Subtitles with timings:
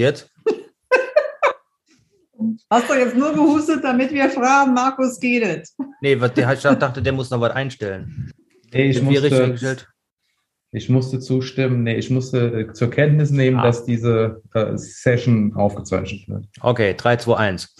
[0.00, 0.30] Jetzt?
[2.70, 5.76] Hast du jetzt nur gehustet, damit wir fragen, Markus, geht es?
[6.00, 8.32] Nee, was, der, ich dachte, der muss noch was einstellen.
[8.72, 9.76] Nee, ich musste,
[10.72, 11.82] ich musste zustimmen.
[11.82, 13.64] Nee, ich musste äh, zur Kenntnis nehmen, Ah.
[13.64, 16.46] dass diese äh, Session aufgezeichnet wird.
[16.62, 17.76] Okay, 3, 2, 1.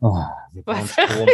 [0.00, 0.22] Oh,
[0.54, 0.92] wir brauchen Was?
[0.92, 1.28] Strom.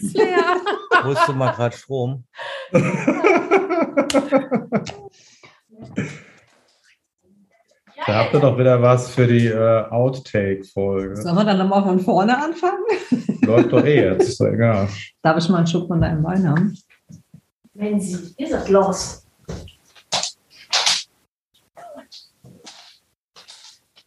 [0.00, 0.60] Ist leer.
[1.02, 2.24] Holst du mal gerade Strom?
[8.06, 11.16] Da habt ihr doch wieder was für die äh, Outtake-Folge.
[11.16, 12.82] Sollen wir dann nochmal von vorne anfangen?
[13.46, 14.88] Läuft doch eh jetzt, ist doch egal.
[15.22, 16.76] Darf ich mal einen Schluck von deinem Wein haben?
[17.72, 19.26] Wenn Sie, ist es los.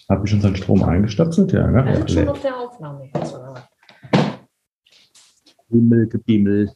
[0.10, 1.52] Hab ich unseren Strom eingestöpselt?
[1.52, 1.96] Ja, Wir ne?
[1.98, 3.10] sind schon Ja, auf der Aufnahme?
[5.70, 6.72] Himmel, gebimmel.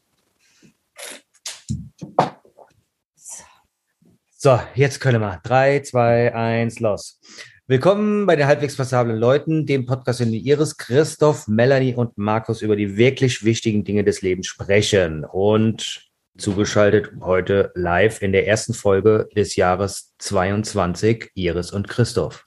[4.44, 5.40] So, jetzt können wir.
[5.44, 7.20] 3, 2, 1, los.
[7.68, 12.64] Willkommen bei den halbwegs passablen Leuten, dem Podcast, in dem Iris, Christoph, Melanie und Markus
[12.64, 15.26] über die wirklich wichtigen Dinge des Lebens sprechen.
[15.26, 22.44] Und zugeschaltet heute live in der ersten Folge des Jahres 22, Iris und Christoph.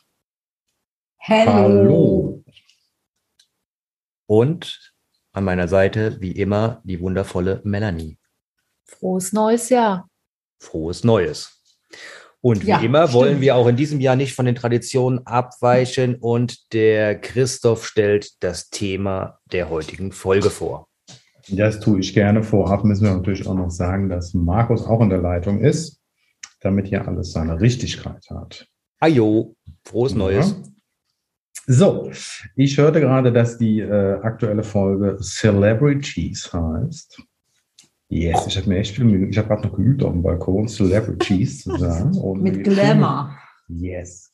[1.20, 2.42] Hallo.
[4.26, 4.92] Und
[5.30, 8.18] an meiner Seite, wie immer, die wundervolle Melanie.
[8.84, 10.10] Frohes neues Jahr.
[10.58, 11.60] frohes Neues.
[12.40, 13.40] Und wie Ja, immer wollen stimmt.
[13.40, 18.68] wir auch in diesem Jahr nicht von den Traditionen abweichen und der Christoph stellt das
[18.68, 20.88] Thema der heutigen Folge vor.
[21.48, 22.42] Das tue ich gerne.
[22.42, 26.00] Vorab müssen wir natürlich auch noch sagen, dass Markus auch in der Leitung ist,
[26.60, 28.66] damit hier alles seine Richtigkeit hat.
[29.00, 29.54] Ajo,
[29.84, 30.50] frohes Neues.
[30.50, 30.56] Ja.
[31.66, 32.10] So,
[32.56, 37.22] ich hörte gerade, dass die äh, aktuelle Folge Celebrities heißt.
[38.14, 39.26] Yes, ich habe mir echt viel Mühe.
[39.26, 42.14] Ich habe gerade noch geübt auf dem Balkon, Celebrities zu sagen.
[42.22, 43.36] Und Mit Glamour.
[43.66, 44.32] Yes.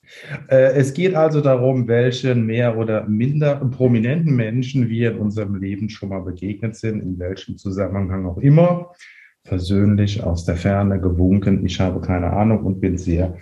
[0.49, 5.89] Äh, es geht also darum, welche mehr oder minder prominenten Menschen wir in unserem Leben
[5.89, 8.93] schon mal begegnet sind, in welchem Zusammenhang auch immer.
[9.45, 11.65] Persönlich aus der Ferne gewunken.
[11.65, 13.39] Ich habe keine Ahnung und bin sehr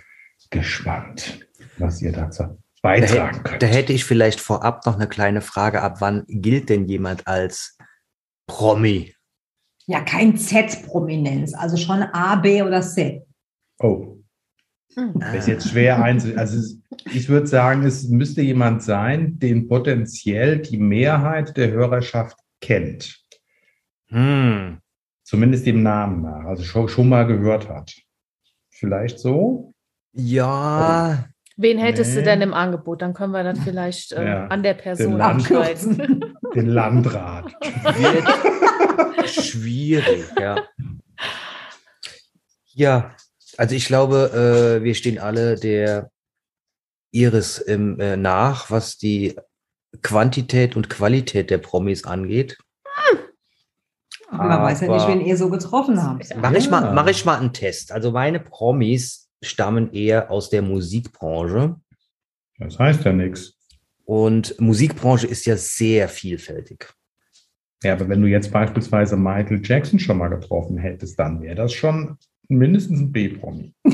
[0.51, 1.45] gespannt,
[1.79, 3.61] was ihr dazu Da, beitragen könnt.
[3.61, 5.81] da hätte ich vielleicht vorab noch eine kleine Frage.
[5.81, 7.77] Ab wann gilt denn jemand als
[8.47, 9.13] Promi?
[9.89, 13.23] Ja, kein Z-Prominenz, also schon A, B oder C.
[13.79, 14.17] Oh,
[14.95, 15.13] Hm.
[15.19, 16.29] das ist jetzt schwer einzu.
[16.35, 16.75] Also
[17.11, 23.19] ich würde sagen, es müsste jemand sein, den potenziell die Mehrheit der Hörerschaft kennt.
[24.09, 24.77] Hm.
[25.23, 27.91] Zumindest dem Namen nach, also schon, schon mal gehört hat.
[28.69, 29.73] Vielleicht so?
[30.13, 31.25] Ja,
[31.61, 32.19] Wen hättest Nee.
[32.21, 33.01] du denn im Angebot?
[33.01, 36.23] Dann können wir das vielleicht äh, Ja, an der Person abschneiden.
[36.55, 37.53] Den Landrat.
[39.25, 40.63] Schwierig, ja.
[42.73, 43.15] Ja,
[43.57, 46.11] also ich glaube, äh, wir stehen alle der
[47.11, 49.35] Iris im, äh, nach, was die
[50.01, 52.57] Quantität und Qualität der Promis angeht.
[54.31, 56.35] Man weiß ja nicht, Aber- wen ihr so getroffen habt.
[56.35, 57.91] Mache ich, mal, mach ich mal einen Test.
[57.91, 61.75] Also meine Promis stammen eher aus der Musikbranche.
[62.59, 63.53] Das heißt ja nichts.
[64.05, 66.93] Und Musikbranche ist ja sehr vielfältig.
[67.83, 71.73] Ja, aber wenn du jetzt beispielsweise Michael Jackson schon mal getroffen hättest, dann wäre das
[71.73, 72.17] schon
[72.47, 73.73] mindestens ein B-Promi.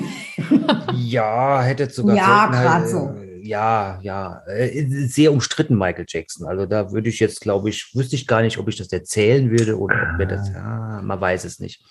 [0.94, 2.16] Ja, hätte sogar.
[2.16, 3.16] Ja, Seltenheit, grad so.
[3.20, 4.42] äh, Ja, ja.
[4.48, 6.48] Äh, Sehr umstritten, Michael Jackson.
[6.48, 9.50] Also da würde ich jetzt, glaube ich, wüsste ich gar nicht, ob ich das erzählen
[9.50, 10.50] würde oder ob mir das.
[10.50, 11.84] Ja, man weiß es nicht.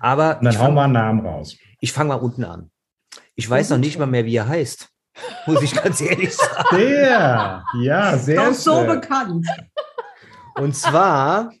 [0.00, 1.56] Aber Und dann hau fange mal einen Namen raus.
[1.80, 2.70] ich fang mal unten an.
[3.34, 4.88] Ich weiß noch nicht mal mehr, wie er heißt.
[5.46, 6.76] Muss ich ganz ehrlich sagen.
[6.76, 7.64] Der!
[7.82, 9.46] Ja, sehr Doch so bekannt.
[10.56, 11.52] Und zwar,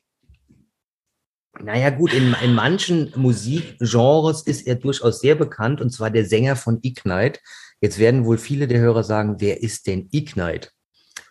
[1.60, 6.56] naja gut, in, in manchen Musikgenres ist er durchaus sehr bekannt, und zwar der Sänger
[6.56, 7.40] von Ignite.
[7.80, 10.68] Jetzt werden wohl viele der Hörer sagen, wer ist denn Ignite?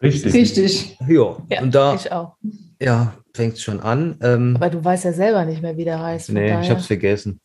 [0.02, 0.34] Richtig.
[0.34, 0.98] Richtig.
[1.08, 2.36] Ja, Ja, und da ich auch.
[2.82, 4.18] ja, fängt es schon an.
[4.22, 6.30] Ähm, Aber du weißt ja selber nicht mehr, wie der heißt.
[6.32, 7.40] nee, ich daher- habe es vergessen.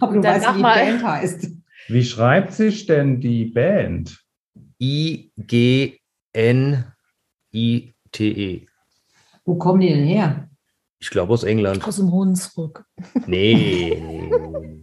[0.00, 0.62] Aber du weißt, wie die.
[0.62, 1.48] Band heißt.
[1.88, 4.16] Wie schreibt sich denn die Band?
[7.52, 8.66] I-G-N-I-T-E.
[9.50, 10.48] Wo kommen die denn her?
[11.00, 11.84] Ich glaube aus England.
[11.84, 12.84] Aus dem Hunsrück.
[13.26, 14.00] Nee.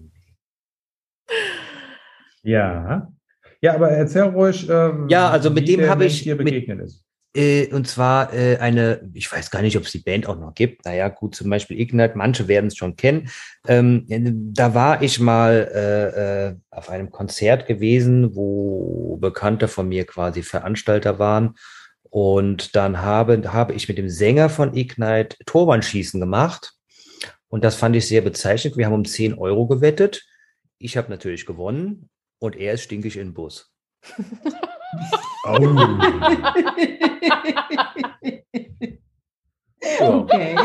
[2.44, 3.12] Ja.
[3.62, 4.68] Ja, aber erzähl ruhig.
[4.69, 7.04] ähm, Ja, also mit wie dem habe ich- dir mit- begegnet ist.
[7.36, 10.54] Äh, und zwar äh, eine, ich weiß gar nicht, ob es die Band auch noch
[10.56, 10.86] gibt.
[10.86, 13.30] Naja, gut, zum Beispiel Ignite, manche werden es schon kennen.
[13.68, 14.06] Ähm,
[14.54, 20.42] da war ich mal äh, äh, auf einem Konzert gewesen, wo Bekannte von mir quasi
[20.42, 21.56] Veranstalter waren.
[22.09, 26.74] Und dann habe, habe ich mit dem Sänger von Ignite Torwandschießen gemacht.
[27.50, 28.77] Und das fand ich sehr bezeichnend.
[28.77, 30.25] Wir haben um 10 Euro gewettet.
[30.80, 32.09] Ich habe natürlich gewonnen
[32.39, 33.71] und er ist stinkig in den Bus.
[35.44, 35.54] Oh.
[40.00, 40.56] okay.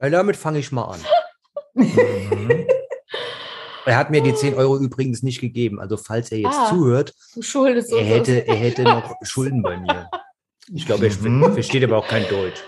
[0.00, 1.00] Ja, damit fange ich mal an.
[1.74, 2.66] Mhm.
[3.86, 5.80] Er hat mir die 10 Euro übrigens nicht gegeben.
[5.80, 6.66] Also falls er jetzt Ah.
[6.68, 10.08] zuhört, Du schuldest er hätte, er hätte noch Schulden bei mir.
[10.74, 11.52] Ich glaube, er Mhm.
[11.52, 12.62] versteht aber auch kein Deutsch.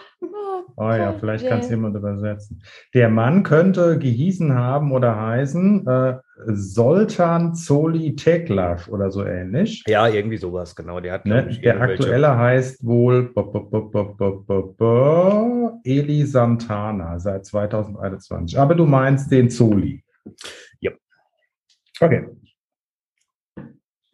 [0.81, 2.63] Oh ja, vielleicht kann es jemand übersetzen.
[2.95, 9.83] Der Mann könnte gehießen haben oder heißen äh, Soltan Zoli Teklasch oder so ähnlich.
[9.89, 11.01] Ja, irgendwie sowas, genau.
[11.01, 11.49] Der hat, Ne?
[11.51, 13.33] ich, Der aktuelle heißt wohl
[15.85, 18.57] Eli Santana seit 2021.
[18.57, 20.05] Aber du meinst den Zoli.
[20.81, 20.93] Ja.
[22.01, 22.29] Okay.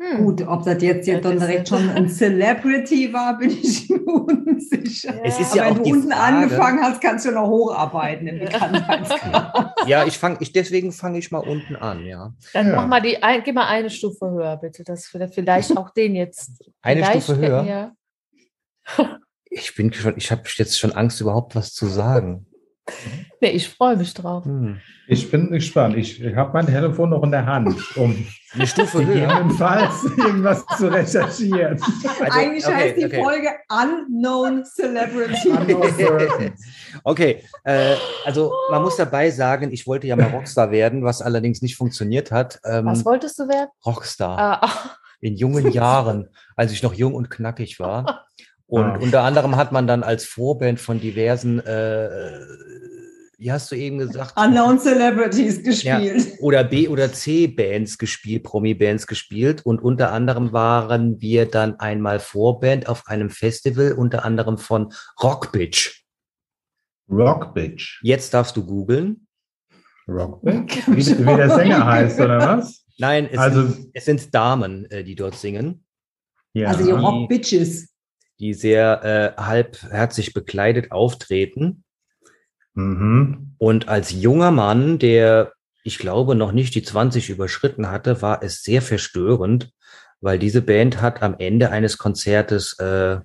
[0.00, 0.24] Hm.
[0.24, 4.04] Gut, ob das jetzt, Ja, jetzt dann direkt schon ein Celebrity war, bin ich mir
[4.04, 5.14] unsicher.
[5.24, 8.26] Es ist Aber ja auch wenn du unten Frage- angefangen hast, kannst du noch hocharbeiten
[8.26, 9.74] im Bekanntheitsgrad.
[9.86, 12.34] Ja, ich fange, ich, deswegen fange ich mal unten an, ja.
[12.52, 12.76] Dann Ja.
[12.76, 14.82] mach mal die, ein, geh mal eine Stufe höher, bitte.
[14.82, 16.64] Das vielleicht, vielleicht auch den jetzt.
[16.82, 17.62] Eine Stufe höher?
[17.64, 17.92] Ja.
[19.48, 22.46] Ich bin schon, ich habe jetzt schon Angst, überhaupt was zu sagen.
[23.40, 24.44] Nee, ich freue mich drauf.
[24.44, 24.80] Hm.
[25.06, 25.96] Ich bin gespannt.
[25.96, 31.80] Ich habe mein Telefon noch in der Hand, um Eine Stufe gegebenenfalls irgendwas zu recherchieren.
[32.20, 33.22] Also, Eigentlich okay, heißt die okay.
[33.22, 36.52] Folge Unknown Celebrity.
[37.02, 41.60] Okay, äh, also man muss dabei sagen, ich wollte ja mal Rockstar werden, was allerdings
[41.60, 42.60] nicht funktioniert hat.
[42.64, 43.70] Ähm, Was wolltest du werden?
[43.84, 44.70] Rockstar Ah,
[45.20, 48.26] in jungen Jahren, als ich noch jung und knackig war.
[48.66, 48.98] Und Ah.
[48.98, 52.40] unter anderem hat man dann als Vorband von diversen, äh,
[53.36, 54.34] wie hast du eben gesagt?
[54.38, 56.32] Unknown Celebrities gespielt.
[56.40, 59.66] oder B- oder C-Bands gespielt, Promi-Bands gespielt.
[59.66, 65.52] Und unter anderem waren wir dann einmal Vorband auf einem Festival, unter anderem von Rock
[65.52, 66.02] Bitch.
[67.10, 68.00] Rock Bitch.
[68.02, 69.26] Jetzt darfst du googeln.
[70.08, 70.78] Rock Bitch?
[70.88, 72.84] Wie, wie der Sänger heißt, oder was?
[72.98, 75.84] Nein, es, Also- sind, es sind Damen, äh, die dort singen,
[76.54, 76.68] Ja.
[76.68, 77.90] Also die Rock Bitches.
[78.40, 81.84] Die sehr äh, halbherzig bekleidet auftreten.
[82.74, 83.54] Mhm.
[83.58, 85.52] Und als junger Mann, der,
[85.84, 89.70] ich glaube, noch nicht die 20 überschritten hatte, war es sehr verstörend,
[90.20, 93.20] weil diese Band hat am Ende eines Konzertes, äh,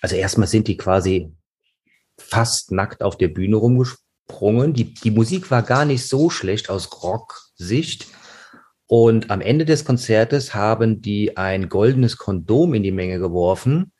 [0.00, 1.32] also erstmal sind die quasi
[2.18, 4.72] fast nackt auf der Bühne rumgesprungen.
[4.72, 8.06] Die, die Musik war gar nicht so schlecht aus Rock-Sicht.
[8.86, 13.92] Und am Ende des Konzertes haben die ein goldenes Kondom in die Menge geworfen.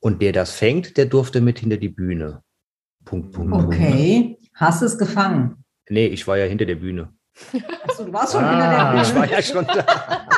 [0.00, 2.42] Und der das fängt, der durfte mit hinter die Bühne.
[3.04, 3.66] Punkt, Punkt, Punkt.
[3.74, 4.38] Okay.
[4.54, 5.64] Hast es gefangen?
[5.88, 7.12] Nee, ich war ja hinter der Bühne.
[7.86, 8.50] Achso, du warst schon Ah.
[8.50, 9.32] hinter der Ich war Bühne.
[9.36, 9.84] ja schon da.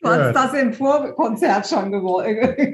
[0.00, 2.22] Du hast das im Vorkonzert schon gewo-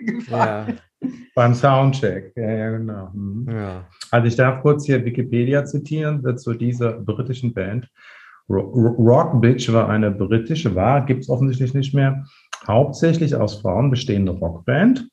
[0.05, 0.75] gefragt.
[1.01, 2.33] Ja, Beim Soundcheck.
[2.37, 3.09] Ja, ja, genau.
[3.15, 3.49] Mhm.
[3.51, 3.89] ja.
[4.11, 7.89] Also ich darf kurz hier Wikipedia zitieren äh, zu dieser britischen Band.
[8.49, 12.25] Ro- Ro- Rock Bitch war eine britische, war, gibt es offensichtlich nicht mehr,
[12.69, 15.09] hauptsächlich aus Frauen bestehende Rockband.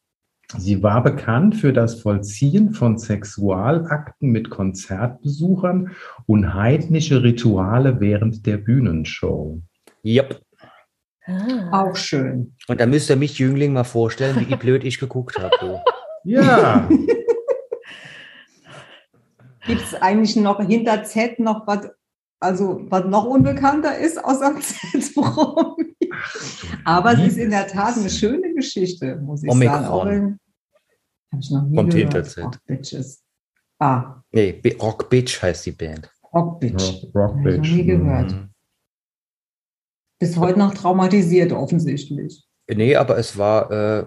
[0.58, 5.92] Sie war bekannt für das Vollziehen von Sexualakten mit Konzertbesuchern
[6.26, 9.62] und heidnische Rituale während der Bühnenshow.
[10.04, 10.42] Yep.
[11.28, 11.84] ah.
[11.84, 12.56] Auch schön.
[12.68, 15.82] Und da müsst ihr mich, Jüngling, mal vorstellen, wie blöd ich geguckt habe.
[16.24, 16.90] Ja,
[19.70, 21.92] Gibt es eigentlich noch hinter Z noch was,
[22.40, 25.96] also was noch unbekannter ist außer Z-Promi?
[26.86, 29.82] Aber es ist in der Tat eine schöne Geschichte, muss ich Omikron.
[29.82, 29.88] sagen.
[29.94, 30.40] Auch wenn-
[31.32, 32.14] Hab ich noch nie Kommt gehört.
[32.14, 32.44] hinter Z.
[32.46, 33.24] Rock Bitches.
[33.80, 36.12] Ah, Nee, Rock Bitch heißt die Band.
[36.34, 37.04] Rock Bitch.
[37.06, 37.72] Rock, Rock Hab ich noch Bitch.
[37.72, 38.32] nie gehört.
[38.32, 38.50] Mhm.
[40.20, 42.46] Bis heute noch traumatisiert offensichtlich.
[42.70, 44.06] Nee, aber es war, äh,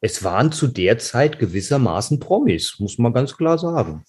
[0.00, 4.04] es waren zu der Zeit gewissermaßen Promis, muss man ganz klar sagen.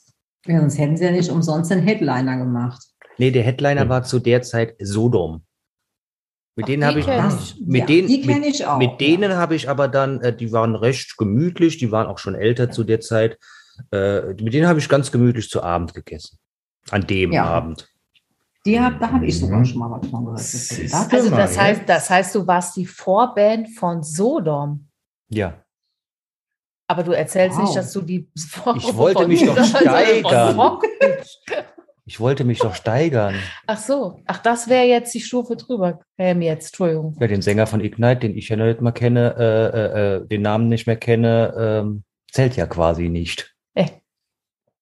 [0.46, 2.84] Ja, sonst hätten sie ja nicht umsonst den Headliner gemacht.
[3.18, 3.90] Nee, der Headliner Ja.
[3.90, 5.44] war zu der Zeit Sodom.
[6.58, 7.06] Mit Ach, denen habe ich,
[7.66, 8.78] mit ja, denen, die kenne mit, ich auch.
[8.78, 12.36] mit denen habe ich aber dann, äh, die waren recht gemütlich, die waren auch schon
[12.36, 13.38] älter zu der Zeit.
[13.92, 16.38] Äh, mit denen habe ich ganz gemütlich zu Abend gegessen.
[16.92, 17.44] An dem Ja.
[17.46, 17.90] Abend.
[18.66, 19.66] Die hab, da habe ich sogar Mhm.
[19.66, 20.40] schon mal was von gehört.
[20.40, 24.88] Das- Also das heißt, das heißt, du warst die Vorband von Sodom.
[25.30, 25.62] Ja.
[26.88, 27.66] Aber du erzählst Wow.
[27.66, 30.80] nicht, dass du die Vor Ich wollte von- mich doch steigern.
[32.08, 33.34] Ich wollte mich doch steigern.
[33.66, 36.02] Ach so, ach, das wäre jetzt die Stufe drüber.
[36.20, 37.18] Ähm, jetzt, Entschuldigung.
[37.20, 40.44] Ja, den Sänger von Ignite, den ich ja nicht mal kenne, äh, äh, äh, den
[40.44, 43.56] Namen nicht mehr kenne, ähm, zählt ja quasi nicht.
[43.74, 43.88] Äh.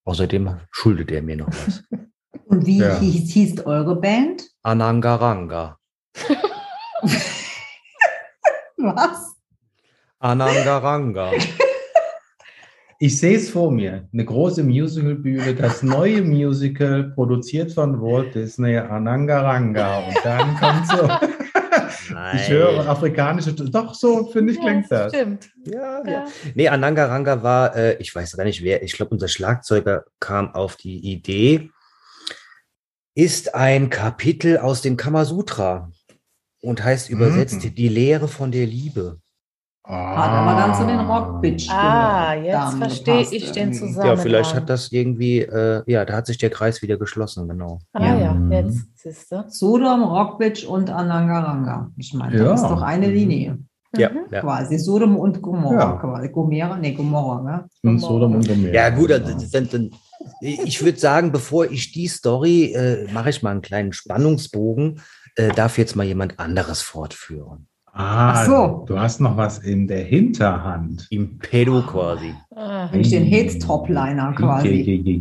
[0.03, 1.83] Außerdem schuldet er mir noch was.
[2.47, 2.99] Und wie Ja.
[2.99, 4.43] hieß, hieß eure Band?
[4.63, 5.77] Anangaranga.
[8.77, 9.35] Was?
[10.19, 11.31] Anangaranga.
[13.03, 18.77] Ich sehe es vor mir, eine große Musicalbühne, das neue Musical, produziert von Walt Disney,
[18.77, 20.07] Anangaranga.
[20.07, 21.07] Und dann kommt so.
[22.13, 22.37] Nein.
[22.39, 25.13] Ich höre afrikanische, doch so, finde ich, klingt ja, das.
[25.13, 25.49] Stimmt.
[25.65, 26.11] Ja, ja.
[26.11, 26.25] Ja.
[26.55, 30.77] Nee, Anangaranga war, äh, ich weiß gar nicht wer, ich glaube, unser Schlagzeuger kam auf
[30.77, 31.71] die Idee,
[33.15, 35.91] ist ein Kapitel aus dem Kamasutra
[36.61, 37.75] und heißt übersetzt Mhm.
[37.75, 39.19] die Lehre von der Liebe.
[39.85, 41.69] Hat aber dann zu den Rockbitch.
[41.69, 43.73] Ah, jetzt verstehe gepasst ich den.
[43.73, 44.05] Zusammenhang.
[44.07, 47.79] Ja, vielleicht hat das irgendwie, äh, ja, da hat sich der Kreis wieder geschlossen, genau.
[47.91, 48.17] Ah Ja.
[48.19, 48.51] ja, Mhm.
[48.53, 49.43] jetzt siehst du.
[49.49, 51.91] Sodom, Rockbitch und Anangaranga.
[51.97, 52.45] Ich meine, Ja.
[52.45, 53.57] das ist doch eine Linie.
[53.97, 54.19] Ja, Mhm.
[54.31, 54.39] ja.
[54.39, 54.77] Quasi.
[54.79, 55.91] Sodom und Gomorra Ja.
[55.97, 56.29] quasi.
[56.29, 57.65] Gomera, nee, Gomorra, ne?
[57.83, 58.73] Und Sodom und Gomorra.
[58.73, 59.91] Ja, gut, also, dann, dann,
[60.39, 65.01] ich würde sagen, bevor ich die Story, äh, mache ich mal einen kleinen Spannungsbogen,
[65.35, 67.67] äh, darf jetzt mal jemand anderes fortführen.
[67.95, 68.85] Ah, Ach so.
[68.87, 71.05] du hast noch was in der Hinterhand.
[71.11, 72.33] Im Pedo quasi.
[72.55, 75.13] Ah, ich den Heads-Topliner quasi.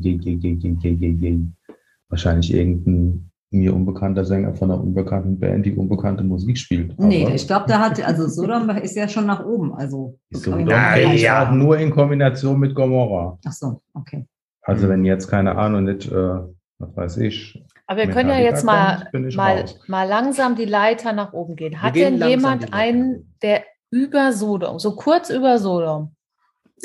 [2.09, 6.93] Wahrscheinlich irgendein mir unbekannter Sänger von einer unbekannten Band, die unbekannte Musik spielt.
[6.93, 9.75] Aber nee, ich glaube, da hat, also Sodom ist ja schon nach oben.
[9.75, 13.39] Also so ja, ja, nur in Kombination mit Gomorra.
[13.45, 14.25] Ach so, okay.
[14.63, 14.91] Also mhm.
[14.91, 16.39] wenn jetzt, keine Ahnung, nicht, äh,
[16.79, 19.79] was weiß ich, aber wir können ja jetzt mal, mal, raus.
[19.87, 21.83] mal langsam die Leiter nach oben gehen.
[21.83, 26.15] Hat gehen denn jemand einen, der über Sodom, so kurz über Sodom?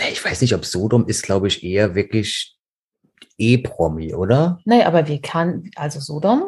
[0.10, 2.58] Ich weiß nicht, ob Sodom ist, glaube ich, eher wirklich
[3.38, 4.60] E-Promi, oder?
[4.66, 6.44] Nee, aber wie kann, also Sodom,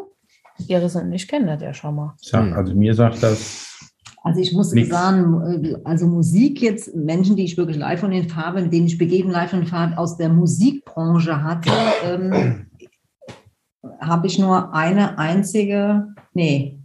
[0.68, 2.15] Iris und ich kennen das ja schon mal.
[2.18, 2.53] Sag, Hm.
[2.53, 3.65] Also mir sagt das,
[4.24, 4.89] Also ich muss Nix.
[4.89, 9.34] sagen, also Musik jetzt, Menschen, die ich wirklich live von den Farben, denen ich begegnet
[9.34, 11.72] live von den Farben aus der Musikbranche hatte,
[12.03, 12.69] ähm,
[14.00, 16.79] habe ich nur eine einzige, nee,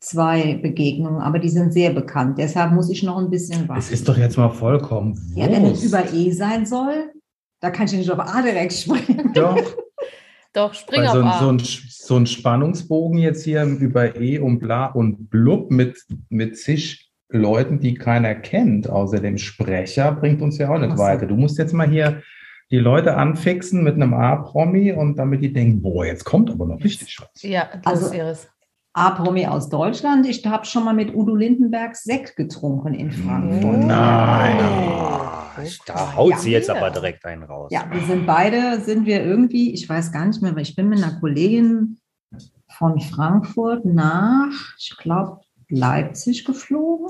[0.00, 2.38] zwei Begegnungen, aber die sind sehr bekannt.
[2.38, 3.92] Deshalb muss ich noch ein bisschen es warten.
[3.94, 7.12] ist doch jetzt mal vollkommen Ja, wenn es über E sein soll,
[7.60, 9.32] da kann ich nicht auf A direkt springen.
[9.34, 9.56] Doch,
[10.52, 11.38] Doch, spring weil auf so, ein, A.
[11.40, 15.98] so, ein, so ein Spannungsbogen jetzt hier über E und bla und blub mit,
[16.30, 20.96] mit zig Leuten, die keiner kennt, außer dem Sprecher, bringt uns ja auch nicht Ach
[20.96, 21.02] so.
[21.02, 21.26] weiter.
[21.26, 22.22] Du musst jetzt mal hier
[22.70, 26.82] die Leute anfixen mit einem A-Promi und damit die denken, boah, jetzt kommt aber noch
[26.84, 27.42] richtig was.
[27.42, 28.48] ja, los, Also- Iris.
[28.94, 30.26] A-Promi aus Deutschland.
[30.26, 33.78] Ich habe schon mal mit Udo Lindenberg Sekt getrunken in Frankfurt.
[33.78, 34.58] Nein.
[34.60, 35.52] Ah,
[35.86, 36.38] da haut Ja.
[36.38, 37.70] sie jetzt aber direkt einen raus.
[37.70, 40.88] Ja, wir sind beide, sind wir irgendwie, ich weiß gar nicht mehr, weil ich bin
[40.88, 42.00] mit einer Kollegin
[42.76, 47.08] von Frankfurt nach, ich glaube, Leipzig geflogen.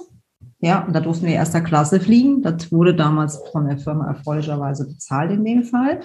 [0.60, 2.42] Ja, und da durften wir erster Klasse fliegen.
[2.42, 6.00] Das wurde damals von der Firma erfreulicherweise bezahlt in dem Fall.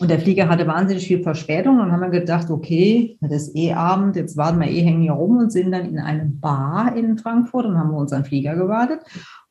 [0.00, 1.74] Und der Flieger hatte wahnsinnig viel Verspätung.
[1.74, 5.02] Und dann haben wir gedacht, okay, das ist eh Abend, jetzt warten wir eh, hängen
[5.02, 9.00] hier rum und sind dann in einem Bar in Frankfurt und haben unseren Flieger gewartet.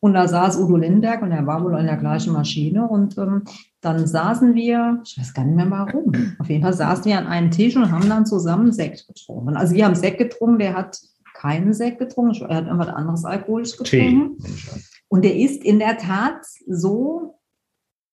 [0.02, 2.88] Und da saß Udo Lindenberg und er war wohl in der gleichen Maschine.
[2.88, 3.44] Und ähm,
[3.80, 7.28] dann saßen wir, ich weiß gar nicht mehr warum, auf jeden Fall saßen wir an
[7.28, 9.56] einem Tisch und haben dann zusammen Sekt getrunken.
[9.56, 11.00] Also wir haben Sekt getrunken, der hat
[11.42, 14.00] keinen Sekt getrunken, er hat irgendwas anderes alkoholisch Tee.
[14.00, 14.38] getrunken.
[15.08, 17.36] Und der ist in der Tat so,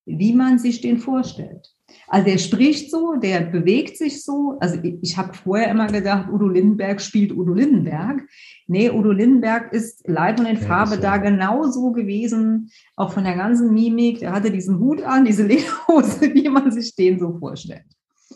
[0.07, 1.69] wie man sich den vorstellt.
[2.09, 4.57] Also der spricht so, der bewegt sich so.
[4.61, 8.23] Also ich, ich habe vorher immer gedacht, Udo Lindenberg spielt Udo Lindenberg.
[8.67, 11.01] Nee, Udo Lindenberg ist live und in Ja, Farbe so.
[11.03, 14.21] da genauso gewesen, auch von der ganzen Mimik.
[14.21, 17.85] Der hatte diesen Hut an, diese Lederhose, wie man sich den so vorstellt.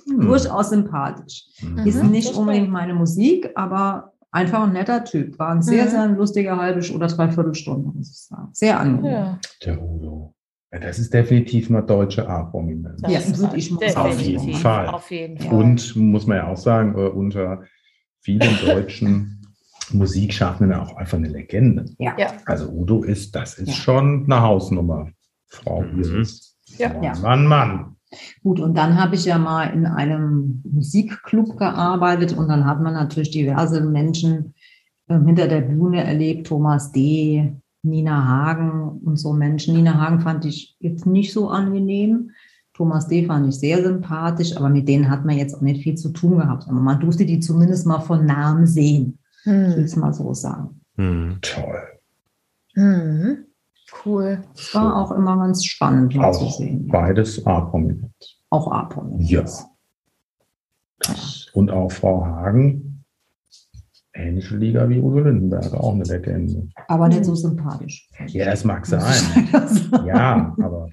[0.07, 0.21] Hm.
[0.21, 1.47] Durchaus sympathisch.
[1.63, 1.79] Mhm.
[1.87, 5.39] Ist Mhm, nicht unbedingt meine Musik, aber einfach ein netter Typ.
[5.39, 5.91] War ein sehr, Mhm.
[5.91, 8.49] sehr lustiger halbe oder dreiviertel Stunde, muss ich sagen.
[8.53, 9.13] Sehr angenehm.
[9.13, 10.35] Ja, Der Udo.
[10.73, 13.03] Ja, das ist definitiv mal deutsche A-Prominenz.
[13.07, 14.09] Ja, das würde ich mal sagen.
[14.11, 14.87] Auf jeden Fall.
[14.89, 15.39] Auf jeden.
[15.39, 15.53] Fall.
[15.53, 17.63] Und muss man ja auch sagen, äh, unter
[18.21, 19.39] vielen deutschen
[19.93, 21.85] Musikschaffenden auch einfach eine Legende.
[21.99, 22.15] Ja.
[22.19, 22.29] Ja.
[22.47, 23.75] Also Udo ist, das ist Ja.
[23.75, 25.11] schon eine Hausnummer,
[25.49, 25.99] Frau Mhm.
[26.03, 26.57] Iris.
[26.79, 26.89] Ja.
[26.89, 27.21] Mann.
[27.21, 27.97] Mann, Mann.
[28.43, 32.95] Gut, und dann habe ich ja mal in einem Musikclub gearbeitet und dann hat man
[32.95, 34.55] natürlich diverse Menschen
[35.09, 37.53] ähm, hinter der Bühne erlebt, Thomas D.,
[37.85, 39.75] Nina Hagen und so Menschen.
[39.75, 42.31] Nina Hagen fand ich jetzt nicht so angenehm.
[42.75, 43.27] Thomas D.
[43.27, 46.39] fand ich sehr sympathisch, aber mit denen hat man jetzt auch nicht viel zu tun
[46.39, 46.69] gehabt.
[46.69, 49.85] Aber man durfte die zumindest mal von Namen sehen, ich will Hm.
[49.85, 50.81] es mal so sagen.
[50.97, 51.39] Hm.
[51.43, 51.83] Toll.
[52.75, 53.45] Hm.
[54.05, 54.43] Cool.
[54.55, 56.89] Es war auch immer ganz spannend mal zu Auch sehen.
[56.89, 58.13] beides A-Prominenz.
[58.51, 59.19] Auch Apon.
[59.21, 59.43] Ja.
[59.43, 59.67] Das-
[61.55, 63.05] Und auch Frau Hagen,
[64.15, 66.69] ähnliche Liga wie Udo Lindenberg, auch eine Legende.
[66.89, 68.09] Aber nicht so sympathisch.
[68.29, 69.03] Ja, das mag sein.
[70.07, 70.89] Ja, aber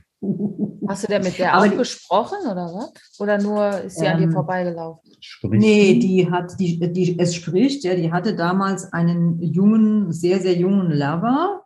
[0.90, 2.92] Hast du denn mit der Aber auch gesprochen oder was?
[3.20, 5.10] Oder nur ist sie an dir Ähm, vorbeigelaufen?
[5.22, 5.62] sprich.
[5.62, 10.56] Nee, die hat, die, die, es spricht, ja, die hatte damals einen jungen, sehr, sehr
[10.58, 11.62] jungen Lover.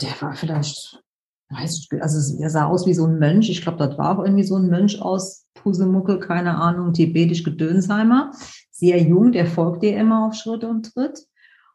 [0.00, 1.02] Der war vielleicht,
[1.50, 3.48] weiß ich, also er sah aus wie so ein Mönch.
[3.50, 8.32] Ich glaube, das war auch irgendwie so ein Mönch aus Pusemucke, keine Ahnung, tibetisch Gedönsheimer.
[8.70, 11.26] Sehr jung, der folgt ihr immer auf Schritt und Tritt.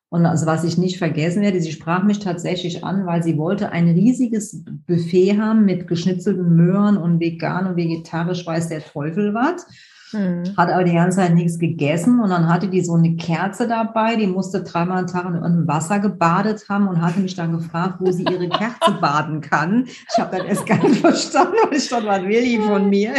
[0.09, 3.71] Und also was ich nicht vergessen werde, sie sprach mich tatsächlich an, weil sie wollte
[3.71, 9.65] ein riesiges Buffet haben mit geschnitzelten Möhren und vegan und vegetarisch weiß der Teufel was.
[10.11, 10.43] Hm.
[10.57, 14.15] Hat aber die ganze Zeit nichts gegessen und dann hatte die so eine Kerze dabei,
[14.15, 17.95] die musste dreimal am Tag in irgendeinem Wasser gebadet haben und hatte mich dann gefragt,
[17.99, 19.85] wo sie ihre Kerze baden kann.
[19.85, 23.13] Ich habe dann erst gar nicht verstanden, weil ich dachte, was will die von mir?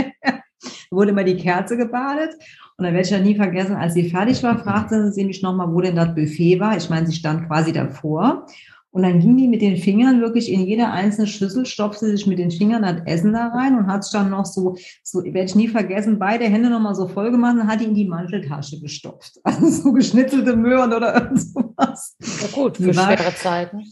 [0.90, 2.34] wurde immer die Kerze gebadet
[2.76, 5.72] und dann werde ich ja nie vergessen, als sie fertig war, fragte sie mich nochmal,
[5.72, 6.76] wo denn das Buffet war.
[6.76, 8.46] Ich meine, sie stand quasi davor.
[8.92, 12.38] Und dann ging die mit den Fingern wirklich in jede einzelne Schüssel, stopfte sich mit
[12.38, 15.54] den Fingern das Essen da rein und hat es dann noch so, so werde ich
[15.54, 19.40] nie vergessen, beide Hände nochmal so voll gemacht und hat die in die Manteltasche gestopft.
[19.44, 22.16] Also so geschnitzelte Möhren oder irgend sowas.
[22.20, 23.82] Ja, gut, für war- schwere Zeiten.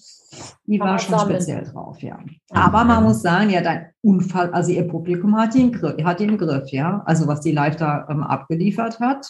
[0.67, 1.37] Die war schon sammeln.
[1.37, 2.19] speziell drauf, ja.
[2.51, 6.39] Aber man muss sagen, ja, dein Unfall, also ihr Publikum hat Griff, hat die im
[6.39, 7.03] Griff, ja.
[7.05, 9.29] Also was die live da ähm, abgeliefert hat,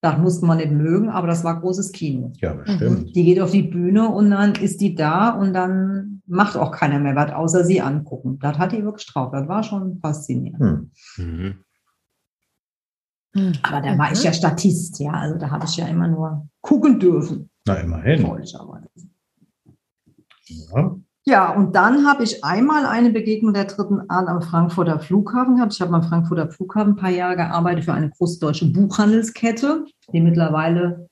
[0.00, 2.32] das musste man nicht mögen, aber das war großes Kino.
[2.36, 3.14] Ja, bestimmt.
[3.14, 6.98] Die geht auf die Bühne und dann ist die da und dann macht auch keiner
[6.98, 8.38] mehr was, außer sie angucken.
[8.40, 9.30] Das hat die wirklich drauf.
[9.32, 10.90] Das war schon faszinierend.
[11.16, 11.26] Hm.
[11.26, 11.64] Mhm.
[13.34, 13.52] Hm.
[13.62, 15.12] Aber da war ich ja Statist, ja.
[15.12, 17.50] Also da habe ich ja immer nur gucken dürfen.
[17.66, 18.22] Na, immerhin.
[18.22, 18.88] Freundlicherweise.
[20.46, 20.96] Ja.
[21.30, 25.72] Ja, und dann habe ich einmal eine Begegnung der dritten Art am Frankfurter Flughafen gehabt.
[25.72, 30.20] Ich habe am Frankfurter Flughafen ein paar Jahre gearbeitet für eine große deutsche Buchhandelskette, die
[30.20, 31.08] mittlerweile,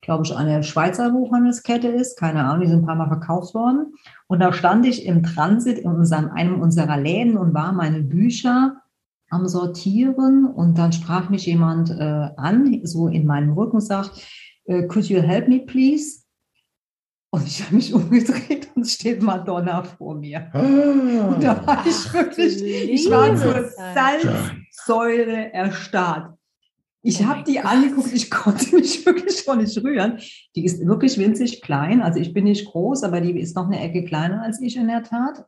[0.00, 2.18] glaube ich, eine Schweizer Buchhandelskette ist.
[2.18, 3.94] Keine Ahnung, die sind ein paar Mal verkauft worden.
[4.26, 8.82] Und da stand ich im Transit in unserem, einem unserer Läden und war meine Bücher
[9.30, 10.46] am Sortieren.
[10.46, 14.20] Und dann sprach mich jemand äh, an, so in meinem Rücken und sagt,
[14.64, 16.24] äh, could you help me, please?
[17.30, 20.50] Und ich habe mich umgedreht und es steht Madonna vor mir.
[20.54, 26.34] Und da Ah, war ich wirklich, ich war zur Salzsäule erstarrt.
[27.02, 27.64] Ich Oh habe die Gott.
[27.66, 30.18] angeguckt, ich konnte mich wirklich schon nicht rühren.
[30.56, 33.80] Die ist wirklich winzig klein, also ich bin nicht groß, aber die ist noch eine
[33.80, 35.44] Ecke kleiner als ich in der Tat.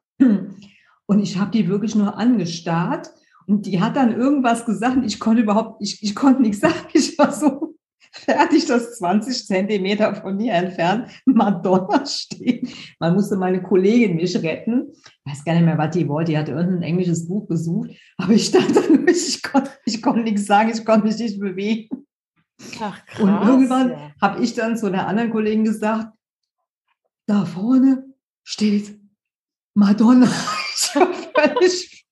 [1.06, 3.10] Und ich habe die wirklich nur angestarrt
[3.46, 6.74] und die hat dann irgendwas gesagt und ich konnte überhaupt, ich, ich konnte nichts sagen.
[6.92, 7.74] Ich war so
[8.10, 12.68] fertig, dass 20 Zentimeter von mir entfernt Madonna steht.
[12.98, 14.88] Man musste meine Kollegin mich retten.
[14.92, 16.32] Ich weiß gar nicht mehr, was die wollte.
[16.32, 17.90] Die hatte irgendein englisches Buch gesucht.
[18.16, 21.38] Aber ich stand da nur, ich konnte, ich konnte nichts sagen, ich konnte mich nicht
[21.40, 22.06] bewegen.
[22.80, 23.20] Ach, krass.
[23.20, 24.12] Und irgendwann ja.
[24.20, 26.08] habe ich dann zu einer anderen Kollegin gesagt,
[27.26, 28.04] da vorne
[28.42, 28.98] steht
[29.74, 30.30] Madonna.
[30.82, 32.06] Ich war völlig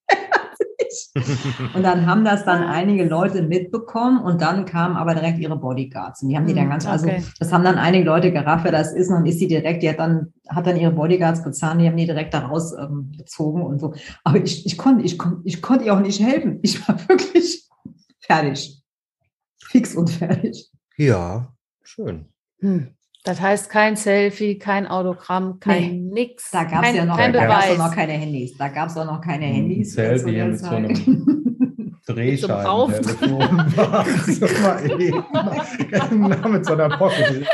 [1.75, 6.23] Und dann haben das dann einige Leute mitbekommen und dann kamen aber direkt ihre Bodyguards.
[6.23, 7.23] Und die haben die dann Hm, ganz, also okay.
[7.39, 9.09] das haben dann einige Leute gerafft, wer das ist.
[9.09, 11.97] Und dann ist sie direkt, die hat dann, hat dann ihre Bodyguards bezahlt, die haben
[11.97, 13.95] die direkt da raus ähm, gezogen und so.
[14.25, 16.59] Aber ich, ich konnte, ich konnte, ich konnte ihr auch nicht helfen.
[16.63, 17.69] Ich war wirklich
[18.21, 18.83] fertig.
[19.63, 20.71] Fix und fertig.
[20.97, 22.27] Ja, schön.
[22.61, 22.89] Hm.
[23.29, 26.51] Das heißt kein Selfie, kein Autogramm, kein nix.
[26.51, 28.57] Da gab es kein, ja noch, kein da gab's noch keine Handys.
[28.57, 29.93] Da gab es auch noch keine Ein Handys.
[29.93, 30.71] Selfie mit so
[34.63, 35.23] mal eben.
[35.91, 37.47] Genau, mit so einer Pocket.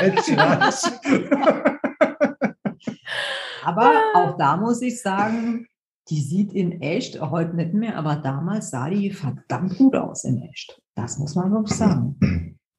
[3.64, 5.66] aber auch da muss ich sagen,
[6.08, 10.40] die sieht in echt, heute nicht mehr, aber damals sah die verdammt gut aus in
[10.40, 10.80] echt.
[10.94, 12.16] Das muss man wirklich sagen.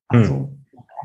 [0.08, 0.56] Also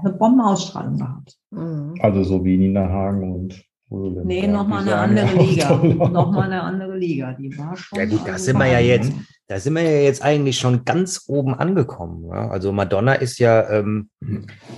[0.03, 1.37] eine Bombenausstrahlung gehabt.
[1.51, 1.95] Mhm.
[2.01, 4.25] Also so wie Nina Hagen und Röhle.
[4.25, 5.77] Nee, nochmal eine andere Liga.
[5.77, 7.33] Nochmal eine andere Liga.
[7.33, 7.99] Die war schon.
[7.99, 9.13] Ja gut, da also sind wir ja jetzt,
[9.49, 12.29] da sind wir ja jetzt eigentlich schon ganz oben angekommen.
[12.29, 12.49] Ja?
[12.51, 14.11] Also Madonna ist ja, ähm,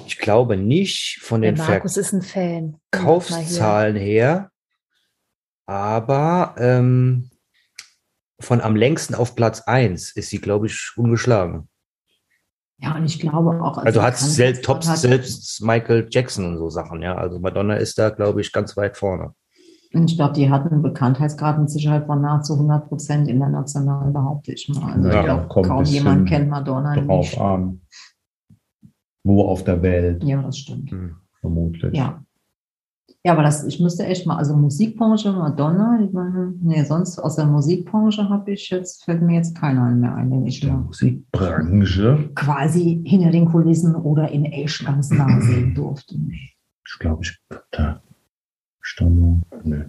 [0.07, 2.77] ich glaube nicht von Der den Markus ist ein Fan.
[2.91, 4.51] Verkaufszahlen her,
[5.67, 7.31] aber ähm,
[8.41, 11.69] von am längsten auf Platz 1 ist sie, glaube ich, ungeschlagen.
[12.83, 13.79] Ja, und ich glaube auch.
[13.79, 17.15] Also hat Bekanntheit selbst, top hat- selbst Michael Jackson und so Sachen, ja.
[17.15, 19.35] Also Madonna ist da, glaube ich, ganz weit vorne.
[19.95, 24.53] Und Ich glaube, die hatten einen Bekanntheitsgrad mit Sicherheit von nahezu 100 Prozent international, behaupte
[24.53, 24.95] ich mal.
[24.95, 27.41] Also Ja, ich glaube, kaum jemand kennt Madonna Drauf nicht.
[27.41, 27.83] an.
[29.25, 30.91] Wo auf der Welt, Ja, das stimmt.
[30.91, 31.17] Hm.
[31.41, 31.95] vermutlich.
[31.97, 32.25] Ja.
[33.25, 37.37] Ja, aber das, ich müsste echt mal, also Musikbranche, Madonna, ich meine, nee, sonst aus
[37.37, 40.81] der Musikbranche habe ich jetzt, fällt mir jetzt keiner mehr ein, den ich Der mal
[40.81, 46.17] Musikbranche, quasi hinter den Kulissen oder in echt ganz nah sehen durfte.
[46.31, 47.39] ich glaube, ich
[47.71, 48.03] da
[48.81, 49.43] Stammung.
[49.63, 49.85] Nö.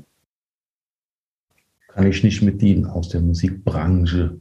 [1.88, 4.40] Kann ich nicht mit dienen aus der Musikbranche.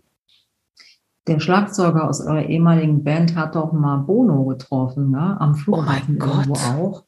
[1.26, 5.40] Der Schlagzeuger aus eurer ehemaligen Band hat doch mal Bono getroffen, ne?
[5.40, 6.66] am Flughafen Oh irgendwo Gott.
[6.66, 7.04] auch.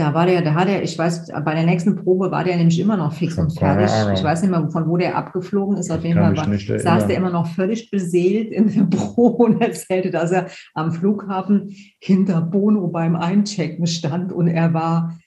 [0.00, 2.80] Da war der, da hat er, ich weiß, bei der nächsten Probe war der nämlich
[2.80, 3.90] immer noch fix und fertig.
[4.14, 5.90] Ich weiß nicht mehr, von wo der abgeflogen ist.
[5.90, 10.10] Auf jeden Fall war, saß der immer noch völlig beseelt in der Probe und erzählte,
[10.10, 15.18] dass er am Flughafen hinter Bono beim Einchecken stand und er war,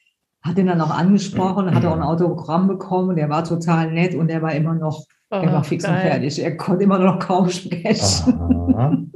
[0.41, 4.15] hat ihn dann auch angesprochen, hat auch ein Autogramm bekommen und er war total nett
[4.15, 6.01] und er war immer noch, er war Oh, fix und geil.
[6.01, 6.41] fertig.
[6.43, 8.39] Er konnte immer noch kaum sprechen.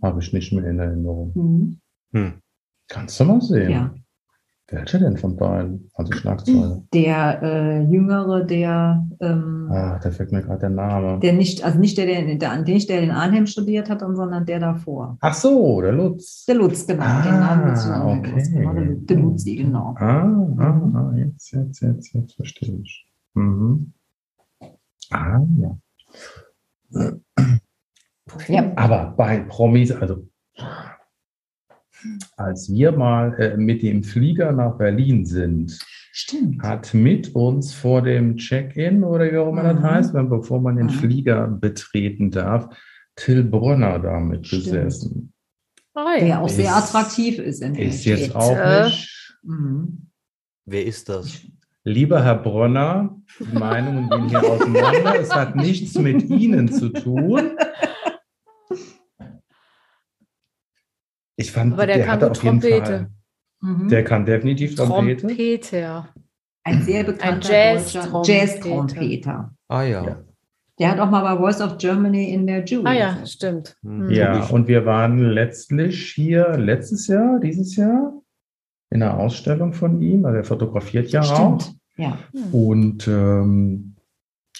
[0.00, 1.32] Habe ich nicht mehr in Erinnerung.
[1.34, 1.80] Mhm.
[2.12, 2.32] Hm.
[2.88, 3.70] Kannst du mal sehen.
[3.70, 3.90] Ja.
[4.72, 5.90] Welche denn von beiden?
[5.94, 6.82] Also Schlagzeuger.
[6.94, 11.20] Der äh, Jüngere, der, ähm, Ah, da fällt mir gerade der Name.
[11.20, 14.60] der nicht, also nicht der, der, der, nicht der in Arnhem studiert hat, sondern der
[14.60, 15.18] davor.
[15.20, 16.46] Ach so, der Lutz.
[16.46, 17.04] Der Lutz, genau.
[17.04, 18.50] Ah, den Namen noch nicht okay.
[18.50, 19.94] Genau, der, der Lutzi, genau.
[19.98, 23.06] Ah, ah, ah, jetzt, jetzt, jetzt, jetzt verstehe ich.
[23.34, 23.92] Mhm.
[25.10, 25.76] Ah, ja.
[28.48, 28.72] Ja.
[28.76, 30.26] Aber bei Promis, also
[32.36, 35.78] als wir mal äh, mit dem Flieger nach Berlin sind,
[36.12, 36.62] Stimmt.
[36.62, 39.82] hat mit uns vor dem Check-in oder wie auch immer das Mhm.
[39.82, 40.90] heißt, wenn, bevor man den Mhm.
[40.90, 42.68] Flieger betreten darf,
[43.16, 44.64] Till Brunner damit Stimmt.
[44.64, 45.32] gesessen.
[45.94, 47.62] Ah, Der auch sehr Ist- attraktiv ist.
[47.62, 49.36] In Ist jetzt auch nicht.
[49.42, 50.06] Mhm.
[50.64, 51.40] Wer ist das?
[51.84, 55.20] Lieber Herr Bronner, die Meinungen gehen hier auseinander.
[55.20, 57.40] Es hat nichts mit Ihnen zu tun.
[61.36, 62.84] Ich fand, Aber der kann hatte auf jeden Trompete.
[62.84, 63.10] Fall.
[63.60, 63.88] Mhm.
[63.88, 65.26] Der kann definitiv Trompete.
[65.26, 66.08] Trompeter.
[66.64, 68.32] Ein sehr bekannter Jazz-Trompeter.
[68.32, 69.54] Jazz-Trompeter.
[69.68, 70.04] Ah ja.
[70.04, 70.24] Ja.
[70.78, 72.86] Der hat auch mal bei Voice of Germany in der Jury.
[72.86, 73.26] Ah ja, gesessen.
[73.26, 73.76] stimmt.
[73.82, 74.10] Hm.
[74.10, 78.12] Ja, und wir waren letztlich hier letztes Jahr, dieses Jahr,
[78.90, 80.24] in einer Ausstellung von ihm.
[80.24, 81.60] Also er fotografiert ja auch.
[81.60, 81.78] Stimmt.
[81.96, 82.18] Ja.
[82.32, 82.54] Hm.
[82.54, 83.96] Und ähm,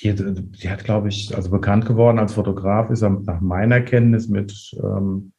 [0.03, 4.29] die, die hat, glaube ich, also bekannt geworden als Fotograf, ist er nach meiner Kenntnis
[4.29, 5.32] mit, ähm,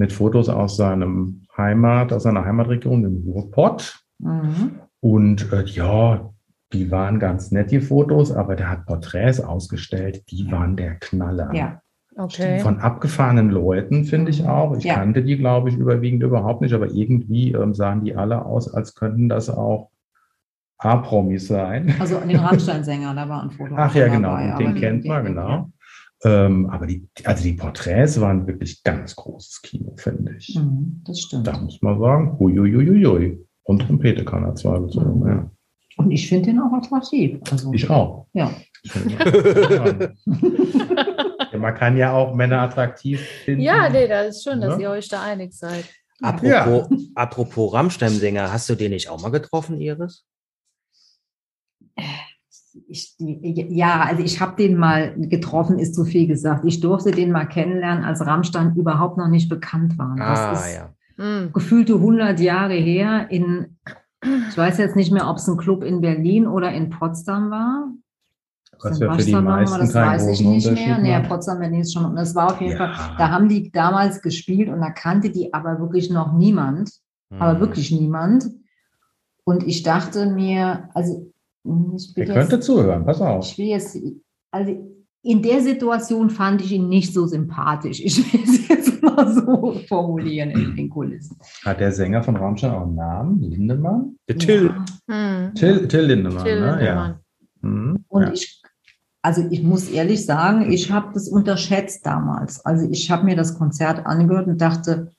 [0.00, 4.00] mit Fotos aus seinem Heimat, aus seiner Heimatregion, dem Ruhrpott.
[4.18, 4.80] Mhm.
[5.00, 6.30] Und äh, ja,
[6.72, 11.54] die waren ganz nett, die Fotos, aber der hat Porträts ausgestellt, die waren der Knaller.
[11.54, 11.82] Ja.
[12.16, 12.60] Okay.
[12.60, 14.74] Von abgefahrenen Leuten, finde ich auch.
[14.76, 14.94] Ich Ja.
[14.94, 18.94] kannte die, glaube ich, überwiegend überhaupt nicht, aber irgendwie ähm, sahen die alle aus, als
[18.94, 19.90] könnten das auch
[20.78, 21.94] A-Promis sein.
[22.00, 23.74] Also den Rammstein-Sänger, da war ein Foto.
[23.76, 25.70] Ach ja, genau, dabei, den kennt man, den- genau.
[26.22, 30.48] Ähm, aber die, also die Porträts waren wirklich ganz großes Kino, finde ich.
[30.48, 30.60] Ja.
[30.62, 31.46] Mhm, das stimmt.
[31.46, 33.38] Da muss man sagen, huiuiuiui.
[33.62, 35.26] Und Trompete kann er zweifelsohne, Mhm.
[35.28, 35.50] ja.
[35.96, 37.38] Und ich finde den auch attraktiv.
[37.50, 38.26] Also, Ich auch.
[38.32, 38.52] Ja.
[41.52, 43.62] Ja, man kann ja auch Männer attraktiv finden.
[43.62, 44.80] Ja, nee, das ist schön, dass Ja.
[44.80, 45.84] ihr euch da einig seid.
[46.22, 50.24] Apropos, apropos Rammstein-Sänger, hast du den nicht auch mal getroffen, Iris?
[52.88, 56.64] Ich, ja, also ich habe den mal getroffen, ist zu viel gesagt.
[56.64, 60.14] Ich durfte den mal kennenlernen, als Rammstein überhaupt noch nicht bekannt war.
[60.16, 60.94] Das Ah, ist ja.
[61.16, 61.52] Hm.
[61.52, 63.76] gefühlte 100 Jahre her in,
[64.22, 67.92] ich weiß jetzt nicht mehr, ob es ein Club in Berlin oder in Potsdam war.
[68.82, 70.98] Was ja für die Potsdam war, meisten das weiß ich nicht mehr.
[70.98, 71.28] Nee.
[71.28, 72.78] Potsdam, Berlin ist schon, und das war auf jeden Ja.
[72.94, 76.90] Fall, da haben die damals gespielt und da kannte die aber wirklich noch niemand,
[77.38, 77.60] aber Hm.
[77.60, 78.46] wirklich niemand.
[79.44, 81.30] Und ich dachte mir, also
[81.64, 83.46] ich bin Ihr jetzt, könntet zuhören, pass auf.
[83.46, 83.98] ich will jetzt,
[84.50, 84.90] also
[85.22, 88.00] in der Situation fand ich ihn nicht so sympathisch.
[88.02, 91.36] Ich will es jetzt mal so formulieren in den Kulissen.
[91.64, 93.42] Hat der Sänger von Rammstein auch einen Namen?
[93.42, 94.16] Lindemann?
[94.28, 94.66] Der Till.
[95.08, 95.44] Ja.
[95.46, 95.54] Hm.
[95.54, 96.66] Till, Till Lindemann, Till ne?
[96.76, 97.14] Lindemann.
[97.62, 97.68] Ja.
[97.68, 98.04] Mhm.
[98.08, 98.32] Und ja.
[98.32, 98.62] ich,
[99.20, 102.64] also ich muss ehrlich sagen, ich habe das unterschätzt damals.
[102.64, 105.10] Also ich habe mir das Konzert angehört und dachte,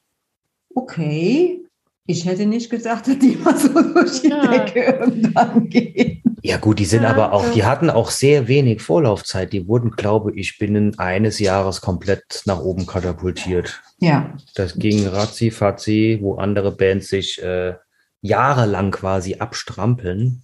[0.73, 1.63] okay,
[2.07, 4.47] ich hätte nicht gedacht, dass die mal so durch die Ja.
[4.47, 6.10] Decke irgendwann gehen.
[6.43, 7.51] Ja gut, die sind Ja, aber auch, ja.
[7.53, 9.53] die hatten auch sehr wenig Vorlaufzeit.
[9.53, 13.81] Die wurden, glaube ich, binnen eines Jahres komplett nach oben katapultiert.
[13.99, 17.75] Ja, Das ging ratzi fatzi, wo andere Bands sich äh,
[18.21, 20.43] jahrelang quasi abstrampeln,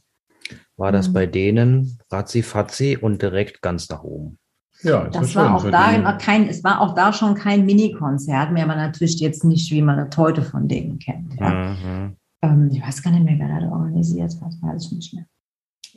[0.78, 1.14] war das Mhm.
[1.14, 4.38] bei denen ratzi fatzi und direkt ganz nach oben.
[4.84, 8.64] ja, das war auch da immer kein, es war auch da schon kein Mini-Konzert mehr,
[8.66, 11.34] aber natürlich jetzt nicht, wie man das heute von denen kennt.
[11.40, 11.50] Ja.
[11.74, 12.16] Mhm.
[12.44, 15.26] Ähm, ich weiß gar nicht mehr, wer das organisiert hat, weiß ich nicht mehr.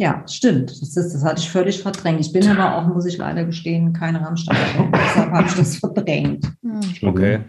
[0.00, 0.70] Ja, stimmt.
[0.70, 2.20] Das, ist, das hatte ich völlig verdrängt.
[2.20, 4.56] Ich bin aber auch, muss ich leider gestehen, keine Rammstein.
[4.94, 6.50] Deshalb habe ich das verdrängt.
[6.62, 6.80] Hm.
[7.02, 7.40] Okay.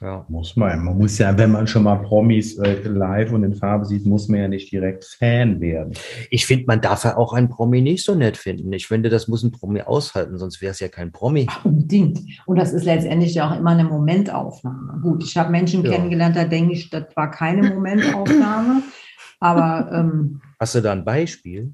[0.00, 0.24] Ja.
[0.28, 0.84] Muss man.
[0.84, 4.28] Man muss ja, wenn man schon mal Promis äh, live und in Farbe sieht, muss
[4.28, 5.94] man ja nicht direkt Fan werden.
[6.30, 8.72] Ich finde, man darf ja auch einen Promi nicht so nett finden.
[8.72, 11.48] Ich finde, das muss ein Promi aushalten, sonst wäre es ja kein Promi.
[11.64, 12.20] Unbedingt.
[12.46, 15.00] Und das ist letztendlich ja auch immer eine Momentaufnahme.
[15.02, 15.90] Gut, ich habe Menschen Ja.
[15.90, 18.82] kennengelernt, da denke ich, das war keine Momentaufnahme.
[19.40, 21.72] Aber ähm, Hast du da ein Beispiel?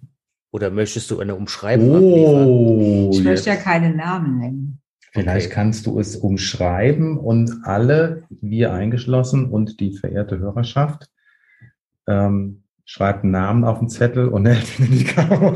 [0.53, 2.48] Oder möchtest du eine Umschreibung abliefern?
[2.48, 4.81] Oh, ich möchte ja keine Namen nennen.
[5.12, 5.55] Vielleicht Okay.
[5.55, 11.09] kannst du es umschreiben und alle, wir eingeschlossen und die verehrte Hörerschaft,
[12.07, 15.55] ähm, schreibt einen Namen auf den Zettel und hält ihn in die Kamera.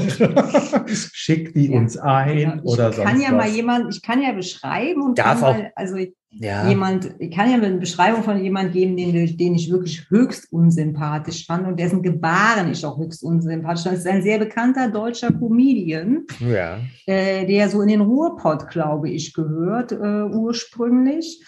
[0.88, 1.79] Schickt die Ja.
[1.79, 3.37] uns ein Ja, ich oder sonst kann ja was.
[3.37, 5.57] mal jemand, ich kann ja beschreiben und Darf kann auch.
[5.59, 5.97] mal, also
[6.31, 6.69] Ja.
[6.69, 10.53] jemand, ich kann ja eine Beschreibung von jemandem geben, den, ich- den ich wirklich höchst
[10.53, 13.95] unsympathisch fand und dessen Gebaren ich auch höchst unsympathisch fand.
[13.97, 16.79] Das ist ein sehr bekannter deutscher Comedian, Ja.
[17.07, 21.43] äh, der so in den Ruhrpott, glaube ich, gehört, äh, ursprünglich.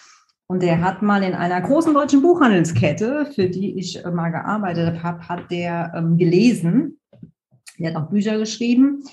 [0.47, 5.01] Und der hat mal in einer großen deutschen Buchhandelskette, für die ich äh, mal gearbeitet
[5.03, 6.99] habe, hat der ähm, gelesen.
[7.79, 9.03] Der hat auch Bücher geschrieben.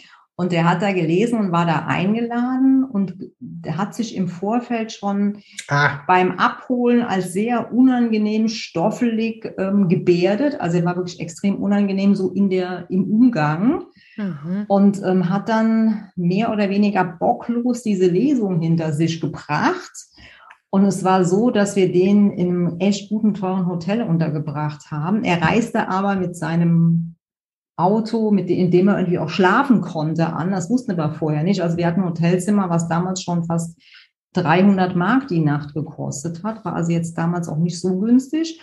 [0.40, 4.92] Und der hat da gelesen und war da eingeladen und der hat sich im Vorfeld
[4.92, 10.60] schon Ah, beim Abholen als sehr unangenehm stoffelig ähm, gebärdet.
[10.60, 13.82] Also er war wirklich extrem unangenehm so in der, im Umgang
[14.16, 14.64] Mhm.
[14.66, 19.92] und ähm, hat dann mehr oder weniger bocklos diese Lesung hinter sich gebracht.
[20.70, 25.24] Und es war so, dass wir den in einem echt guten, teuren Hotel untergebracht haben.
[25.24, 27.14] Er reiste aber mit seinem
[27.78, 30.50] Auto, mit dem, in dem er irgendwie auch schlafen konnte, an.
[30.50, 31.62] Das wussten wir vorher nicht.
[31.62, 33.78] Also wir hatten ein Hotelzimmer, was damals schon fast
[34.34, 38.60] 300 Mark die Nacht gekostet hat, war also jetzt damals auch nicht so günstig.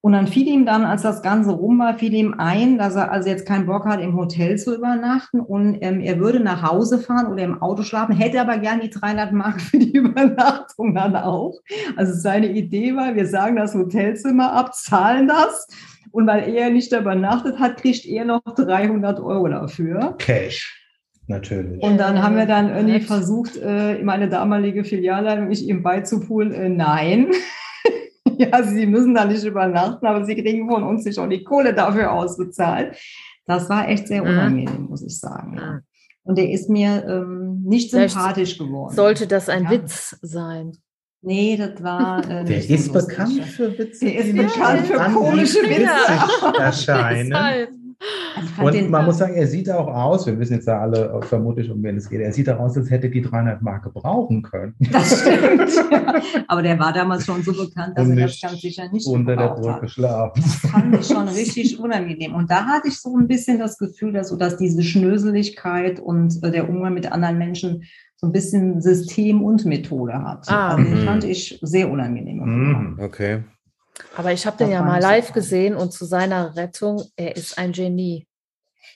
[0.00, 3.12] Und dann fiel ihm dann, als das Ganze rum war, fiel ihm ein, dass er
[3.12, 6.98] also jetzt keinen Bock hat, im Hotel zu übernachten und ähm, er würde nach Hause
[6.98, 11.14] fahren oder im Auto schlafen, hätte aber gern die 300 Mark für die Übernachtung dann
[11.16, 11.58] auch.
[11.96, 15.68] Also seine Idee war, wir sagen das Hotelzimmer ab, zahlen das
[16.18, 20.16] und weil er nicht übernachtet hat, kriegt er noch 300 Euro dafür.
[20.18, 20.74] Cash.
[21.28, 21.80] Natürlich.
[21.82, 26.68] Und dann haben wir dann irgendwie versucht, äh, meine damalige Filialleitung mich ihm beizupulen, äh,
[26.70, 27.30] nein.
[28.38, 31.72] ja, Sie müssen da nicht übernachten, aber Sie kriegen von uns nicht auch die Kohle
[31.72, 32.96] dafür ausbezahlt.
[33.46, 34.28] Das war echt sehr Mhm.
[34.30, 35.52] unangenehm, muss ich sagen.
[35.52, 35.80] Mhm.
[36.24, 38.94] Und der ist mir ähm, nicht Vielleicht sympathisch geworden.
[38.94, 39.70] Sollte das ein Ja.
[39.70, 40.72] Witz sein?
[41.22, 42.18] Nee, das war.
[42.30, 42.92] Äh, Der ist lustig.
[43.16, 44.04] bekannt für Witze.
[44.04, 46.58] Der ist bekannt für komische Witze.
[46.60, 47.34] erscheinen.
[48.62, 51.82] Und man muss sagen, er sieht auch aus, wir wissen jetzt da alle vermutlich, um
[51.82, 54.76] wen es geht, er sieht auch aus, als hätte die 300 Mark gebrauchen können.
[54.92, 55.68] das stimmt.
[55.90, 56.22] ja.
[56.46, 59.34] Aber der war damals schon so bekannt, dass Und er das ganz sicher nicht Unter
[59.34, 59.48] der.
[59.48, 60.40] Brücke schlafen.
[60.40, 62.34] Das fand ich schon richtig unangenehm.
[62.36, 66.40] Und da hatte ich so ein bisschen das Gefühl, dass so, dass diese Schnöseligkeit und
[66.44, 67.82] äh, der Umgang mit anderen Menschen
[68.20, 70.48] so ein bisschen System und Methode hat.
[70.48, 70.70] Ah.
[70.74, 71.04] Also den Mhm.
[71.06, 72.38] fand ich sehr unangenehm.
[72.44, 72.98] Mhm.
[73.00, 73.44] Okay.
[74.16, 77.58] Aber ich habe den ja mal so live gesehen und zu seiner Rettung, er ist
[77.58, 78.26] ein Genie.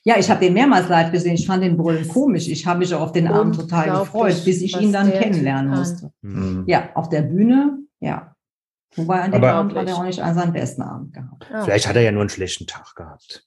[0.04, 1.34] Ja, ich habe den mehrmals live gesehen.
[1.34, 2.48] Ich fand den Brüllen komisch.
[2.48, 5.70] Ich habe mich auch auf den Abend total gefreut, bis ich was ihn dann kennenlernen
[5.70, 5.78] kann.
[5.78, 6.12] musste.
[6.22, 6.64] Mhm.
[6.66, 8.34] Ja, auf der Bühne, ja.
[8.96, 11.46] Wobei an dem Aber- Abend hat er auch nicht seinen besten Abend gehabt.
[11.50, 11.62] Ja.
[11.64, 13.44] Vielleicht hat er ja nur einen schlechten Tag gehabt.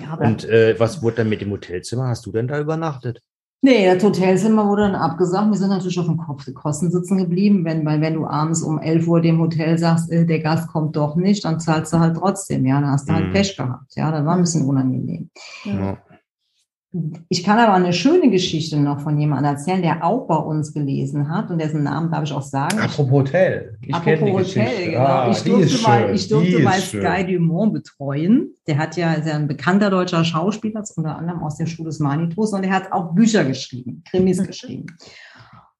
[0.00, 2.08] Ja, aber Und äh, was wurde dann mit dem Hotelzimmer?
[2.08, 3.22] Hast du denn da übernachtet?
[3.62, 5.50] Nee, das Hotelzimmer wurde dann abgesagt.
[5.50, 8.78] Wir sind natürlich auf dem Kopf Kosten sitzen geblieben, wenn, weil wenn du abends um
[8.78, 12.16] 11 Uhr dem Hotel sagst, äh, der Gast kommt doch nicht, dann zahlst du halt
[12.16, 12.64] trotzdem.
[12.64, 13.32] Ja, dann hast du halt Mhm.
[13.32, 13.94] Pech gehabt.
[13.96, 15.28] Ja, das war ein bisschen unangenehm.
[15.64, 15.98] Ja.
[17.28, 21.28] Ich kann aber eine schöne Geschichte noch von jemandem erzählen, der auch bei uns gelesen
[21.32, 22.80] hat und dessen Namen darf ich auch sagen.
[22.80, 23.78] Apropos Hotel.
[23.80, 24.90] Ich kenne die Apropos Hotel, Geschichte.
[24.90, 25.04] genau.
[25.04, 26.80] Ah, ich durfte mal, ich durfte Die mal.
[26.80, 28.54] Sky Dumont betreuen.
[28.66, 32.00] Der hat ja, ist ja ein bekannter deutscher Schauspieler, unter anderem aus dem Schuh des
[32.00, 34.46] Manitus, und er hat auch Bücher geschrieben, Krimis Mhm.
[34.46, 34.86] geschrieben.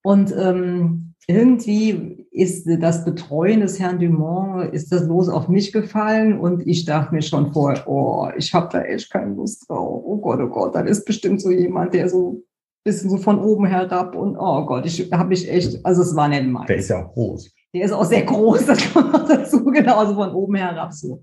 [0.03, 6.39] Und ähm, irgendwie ist das Betreuen des Herrn Dumont, ist das los auf mich gefallen
[6.39, 10.03] und ich dachte mir schon vorher, oh, ich habe da echt keine Lust drauf.
[10.05, 12.43] Oh Gott, oh Gott, das ist bestimmt so jemand, der so ein
[12.85, 16.29] bisschen so von oben herab und oh Gott, ich habe mich echt, also es war
[16.29, 16.69] nicht meins.
[16.69, 17.51] Der ist ja auch groß.
[17.75, 21.23] Der ist auch sehr groß, das kommt noch dazu, genauso von oben herab so.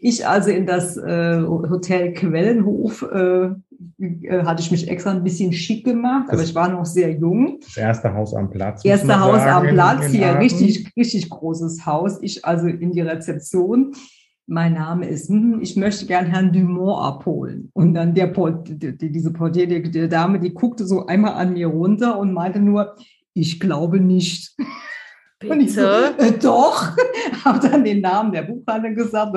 [0.00, 3.50] Ich also in das äh, Hotel Quellenhof äh,
[3.98, 7.10] äh, hatte ich mich extra ein bisschen schick gemacht, aber Das- ich war noch sehr
[7.12, 7.58] jung.
[7.60, 8.84] Das erste Haus am Platz.
[9.06, 10.38] man Haus sagen, am Platz, hier Aachen.
[10.38, 12.18] richtig, richtig großes Haus.
[12.22, 13.92] Ich also in die Rezeption.
[14.46, 17.70] Mein Name ist, hm, ich möchte gern Herrn Dumont abholen.
[17.74, 18.26] Und dann der
[18.80, 22.58] die, diese Portier, die, die Dame, die guckte so einmal an mir runter und meinte
[22.60, 22.96] nur,
[23.34, 24.54] ich glaube nicht.
[25.48, 26.34] Und ich so, Bitte.
[26.34, 26.90] äh, doch,
[27.44, 29.34] habe dann den Namen der Buchhandlung gesagt,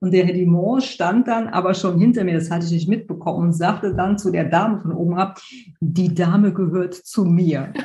[0.00, 3.46] und der Herr Dumont stand dann aber schon hinter mir, das hatte ich nicht mitbekommen,
[3.48, 5.40] und sagte dann zu der Dame von oben ab,
[5.80, 7.72] die Dame gehört zu mir.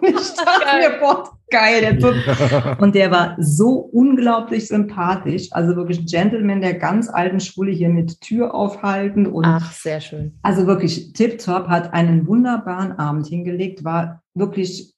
[0.00, 0.90] Und ich dachte Geil.
[0.90, 2.80] mir, boah, geil, der Typ.
[2.80, 7.90] Und der war so unglaublich sympathisch, also wirklich ein Gentleman der ganz alten Schule hier
[7.90, 10.38] mit Tür aufhalten und Ach, sehr schön.
[10.42, 14.93] also wirklich tipptopp, hat einen wunderbaren Abend hingelegt, war wirklich,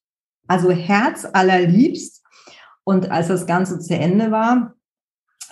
[0.47, 2.23] also Herz allerliebst.
[2.85, 4.75] Und als das Ganze zu Ende war,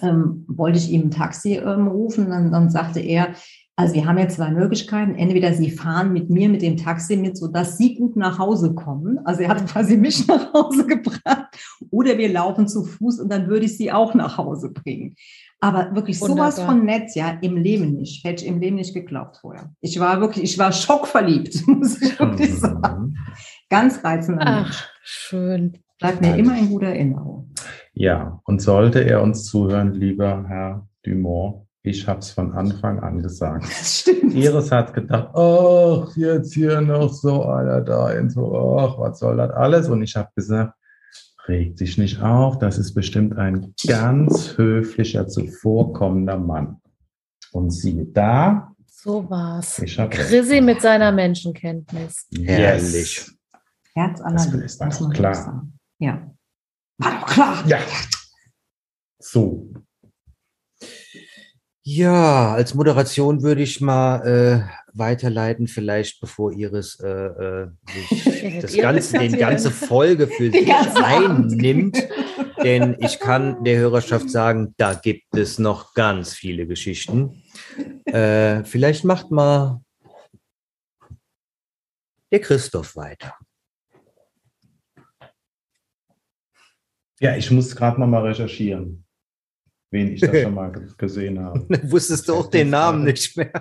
[0.01, 2.31] ähm, wollte ich ihm ein Taxi ähm, rufen.
[2.31, 3.35] Dann, dann sagte er,
[3.77, 5.17] also wir haben jetzt zwei Möglichkeiten.
[5.17, 9.19] Entweder Sie fahren mit mir mit dem Taxi mit, sodass Sie gut nach Hause kommen.
[9.25, 11.49] Also er hat quasi mich nach Hause gebracht.
[11.91, 15.17] Oder wir laufen zu Fuß und dann würde ich Sie auch nach Hause bringen.
[15.65, 16.77] Aber wirklich sowas Wunderbar.
[16.77, 18.23] von nett, ja, im Leben nicht.
[18.23, 19.73] Hätte ich im Leben nicht geglaubt vorher.
[19.81, 23.03] Ich war wirklich, ich war schockverliebt, muss ich wirklich sagen.
[23.03, 23.17] Mhm.
[23.71, 24.85] Ganz reizender Mensch.
[24.85, 25.79] Ach, schön.
[25.99, 27.51] Bleibt mir immer in guter Erinnerung.
[27.95, 33.23] Ja, und sollte er uns zuhören, lieber Herr Dumont, ich habe es von Anfang an
[33.23, 33.65] gesagt.
[33.65, 34.35] Das stimmt.
[34.35, 39.39] Iris hat gedacht, ach, jetzt hier noch so einer da, und so, ach, was soll
[39.39, 39.89] das alles?
[39.89, 40.75] Und ich habe gesagt,
[41.49, 46.81] reg dich nicht auf, das ist bestimmt ein ganz höflicher, zuvorkommender Mann.
[47.53, 49.79] Und siehe da, So war's.
[49.79, 52.27] ich habe Chrissy mit seiner Menschenkenntnis.
[52.37, 53.31] Herrlich.
[53.95, 55.35] Herz Das ist doch klar.
[55.35, 55.79] sagen.
[55.99, 56.35] Ja.
[56.99, 57.65] War doch klar.
[57.67, 57.79] Ja.
[59.19, 59.71] So,
[61.83, 67.69] Ja, als Moderation würde ich mal äh, weiterleiten, vielleicht bevor Iris äh, äh,
[68.11, 71.97] sich das ganze, den ganze Folge für sich einnimmt.
[72.63, 77.43] Denn ich kann der Hörerschaft sagen, da gibt es noch ganz viele Geschichten.
[78.07, 79.81] Äh, vielleicht macht mal
[82.33, 83.35] der Christoph weiter.
[87.21, 89.05] ja, ich muss gerade noch mal recherchieren,
[89.91, 91.67] wen ich da schon mal ge- gesehen habe.
[91.91, 93.53] Wusstest du auch den Namen nicht mehr?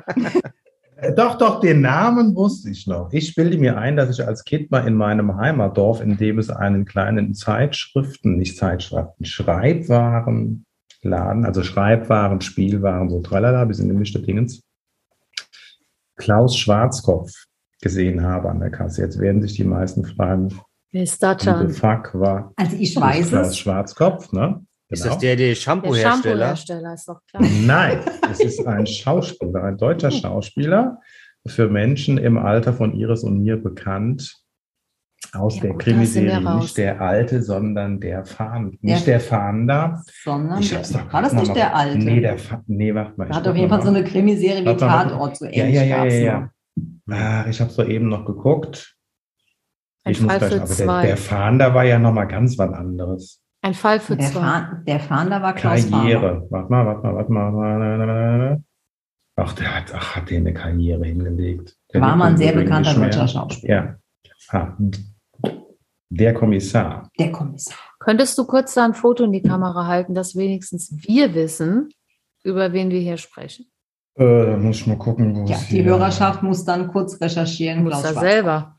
[1.03, 3.11] Äh, Doch, doch, den Namen wusste ich noch.
[3.11, 6.49] Ich bilde mir ein, dass ich als Kind mal in meinem Heimatdorf, in dem es
[6.49, 14.61] einen kleinen Zeitschriften, nicht Zeitschriften, Schreibwarenladen, also Schreibwaren, Spielwaren, so tralala, bisschen gemischte Dingens,
[16.15, 17.31] Klaus Schwarzkopf
[17.81, 19.01] gesehen habe an der Kasse.
[19.01, 20.59] Jetzt werden sich die meisten fragen,
[20.91, 21.71] Wer ist das dann?
[21.71, 23.57] fuck war Also ich weiß Klaus es.
[23.57, 24.63] Schwarzkopf, ne?
[24.93, 25.13] Ist Genau.
[25.15, 26.55] das der, der Der Shampoo-Hersteller?
[26.55, 27.43] Shampoo-Hersteller ist doch klar.
[27.65, 27.99] Nein,
[28.31, 30.99] es ist ein Schauspieler, ein deutscher Schauspieler,
[31.45, 34.37] für Menschen im Alter von Iris und mir bekannt
[35.33, 36.55] aus Ja, der gut, da Krimiserie.
[36.59, 38.81] Nicht der Alte, sondern der Fahnd.
[38.83, 40.03] Nicht der Fahnder.
[40.23, 41.97] Sondern Ich hab's doch war das nicht der alte?
[41.97, 43.29] Nee, der Fa nee, warte mal.
[43.29, 46.05] ich hat auf jeden Fall so eine Krimiserie wie Tatort, so Ja, ähnlich ja, ja,
[46.05, 46.49] ja, nur.
[47.09, 47.41] ja.
[47.43, 48.95] Ach, ich habe es eben noch geguckt.
[50.05, 51.05] Ein ich muss Fall gleich, für aber der, zwei.
[51.07, 53.42] der Fahnder war ja noch mal ganz was anderes.
[53.63, 54.41] Ein Fall für Der, zwei.
[54.41, 55.89] Fahn, der Fahnder war Klaus.
[55.89, 56.45] Karriere.
[56.49, 58.63] Warte mal, warte mal, warte mal.
[59.37, 61.75] Ach, der hat, ach, hat der eine Karriere hingelegt.
[61.93, 63.73] Der War mal ein sehr bekannter deutscher Schauspieler.
[63.73, 63.95] Ja.
[64.59, 64.77] Ah,
[66.09, 67.09] der Kommissar.
[67.17, 67.77] Der Kommissar.
[67.99, 71.89] Könntest du kurz da ein Foto in die Kamera halten, dass wenigstens wir wissen,
[72.43, 73.65] über wen wir hier sprechen?
[74.15, 77.19] Äh, da muss ich mal gucken, wo Ja, es die hier- Hörerschaft muss dann kurz
[77.19, 77.79] recherchieren.
[77.79, 78.75] Du musst Klaus da selber.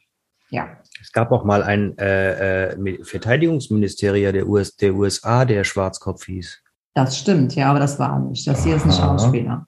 [0.50, 0.68] Ja.
[1.00, 6.24] Es gab auch mal ein äh, äh, Mi- Verteidigungsministerium der, US, der USA, der Schwarzkopf
[6.26, 6.62] hieß.
[6.94, 8.46] Das stimmt, ja, aber das war nicht.
[8.46, 8.92] Das hier ist ein.
[8.92, 9.66] Schauspieler.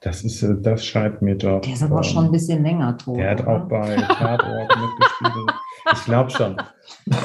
[0.00, 1.60] Das ist, äh, das scheint mir doch.
[1.62, 3.16] Der ist aber ähm, schon ein bisschen länger tot.
[3.16, 3.50] Der hat oder?
[3.64, 5.50] auch bei Tatort mitgespielt.
[5.92, 6.56] Ich glaube schon.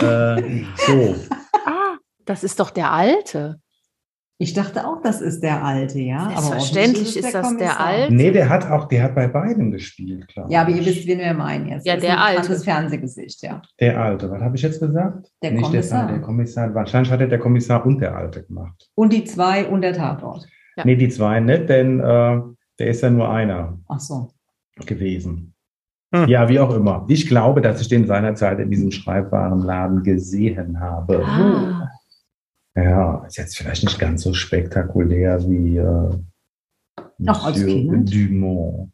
[0.01, 1.15] Äh, so,
[1.65, 3.59] Ah, das ist doch der Alte.
[4.41, 6.29] Ich dachte auch, das ist der Alte, ja.
[6.29, 7.79] Selbstverständlich offensichtlich ist das der Kommissar.
[7.85, 8.13] Alte.
[8.15, 11.19] nee, der hat auch, der hat bei beiden gespielt, glaube Ja, aber ihr wisst, wen
[11.19, 11.85] wir meinen jetzt.
[11.85, 12.41] Ja, Das ist der ein Alte.
[12.41, 13.61] bekanntes Fernsehgesicht, ja.
[13.81, 15.29] Der Alte, was habe ich jetzt gesagt?
[15.43, 16.07] Der Nicht Kommissar.
[16.07, 16.73] Der, der Kommissar.
[16.73, 18.89] Wahrscheinlich hat er der Kommissar und der Alte gemacht.
[18.95, 20.47] Und die zwei und der Tatort.
[20.77, 20.85] Ja.
[20.85, 22.39] Nee, die zwei nicht, denn äh,
[22.79, 24.29] der ist ja nur einer Ach so.
[24.85, 25.53] gewesen.
[26.15, 26.27] Hm.
[26.27, 27.05] Ja, wie auch immer.
[27.07, 31.23] Ich glaube, dass ich den seinerzeit in diesem Schreibwarenladen gesehen habe.
[31.23, 31.78] Ah,
[32.83, 36.09] Ja, ist jetzt vielleicht nicht ganz so spektakulär wie äh,
[37.17, 38.13] Noch als Monsieur Kind.
[38.13, 38.91] Dumont.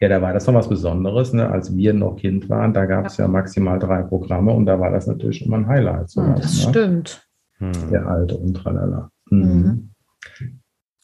[0.00, 1.50] Ja, da war das noch was Besonderes, ne?
[1.50, 2.72] als wir noch Kind waren.
[2.72, 3.26] Da gab es ja.
[3.26, 6.02] maximal drei Programme und da war das natürlich immer ein Highlight.
[6.02, 6.70] Hm, sowas, das ne?
[6.70, 7.28] stimmt.
[7.58, 7.90] Hm.
[7.90, 9.10] Der alte und tralala.
[9.30, 9.40] Mhm.
[9.40, 9.90] Mhm.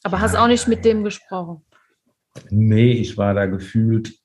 [0.05, 1.65] Aber hast auch nicht mit dem gesprochen.
[2.51, 4.17] Nee, ich war da gefühlt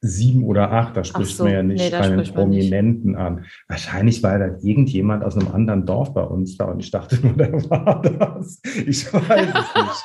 [0.00, 0.96] sieben oder acht.
[0.96, 2.34] Da spricht so, man ja nicht nee, einen man nicht.
[2.34, 3.44] Prominenten an.
[3.68, 7.32] Wahrscheinlich war da irgendjemand aus einem anderen Dorf bei uns da und ich dachte nur,
[7.36, 8.60] der war das.
[8.64, 10.04] Ich weiß es nicht.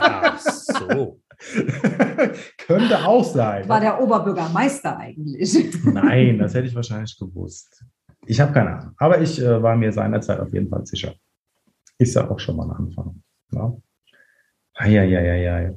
[0.00, 1.20] Ach so.
[2.66, 3.68] Könnte auch sein.
[3.68, 5.74] War der Oberbürgermeister eigentlich.
[5.84, 7.84] Nein, das hätte ich wahrscheinlich gewusst.
[8.26, 8.94] Ich habe keine Ahnung.
[8.98, 11.14] Aber ich äh, war mir seinerzeit auf jeden Fall sicher.
[11.98, 13.22] Ist ja auch schon mal ein Anfang.
[13.52, 13.72] Ja,
[14.74, 15.74] Eieieiei.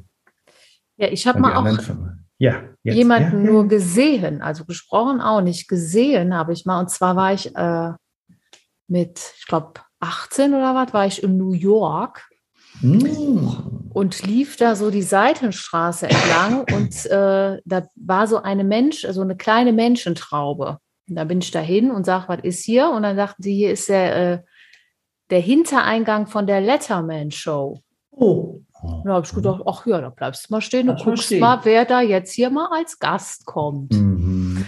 [0.97, 2.28] Ja, ich habe Und die mal auch Firmen.
[2.39, 2.95] Ja, jetzt.
[2.95, 3.67] jemanden ja, nur ja.
[3.67, 6.79] gesehen, also gesprochen auch nicht, gesehen habe ich mal.
[6.79, 7.91] Und zwar war ich äh,
[8.87, 12.29] mit, ich glaube, 18 oder was, war ich in New York
[12.81, 13.89] Hm.
[13.93, 19.21] und lief da so die Seitenstraße entlang und äh, da war so eine Mensch, so
[19.21, 20.77] eine kleine Menschentraube.
[21.09, 22.89] Und da bin ich dahin und sage, was ist hier?
[22.89, 24.39] Und dann sagten sie, hier ist der, äh,
[25.29, 27.81] der Hintereingang von der Letterman Show.
[28.11, 31.32] Oh, Und da habe ich gedacht, ach ja, da bleibst du mal stehen und guckst
[31.32, 31.39] ich.
[31.39, 33.91] mal, wer da jetzt hier mal als Gast kommt.
[33.91, 34.65] Mhm.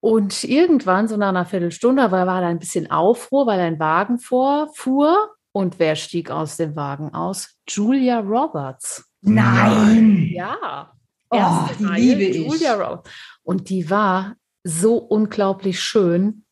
[0.00, 4.18] Und irgendwann, so nach einer Viertelstunde, weil war da ein bisschen Aufruhr, weil ein Wagen
[4.18, 5.30] vorfuhr.
[5.52, 7.56] Und wer stieg aus dem Wagen aus?
[7.68, 9.08] Julia Roberts.
[9.20, 10.28] Nein.
[10.32, 10.92] Ja.
[11.30, 12.46] Oh, die Reihe, liebe ich.
[12.46, 13.10] Julia Roberts.
[13.42, 14.34] Und die war
[14.64, 16.44] so unglaublich schön.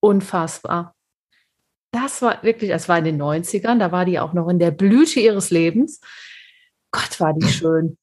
[0.00, 0.94] Unfassbar.
[1.92, 4.70] Das war wirklich, es war in den 90ern, da war die auch noch in der
[4.70, 6.00] Blüte ihres Lebens.
[6.92, 7.96] Gott, war die schön.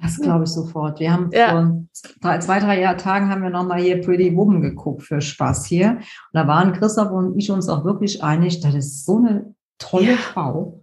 [0.00, 0.98] Das glaube ich sofort.
[0.98, 1.50] Wir haben Ja.
[1.50, 1.84] vor
[2.20, 5.90] drei, zwei, drei Jahr, Tagen haben wir nochmal hier Pretty Woman geguckt für Spaß hier.
[5.92, 10.12] Und da waren Christoph und ich uns auch wirklich einig, das ist so eine tolle
[10.12, 10.16] Ja.
[10.16, 10.81] Frau.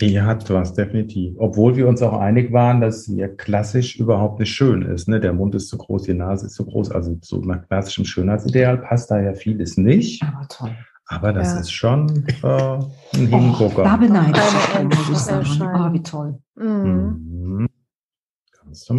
[0.00, 1.34] Ja, Die hat was, definitiv.
[1.38, 5.08] Obwohl wir uns auch einig waren, dass sie ja klassisch überhaupt nicht schön ist.
[5.08, 5.20] Ne?
[5.20, 6.90] Der Mund ist zu groß, die Nase ist zu groß.
[6.90, 10.22] Also zu einem klassischen Schönheitsideal passt da ja vieles nicht.
[10.22, 10.70] Aber toll.
[11.06, 11.60] Aber das Ja.
[11.60, 13.82] ist schon äh, ein Oh, Hingucker.
[13.82, 15.38] da beneide ich Eine mich, muss ich sagen.
[15.40, 15.88] Erscheinung.
[15.90, 16.38] Oh, wie toll.
[16.56, 17.66] mhm.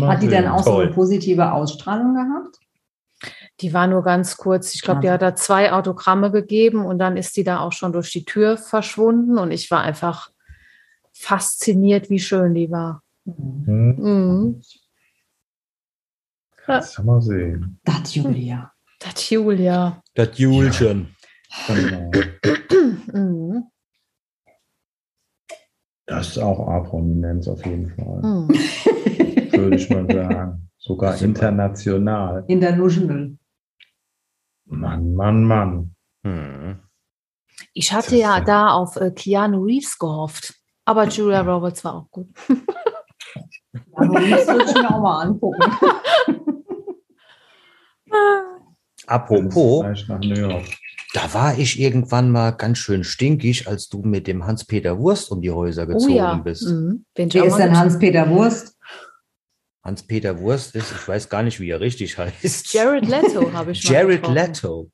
[0.01, 0.83] Hat die denn auch so Toll.
[0.85, 2.59] eine positive Ausstrahlung gehabt?
[3.61, 4.73] die war nur ganz kurz.
[4.73, 7.93] Ich glaube, die hat da zwei Autogramme gegeben und dann ist die da auch schon
[7.93, 9.37] durch die Tür verschwunden.
[9.37, 10.31] Und ich war einfach
[11.21, 13.03] fasziniert, wie schön die war.
[13.25, 13.95] Mhm.
[13.97, 14.61] Mhm.
[16.65, 17.79] Kannst du mal sehen.
[17.83, 18.71] Das Julia.
[18.99, 20.01] Das Julia.
[20.13, 21.15] Das Julchen.
[21.67, 22.11] Genau.
[23.13, 23.63] Mhm.
[26.05, 28.21] Das ist auch A-Prominenz auf jeden Fall.
[28.21, 28.49] Mhm.
[29.51, 30.69] Würde ich mal sagen.
[30.77, 32.43] Sogar international.
[32.47, 33.37] International.
[34.65, 35.95] Mann, Mann, Mann.
[36.23, 36.79] Hm.
[37.73, 40.60] Ich hatte ja da auf äh, Keanu Reeves gehofft.
[40.91, 42.27] Aber Julia Roberts war auch gut.
[43.93, 45.61] Aber das würde ich mir auch mal angucken.
[49.07, 49.85] Apropos,
[51.13, 55.41] da war ich irgendwann mal ganz schön stinkig, als du mit dem Hans-Peter Wurst um
[55.41, 56.35] die Häuser Oh gezogen ja.
[56.35, 56.67] bist.
[56.67, 57.05] Mhm.
[57.15, 58.77] Wer ist denn Hans-Peter Wurst?
[59.85, 62.73] Hans-Peter Wurst ist, ich weiß gar nicht, wie er richtig heißt.
[62.73, 64.35] Jared Leto habe ich mal Jared getroffen.
[64.35, 64.91] Leto.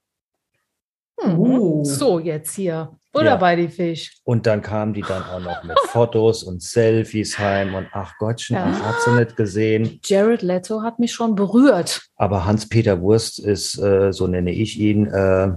[1.24, 1.40] Mhm.
[1.40, 1.84] Oh.
[1.84, 2.96] So, jetzt hier.
[3.18, 3.36] Oder Ja.
[3.38, 4.18] bei die Fisch.
[4.24, 8.56] Und dann kamen die dann auch noch mit Fotos und Selfies heim und ach Gottchen,
[8.56, 8.72] Ja.
[8.74, 10.00] ach, hat sie nicht gesehen.
[10.06, 12.02] Jared Leto hat mich schon berührt.
[12.16, 15.52] Aber Hans-Peter Wurst ist, äh, so nenne ich ihn, äh,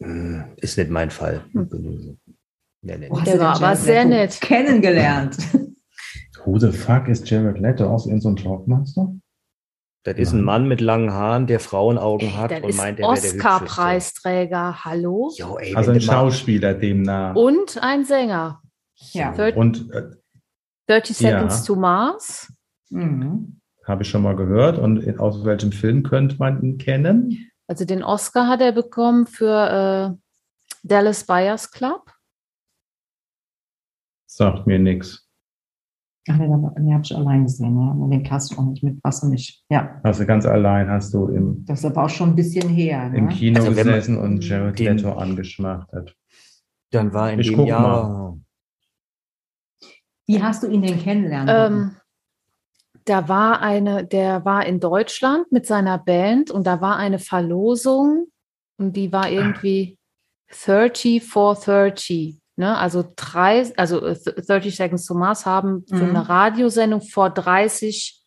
[0.00, 1.42] mh, ist nicht mein Fall.
[1.52, 2.18] Hm.
[2.82, 3.20] Nee, nee, Wo nee.
[3.22, 4.40] hast Der war aber sehr nett.
[4.40, 5.36] Kennengelernt.
[6.44, 7.86] Who the fuck ist Jared Leto?
[7.92, 9.12] Aus in so einem Talkmaster?
[10.14, 13.20] Das ist ein Mann mit langen Haaren, der Frauenaugen hat und ist meint, er wäre
[13.20, 13.34] der.
[13.34, 14.84] Oscar-Preisträger.
[14.84, 15.32] Hallo?
[15.36, 17.34] Jo, ey, Also ein Schauspieler demnach.
[17.36, 18.62] Und ein Sänger.
[19.12, 19.32] Ja.
[19.54, 20.10] Und äh,
[20.88, 21.64] 30 Seconds Ja.
[21.66, 22.52] to Mars.
[22.90, 23.60] Mhm.
[23.86, 24.78] habe ich schon mal gehört.
[24.78, 27.50] Und in, aus welchem Film könnte man ihn kennen?
[27.66, 30.18] Also den Oscar hat er bekommen für äh,
[30.82, 32.10] Dallas Buyers Club.
[34.26, 35.27] Sagt mir nichts.
[36.30, 37.90] Ach nee, den, den habe ich allein gesehen, ja.
[37.92, 39.64] Und den Cast auch nicht mit was nicht.
[39.70, 40.00] Ja.
[40.02, 43.10] Also ganz allein hast du im, Das ist aber auch schon ein bisschen her.
[43.14, 43.32] im Ne?
[43.32, 46.14] Kino Also gesessen und Jared Leto angeschmachtet.
[46.90, 48.38] Dann war in Ich dem guck Jahr.
[50.26, 51.48] Wie hast du ihn denn kennenlernen?
[51.48, 51.96] Ähm,
[53.04, 58.26] da war eine, der war in Deutschland mit seiner Band und da war eine Verlosung
[58.76, 59.98] und die war irgendwie
[60.50, 62.38] 30 for 30.
[62.58, 62.76] Ne?
[62.76, 66.16] Also drei, also äh, 30 Seconds to Mars haben für Mhm.
[66.16, 68.20] eine Radiosendung vor 30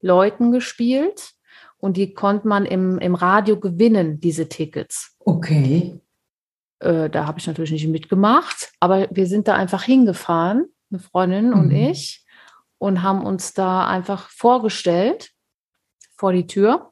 [0.00, 1.32] Leuten gespielt
[1.78, 5.16] und die konnte man im, im Radio gewinnen, diese Tickets.
[5.20, 6.00] okay.
[6.80, 11.52] Äh, da habe ich natürlich nicht mitgemacht, aber wir sind da einfach hingefahren, eine Freundin
[11.54, 11.76] und Mhm.
[11.76, 12.24] ich,
[12.78, 15.30] und haben uns da einfach vorgestellt
[16.16, 16.90] vor die Tür.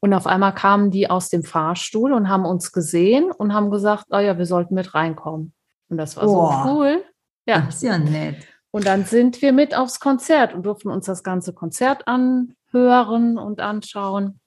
[0.00, 4.04] Und auf einmal kamen die aus dem Fahrstuhl und haben uns gesehen und haben gesagt,
[4.10, 5.52] oh ja, wir sollten mit reinkommen.
[5.88, 6.62] Und das war Boah.
[6.64, 7.04] so cool.
[7.46, 8.46] Ja, Das ist ja nett.
[8.70, 13.60] und dann sind wir mit aufs Konzert und durften uns das ganze Konzert anhören und
[13.60, 14.40] anschauen.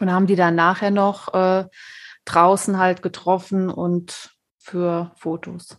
[0.00, 1.64] Und haben die dann nachher noch äh,
[2.24, 5.76] draußen halt getroffen und für Fotos.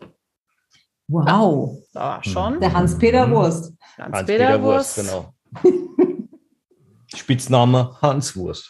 [1.07, 1.77] Wow.
[1.93, 2.59] Ja, schon.
[2.59, 3.31] Der Hans-Peter Mhm.
[3.31, 3.73] Wurst.
[3.97, 5.33] Hans-Peter Wurst, genau.
[7.15, 8.69] Spitzname Hans Wurst.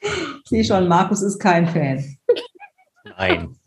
[0.00, 2.16] Ich sehe schon, Markus ist kein Fan.
[3.18, 3.59] Nein.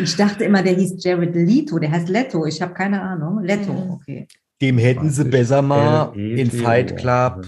[0.00, 1.78] Ich dachte immer, der hieß Jared Leto.
[1.78, 2.46] Der heißt Leto.
[2.46, 3.42] Ich habe keine Ahnung.
[3.42, 3.90] Leto, Mhm.
[3.90, 4.28] okay.
[4.60, 7.46] Dem hätten sie besser mal in Fight Club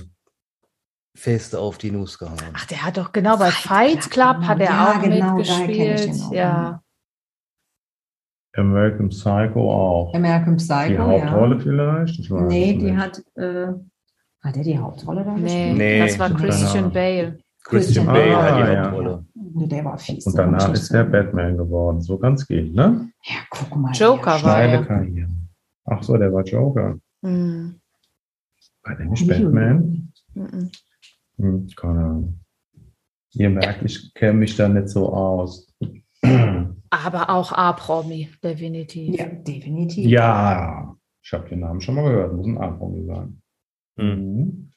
[1.16, 2.36] fest auf die Nuss gehauen.
[2.54, 6.10] Ach, der hat doch genau bei Fight Club, hat er ja, auch genau, mitgespielt.
[6.22, 6.32] auch.
[6.32, 6.82] Ja.
[8.56, 10.14] American Psycho auch.
[10.14, 11.60] American Die Psycho, Hauptrolle ja.
[11.62, 12.18] vielleicht?
[12.20, 12.96] Ich weiß Nee, die nicht.
[12.96, 13.66] hat, äh,
[14.42, 15.76] hat er die Hauptrolle da Nee, gespielt?
[15.76, 16.92] Nee, das war Christian.
[16.92, 17.38] Bale.
[17.64, 18.84] Christian Christian Bale hat die Bale, ja.
[18.84, 19.24] Hauptrolle.
[19.34, 20.26] Nee, der war fies.
[20.26, 22.00] Und danach ist der Batman geworden.
[22.02, 23.10] So ganz geht, ne?
[23.24, 23.92] Ja, guck mal.
[23.92, 24.26] Joker hier.
[24.26, 24.84] war Steile er.
[24.84, 25.30] Karriere.
[25.86, 26.98] Ach so, der war Joker.
[27.22, 27.80] Mhm.
[28.82, 30.12] War der nicht Batman?
[30.34, 30.70] Mhm.
[31.38, 32.40] Hm, keine Ahnung.
[33.32, 35.66] Ihr merkt, ich kenne mich da nicht so aus.
[36.90, 39.18] Aber auch A-Promi, definitiv.
[39.18, 40.06] Ja, definitiv.
[40.06, 42.34] Ja, ich habe den Namen schon mal gehört.
[42.34, 43.42] Muss ein A-Promi sein.
[43.96, 44.34] Hm.
[44.36, 44.70] Mhm.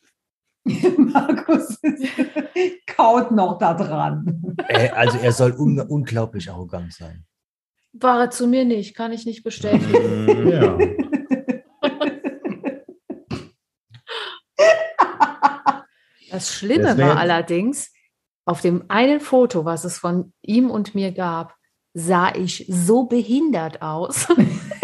[0.98, 1.80] Markus
[2.88, 4.56] kaut noch da dran.
[4.68, 7.26] Äh, also er soll un unglaublich arrogant sein.
[7.94, 10.28] War er zu mir nicht, kann ich nicht bestätigen.
[10.28, 10.48] Hm.
[10.50, 10.78] Ja.
[16.32, 17.92] Das Schlimme wär- war allerdings,
[18.46, 21.56] auf dem einen Foto, was es von ihm und mir gab,
[21.94, 24.28] sah ich so behindert aus,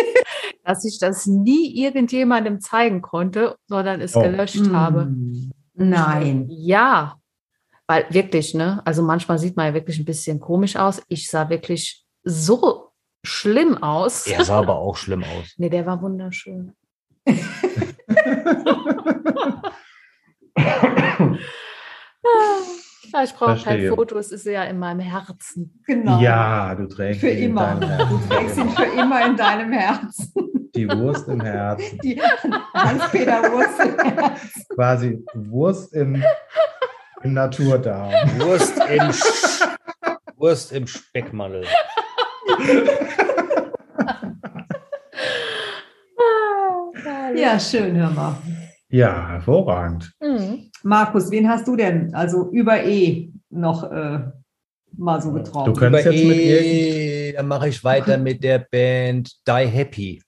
[0.63, 4.21] dass ich das nie irgendjemandem zeigen konnte, sondern es Oh.
[4.21, 5.13] gelöscht habe.
[5.73, 6.47] Nein.
[6.49, 7.17] Ja,
[7.87, 8.81] weil wirklich, ne?
[8.85, 11.01] Also manchmal sieht man ja wirklich ein bisschen komisch aus.
[11.07, 12.91] Ich sah wirklich so
[13.25, 14.27] schlimm aus.
[14.27, 15.53] Er sah aber auch schlimm aus.
[15.57, 16.73] Nee, der war wunderschön.
[23.13, 23.89] Ja, ich brauche kein.
[23.89, 25.79] Foto, es ist ja in meinem Herzen.
[25.85, 26.19] Genau.
[26.19, 27.75] ja, du trägst Für ihn immer.
[27.75, 30.33] Du trägst ihn für immer in deinem Herzen.
[30.75, 31.99] Die Wurst im Herzen.
[32.03, 32.19] Die
[32.73, 34.69] Hans-Peter Wurst.
[34.69, 36.23] Quasi Wurst im,
[37.23, 38.11] im Naturdarm.
[38.39, 39.67] Wurst im, Sch
[40.37, 41.65] Wurst im Speckmantel.
[47.35, 48.37] Ja, schön, hör mal.
[48.89, 50.11] Ja, hervorragend.
[50.21, 50.69] Mhm.
[50.83, 54.19] Markus, wen hast du denn also über E noch äh,
[54.95, 55.67] mal so getraut?
[55.67, 60.21] Du könntest Über jetzt mit E, dann mache ich weiter mit der Band Die Happy.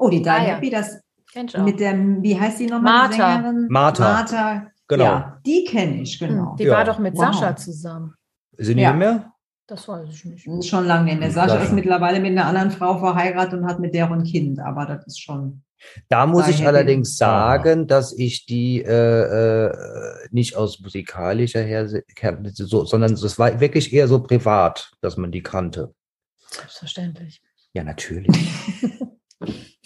[0.00, 0.54] Oh, die Die Ah, ja.
[0.56, 1.00] Happy, das
[1.64, 3.08] mit dem, wie heißt die nochmal?
[3.08, 3.32] Martha.
[3.36, 3.66] Sängerin?
[3.70, 4.04] Martha.
[4.14, 4.66] Martha.
[4.88, 5.04] Genau.
[5.04, 6.50] Ja, die kenne ich, genau.
[6.50, 6.72] Hm, Die Ja.
[6.78, 7.26] war doch mit Wow.
[7.32, 8.14] Sascha zusammen.
[8.58, 8.92] Sind die Ja.
[8.92, 9.32] mehr?
[9.68, 10.46] Das weiß ich nicht.
[10.48, 11.30] Das ist Schon lange nicht mehr.
[11.30, 11.62] Sascha Sascha.
[11.66, 15.06] ist mittlerweile mit einer anderen Frau verheiratet und hat mit der ein Kind, aber das
[15.06, 15.62] ist schon.
[16.08, 16.66] Da muss ich Happy.
[16.66, 18.88] allerdings sagen, dass ich die äh,
[19.68, 19.72] äh,
[20.32, 21.88] nicht aus musikalischer her,
[22.52, 25.94] so, sondern es war wirklich eher so privat, dass man die kannte.
[26.50, 27.40] Selbstverständlich.
[27.72, 28.26] Ja, natürlich.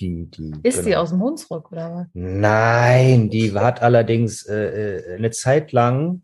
[0.01, 1.03] die, die, Ist die genau.
[1.03, 2.07] aus dem Hunsrück oder was?
[2.13, 6.23] Nein, die hat allerdings äh, äh, eine Zeit lang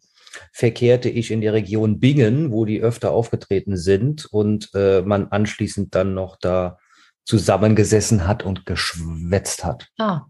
[0.53, 5.95] verkehrte ich in der Region Bingen, wo die öfter aufgetreten sind und äh, man anschließend
[5.95, 6.79] dann noch da
[7.25, 9.89] zusammengesessen hat und geschwätzt hat.
[9.99, 10.23] Ah,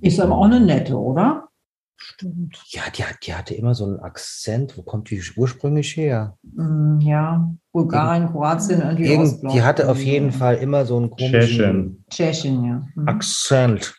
[0.00, 1.47] Ist aber auch eine nette, oder?
[2.18, 2.60] Stimmt.
[2.68, 4.76] Ja, die, die hatte immer so einen Akzent.
[4.76, 6.36] Wo kommt die ursprünglich her?
[6.42, 9.52] Mm, ja, Bulgarien, Kroatien, irgendwie Irgend, Ostblock.
[9.52, 12.04] die hatte auf jeden Fall immer so einen komischen Tschechien.
[12.10, 12.86] Tschechien, ja.
[12.94, 13.08] Mhm.
[13.08, 13.94] Akzent.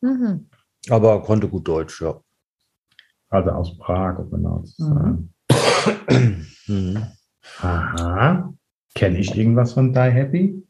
[0.00, 0.48] Mhm.
[0.88, 2.20] Aber konnte gut Deutsch, ja.
[3.28, 5.34] Also aus Prag, um genau zu sein.
[6.66, 7.06] Mhm.
[7.60, 8.52] Aha.
[8.94, 10.66] Kenne ich irgendwas von Die Happy?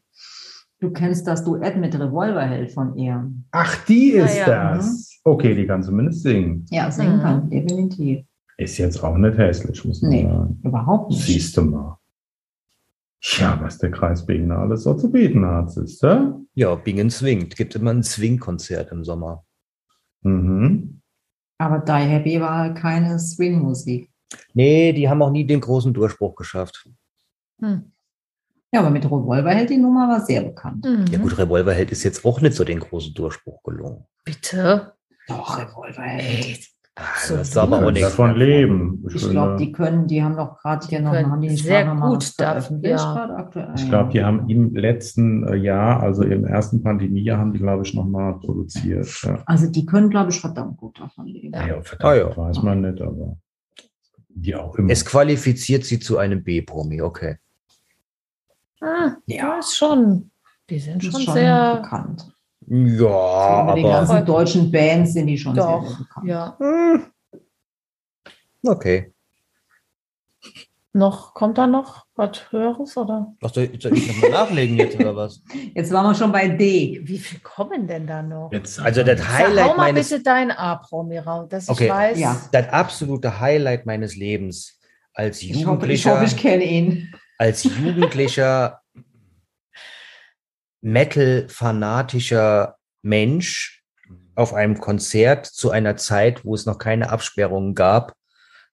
[0.81, 3.31] Du kennst das Duett mit Revolverheld von ihr.
[3.51, 4.73] Ach, die ist ja.
[4.73, 5.19] das.
[5.23, 6.65] Okay, die kann zumindest singen.
[6.71, 7.21] Ja, singen Mhm.
[7.21, 8.25] kann, definitiv.
[8.57, 10.23] Ist jetzt auch nicht hässlich, muss man Nee.
[10.23, 10.59] sagen.
[10.63, 11.23] Überhaupt nicht.
[11.23, 11.97] Siehst du mal.
[13.21, 16.47] Ja, was der Kreis Bingen alles so zu bieten hat, siehst du?
[16.55, 17.55] Ja, Bingen swingt.
[17.55, 19.45] Gibt immer ein Swing-Konzert im Sommer.
[20.23, 21.01] Mhm.
[21.59, 24.09] Aber Die Happy war keine Swing-Musik.
[24.55, 26.89] Nee, die haben auch nie den großen Durchbruch geschafft.
[27.59, 27.91] Hm.
[28.73, 30.85] Ja, aber mit Revolverheld die Nummer war sehr bekannt.
[30.85, 31.05] Mhm.
[31.11, 34.05] Ja gut, Revolverheld ist jetzt auch nicht so den großen Durchbruch gelungen.
[34.23, 34.93] Bitte.
[35.27, 36.45] Doch, Revolverheld.
[36.45, 36.65] Ey,
[36.95, 38.09] Ah, So das war aber auch nichts.
[38.09, 39.05] davon leben.
[39.15, 42.33] Ich glaube, die können, die haben doch gerade hier noch, haben die nicht sehr gut
[42.37, 42.97] dafür, ja.
[42.97, 43.71] gerade aktuell?
[43.77, 47.83] Ich glaube, die haben im letzten äh, Jahr, also im ersten Pandemiejahr, haben die, glaube
[47.85, 49.07] ich, nochmal produziert.
[49.23, 49.41] Ja.
[49.45, 51.53] Also die können, glaube ich, verdammt gut davon leben.
[51.53, 51.65] Ja.
[51.67, 52.35] Ja, verdammt, Ah, ja.
[52.37, 53.37] weiß man nicht, aber
[54.27, 54.89] die auch immer.
[54.91, 57.37] Es qualifiziert sie zu einem B-Promi, okay.
[58.81, 59.59] Ah, Ja.
[59.59, 60.31] ist schon.
[60.69, 61.77] Die sind schon, schon sehr.
[61.81, 62.27] bekannt.
[62.67, 66.27] Ja, Über die aber ganzen deutschen Bands sind die schon sehr, sehr Doch, bekannt.
[66.27, 66.57] ja.
[66.59, 67.05] hm,
[68.65, 69.13] okay.
[70.93, 73.33] Noch, kommt da noch was Höheres oder?
[73.39, 75.41] Was soll, soll ich nochmal nachlegen jetzt oder was?
[75.73, 76.99] Jetzt waren wir schon bei D.
[77.03, 78.51] Wie viel kommen denn da noch?
[78.51, 81.85] Jetzt, Also das Sag, Highlight hau mal meines, bitte dein A-Promi raus, dass Okay.
[81.85, 82.19] ich weiß.
[82.19, 82.41] Ja.
[82.51, 84.79] das absolute Highlight meines Lebens
[85.13, 87.13] als Ich hoffe, ich, Jugendlicher, hoffe, ich kenne ihn.
[87.41, 88.83] Als Jugendlicher
[90.81, 93.83] Metal-fanatischer Mensch
[94.35, 98.15] auf einem Konzert zu einer Zeit, wo es noch keine Absperrungen gab,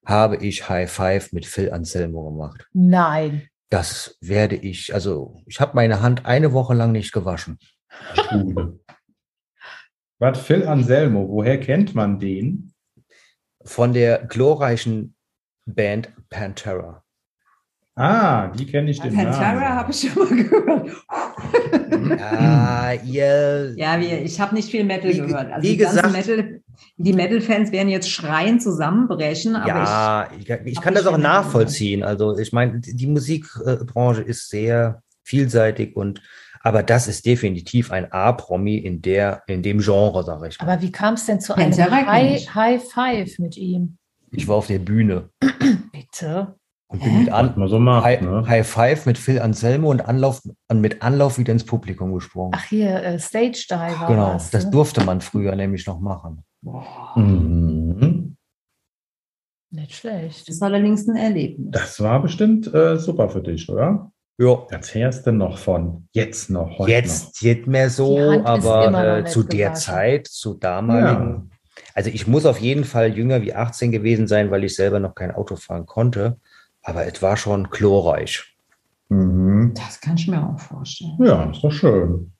[0.05, 2.67] habe ich High Five mit Phil Anselmo gemacht.
[2.71, 3.47] Nein.
[3.71, 7.57] Das werde ich, also ich habe meine Hand eine Woche lang nicht gewaschen.
[10.19, 12.71] Was, Phil Anselmo, woher kennt man den?
[13.63, 15.15] Von der glorreichen
[15.65, 17.03] Band Pantera.
[17.99, 20.89] Ah, die kenne ich den Pantera habe ich schon mal gehört.
[22.19, 25.51] Ja, ihr, Ja, wir, ich habe nicht viel Metal Wie- gehört.
[25.51, 26.61] Also wie die gesagt- Metal,
[26.97, 32.03] Die Metal-Fans werden jetzt schreien zusammenbrechen, aber ja, ich, ich, hab kann das auch nachvollziehen.
[32.03, 36.21] Also ich meine, die Musikbranche ist sehr vielseitig und
[36.61, 40.59] aber das ist definitiv ein A-Promi in der in dem Genre, sage ich.
[40.59, 40.69] mal.
[40.69, 42.53] Aber wie kam es denn zu einem High.
[42.55, 43.97] High Five mit ihm?
[44.31, 45.29] Ich war auf der Bühne
[45.91, 46.55] Bitte.
[46.91, 47.05] Und Hä?
[47.05, 48.43] bin mit Was an, so macht, High, ne?
[48.47, 52.51] High Five mit Phil Anselmo und Anlauf und mit Anlauf wieder ins Publikum gesprungen.
[52.55, 54.07] Ach hier, äh, Stage Diver.
[54.07, 54.71] genau, warst das du?
[54.71, 56.43] durfte man früher nämlich noch machen.
[57.15, 58.35] Mhm.
[59.71, 60.47] Nicht schlecht.
[60.47, 61.69] das ist allerdings ein Erlebnis.
[61.71, 64.11] Das war bestimmt äh, super für dich, oder?
[64.39, 64.65] Ja.
[64.71, 69.25] Erzählst du noch von jetzt noch, heute Jetzt nicht mehr Die so, aber noch äh,
[69.25, 69.73] zu der.
[69.75, 71.51] Zeit, zu damaligen.
[71.93, 75.13] Also ich muss auf jeden Fall jünger wie 18 gewesen sein, weil ich selber noch
[75.13, 76.39] kein Auto fahren konnte.
[76.83, 78.55] Aber es war schon chlorreich.
[79.09, 79.73] Mhm.
[79.75, 81.17] Das kann ich mir auch vorstellen.
[81.19, 82.31] Ja, ist doch schön.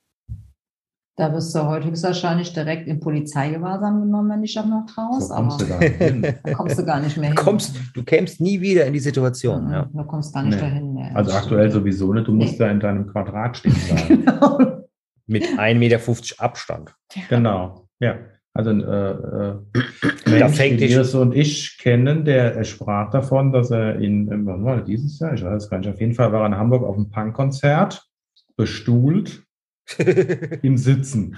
[1.17, 5.27] Da wirst du heute wahrscheinlich direkt in Polizeigewahrsam genommen, wenn du dich auch noch traust,
[5.27, 6.21] So kommst du aber hin.
[6.43, 7.35] da kommst du gar nicht mehr hin.
[7.35, 9.65] Kommst, du kämst nie wieder in die Situation.
[9.65, 9.89] Mhm, Ja.
[9.91, 10.61] Du kommst gar nicht Nee.
[10.61, 11.13] dahin mehr.
[11.13, 12.65] Also aktuell sowieso nicht, du musst Nee.
[12.65, 14.25] ja in deinem Quadrat stehen bleiben.
[14.25, 14.59] Genau.
[15.27, 15.99] Mit 1,50 Meter
[16.43, 16.95] Abstand.
[17.27, 18.15] genau, ja.
[18.59, 19.55] Also ein äh, äh,
[20.25, 25.33] Mensch, und ich kennen, der er sprach davon, dass er in, wann war dieses Jahr,
[25.33, 28.05] ich weiß es gar nicht, auf jeden Fall war er in Hamburg auf einem Punkkonzert,
[28.57, 29.43] bestuhlt,
[30.61, 31.37] im Sitzen.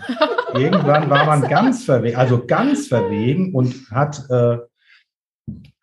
[0.55, 4.57] Irgendwann war man ganz verwegen, also ganz verwegen und hat, äh,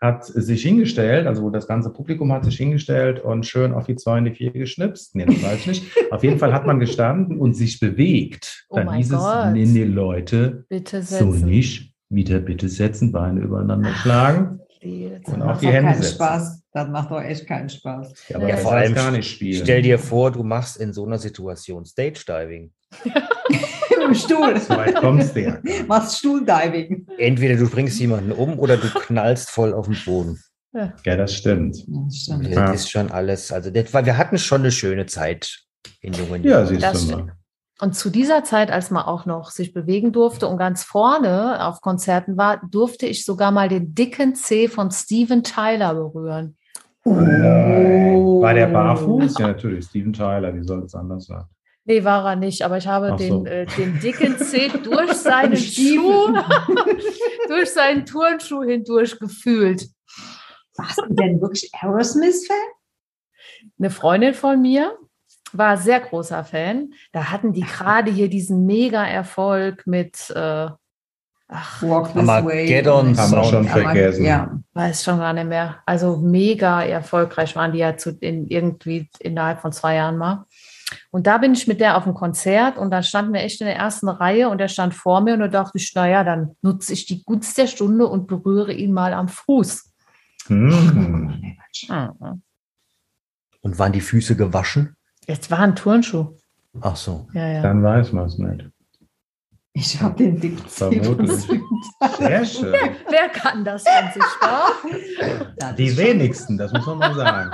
[0.01, 4.19] hat sich hingestellt, also das ganze Publikum hat sich hingestellt und schön auf die 2
[4.19, 5.15] in die 4 geschnipst.
[5.17, 5.85] Nee, das weiß ich nicht.
[6.13, 8.65] Auf jeden Fall hat man gestanden und sich bewegt.
[8.71, 9.53] Oh Dann mein hieß es, Gott.
[9.53, 11.93] nee, nee, Leute, Bitte so nicht.
[12.11, 14.61] Wieder bitte setzen, Beine übereinander schlagen.
[14.83, 16.15] Und Das auf macht die doch Hände keinen setzen.
[16.15, 16.63] Spaß.
[16.73, 18.29] Das macht doch echt keinen Spaß.
[18.29, 19.61] Ja, aber Ja, vor allem gar nicht spielen.
[19.63, 22.71] Stell dir vor, du machst in so einer Situation Stage Diving.
[24.09, 24.59] Im Stuhl.
[24.61, 25.59] So weit kommst du ja.
[25.87, 27.07] Machst Stuhldiving.
[27.19, 30.39] Entweder du bringst jemanden um oder du knallst voll auf den Boden.
[30.73, 31.77] Ja, das stimmt.
[31.89, 32.47] Das stimmt.
[32.47, 32.73] Das Ja.
[32.73, 33.51] ist schon alles.
[33.53, 35.59] Also, das war, wir hatten schon eine schöne Zeit
[36.01, 37.27] in jungen Ja, siehst Das du stimmt.
[37.27, 37.35] mal.
[37.81, 41.81] Und zu dieser Zeit, als man auch noch sich bewegen durfte und ganz vorne auf
[41.81, 46.57] Konzerten war, durfte ich sogar mal den dicken Zeh von Steven Tyler berühren.
[47.05, 48.43] Oh.
[48.43, 49.39] War der barfuß?
[49.39, 49.87] Ja, natürlich.
[49.87, 51.45] Steven Tyler, wie soll es anders sein?
[51.89, 53.47] Nee, war er nicht, aber ich habe Ach den, so.
[53.47, 56.37] äh, den dicken Zeh durch seinen Schuh,
[57.49, 59.89] durch seinen Turnschuh hindurch gefühlt.
[60.77, 62.57] Warst du denn wirklich Aerosmith-Fan?
[63.79, 64.99] Eine Freundin von mir
[65.55, 66.93] war sehr großer Fan.
[67.13, 70.69] Da hatten die gerade hier diesen Mega-Erfolg mit, äh,
[71.49, 73.15] ach, Walk this Armageddon way.
[73.17, 74.27] Haben wir schon vergessen.
[74.27, 74.61] Ja.
[74.75, 75.79] weiß schon gar nicht mehr.
[75.87, 80.45] Also mega erfolgreich waren die ja zu, in, irgendwie innerhalb von zwei Jahren mal.
[81.11, 83.67] Und da bin ich mit der auf dem Konzert und dann standen wir echt in
[83.67, 86.93] der ersten Reihe und er stand vor mir und da dachte ich, naja, dann nutze
[86.93, 89.93] ich die Gunst der Stunde und berühre ihn mal am Fuß.
[90.47, 91.57] Hm.
[91.89, 92.43] Mhm.
[93.61, 94.97] Und waren die Füße gewaschen?
[95.27, 96.37] Jetzt war ein Turnschuh.
[96.81, 97.29] Ach so.
[97.33, 97.63] Ja, ja.
[97.63, 98.71] Dann weiß man es nicht.
[99.75, 100.59] Ich habe den.
[100.69, 101.27] Steven
[102.19, 102.75] Sehr schön.
[103.09, 104.25] Wer kann das von sich.
[105.77, 107.51] Die wenigsten, das muss man mal sagen.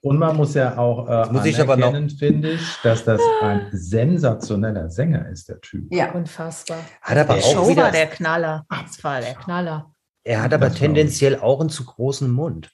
[0.00, 3.20] Und man muss ja auch äh, muss ich aber noch- anerkennen, finde ich, dass das
[3.42, 5.92] ein sensationeller Sänger ist, der Typ.
[5.92, 6.12] Ja.
[6.12, 6.78] Unfassbar.
[7.02, 8.64] Hat aber Der auch Show wieder, war der Knaller.
[8.68, 9.92] Das war der Knaller.
[10.24, 12.70] er hat aber Das tendenziell auch einen zu großen Mund.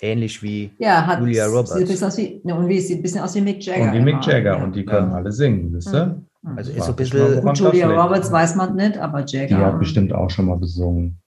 [0.00, 1.72] Ähnlich wie, Ja, hat Julia Roberts.
[1.74, 3.84] Sieht ein bisschen aus wie, ne, und wie sieht ein bisschen aus wie Mick Jagger.
[3.84, 4.26] Und wie Mick.
[4.26, 4.58] Jagger.
[4.58, 4.64] Ja.
[4.64, 5.16] Und die können Ja.
[5.16, 6.20] alle singen, wisst ihr?
[6.42, 6.58] Mhm.
[6.58, 8.02] also ist so ein mal, bisschen, Gut, Julia.
[8.02, 9.46] Roberts weiß man nicht, aber Jagger.
[9.56, 11.20] Die hat bestimmt auch schon mal gesungen.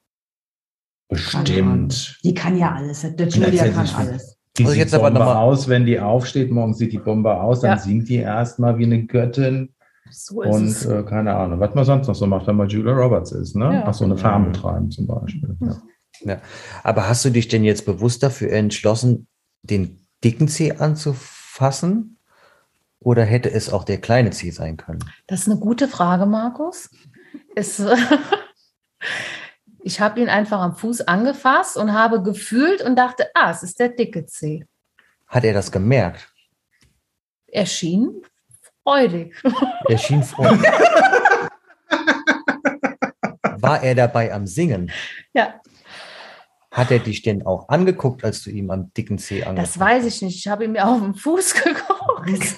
[1.10, 2.20] Bestimmt.
[2.24, 3.02] Die kann ja alles.
[3.16, 4.37] Der Julia kann alles.
[4.58, 6.92] Die Muss ich sieht jetzt aber Bombe noch mal- aus, wenn die aufsteht, morgen sieht
[6.94, 7.78] die Bombe aus, dann Ja.
[7.78, 9.74] singt die erstmal wie eine Göttin
[10.10, 10.86] So ist und es.
[10.86, 13.66] äh, keine Ahnung, was man sonst noch so macht, wenn man Julia Roberts ist, ne?
[13.74, 13.84] Ja.
[13.86, 15.56] Ach so, eine Farm betreiben zum Beispiel.
[16.22, 16.42] Ja.
[16.84, 19.28] aber hast du dich denn jetzt bewusst dafür entschlossen,
[19.62, 22.18] den dicken Zeh anzufassen?
[23.00, 25.00] Oder hätte es auch der kleine Zeh sein können?
[25.28, 26.90] Das ist eine gute Frage, Markus.
[27.56, 27.80] Es,
[29.88, 33.80] ich habe ihn einfach am Fuß angefasst und habe gefühlt und dachte, ah, es ist
[33.80, 34.66] der dicke Zeh.
[35.28, 36.28] Hat er das gemerkt?
[37.48, 38.22] Er schien
[38.84, 39.34] freudig.
[39.88, 40.44] Er schien froh.
[43.60, 44.92] War er dabei am Singen?
[45.34, 45.62] Ja,
[46.70, 50.06] Hat er dich denn auch angeguckt, als du ihm am dicken Zeh das angefasst weiß
[50.06, 50.38] ich nicht.
[50.38, 52.56] Ich habe ihm ja auf den Fuß geguckt.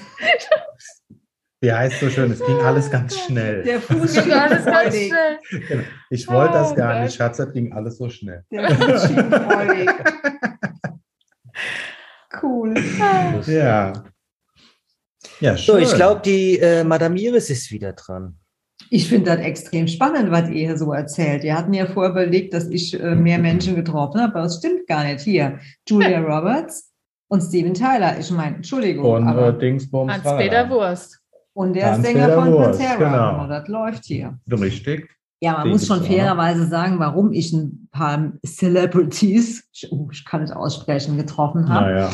[1.61, 3.63] Wie heißt so schön, es ging alles ganz schnell.
[3.63, 5.39] Der Fuß war alles ganz schnell.
[5.67, 5.83] Genau.
[6.09, 8.45] Ich wollte das Oh gar nicht, Schatz, das ging alles so schnell.
[8.49, 9.89] Der Fuß freudig.
[12.41, 12.75] Cool.
[13.47, 13.93] Ja.
[15.41, 15.75] Ja, schön.
[15.75, 18.37] So, ich glaube, die äh, Madame Iris ist wieder dran.
[18.89, 21.43] Ich finde das extrem spannend, was ihr hier so erzählt.
[21.43, 24.87] Ihr hatten ja vorher überlegt, dass ich äh, mehr Menschen getroffen habe, aber das stimmt
[24.87, 25.21] gar nicht.
[25.21, 26.91] Hier, Julia Roberts
[27.27, 28.17] und Steven Tyler.
[28.19, 29.05] Ich meine, Entschuldigung.
[29.05, 30.11] Und äh, aber, Dingsbums.
[30.11, 30.69] Hans-Peter.
[30.69, 31.18] Wurst.
[31.53, 32.95] Und der ist Hans-Peter Sänger von Pantera.
[32.95, 33.47] genau.
[33.47, 34.37] Das läuft hier.
[34.51, 35.09] Richtig.
[35.41, 40.25] Ja, man Den muss schon fairerweise sagen, warum ich ein paar Celebrities, ich, oh, ich
[40.25, 41.85] kann es aussprechen, getroffen habe.
[41.85, 42.09] Naja.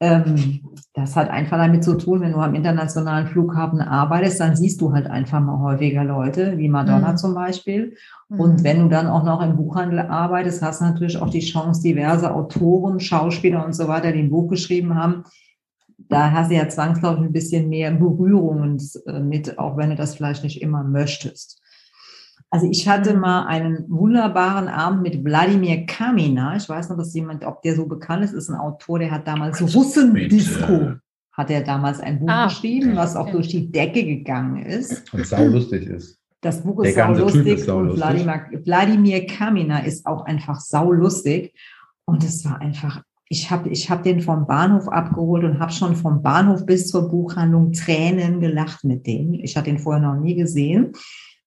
[0.00, 0.60] Ähm,
[0.92, 4.92] das hat einfach damit zu tun, wenn du am internationalen Flughafen arbeitest, dann siehst du
[4.92, 7.16] halt einfach mal häufiger Leute, wie Madonna Mhm.
[7.16, 7.96] zum Beispiel.
[8.28, 11.80] Und wenn du dann auch noch im Buchhandel arbeitest, hast du natürlich auch die Chance,
[11.82, 15.22] diverse Autoren, Schauspieler und so weiter, die ein Buch geschrieben haben.
[16.08, 20.14] Da hast du ja zwangsläufig ein bisschen mehr Berührungen äh, mit, auch wenn du das
[20.16, 21.60] vielleicht nicht immer möchtest.
[22.50, 26.56] Also ich hatte mal einen wunderbaren Abend mit Wladimir Kamina.
[26.56, 29.26] Ich weiß noch, dass jemand, ob der so bekannt ist, ist ein Autor, der hat
[29.26, 30.92] damals Russendisco,
[31.32, 35.12] hat er damals ein Buch Ah, geschrieben, was auch durch die Decke gegangen ist.
[35.12, 36.20] Und saulustig ist.
[36.42, 37.96] Das Buch ist saulustig ist und.
[37.96, 41.54] Wladimir, Wladimir Kamina ist auch einfach saulustig.
[42.04, 45.96] Und es war einfach, ich habe ich hab den vom Bahnhof abgeholt und habe schon
[45.96, 49.34] vom Bahnhof bis zur Buchhandlung Tränen gelacht mit dem.
[49.34, 50.92] Ich hatte ihn vorher noch nie gesehen.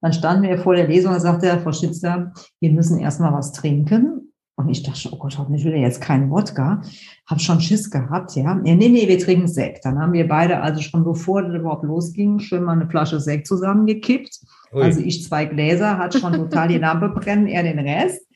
[0.02, 4.34] Dann standen wir vor der Lesung und sagte Frau Schitzler, wir müssen erstmal was trinken.
[4.60, 6.82] Und ich dachte, oh Gott, hoffentlich will er jetzt keinen Wodka.
[7.28, 8.56] Hab schon Schiss gehabt, ja.
[8.56, 9.86] Nee, nee, nee, wir trinken Sekt.
[9.86, 13.46] Dann haben wir beide, also schon bevor das überhaupt losging, schön mal eine Flasche Sekt
[13.46, 14.40] zusammengekippt.
[14.74, 14.82] Ui.
[14.82, 18.27] Also ich zwei Gläser, hat schon total die Lampe brennen, er den Rest.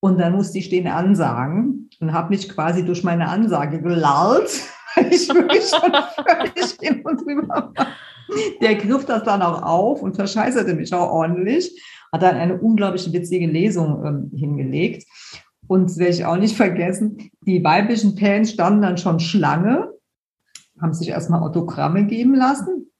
[0.00, 4.50] Und dann musste ich den ansagen und habe mich quasi durch meine Ansage gelallt,
[4.94, 5.92] weil ich wirklich schon
[6.24, 7.86] völlig hin und drüber war.
[8.60, 11.82] Der griff das dann auch auf und verscheißerte mich auch ordentlich,
[12.12, 15.06] hat dann eine unglaublich witzige Lesung ähm, hingelegt.
[15.66, 19.92] Und werde ich auch nicht vergessen, die weiblichen Fans standen dann schon Schlange,
[20.80, 22.90] haben sich erstmal Autogramme geben lassen.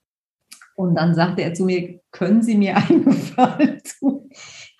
[0.75, 4.29] Und dann sagte er zu mir, können Sie mir einen Gefallen tun?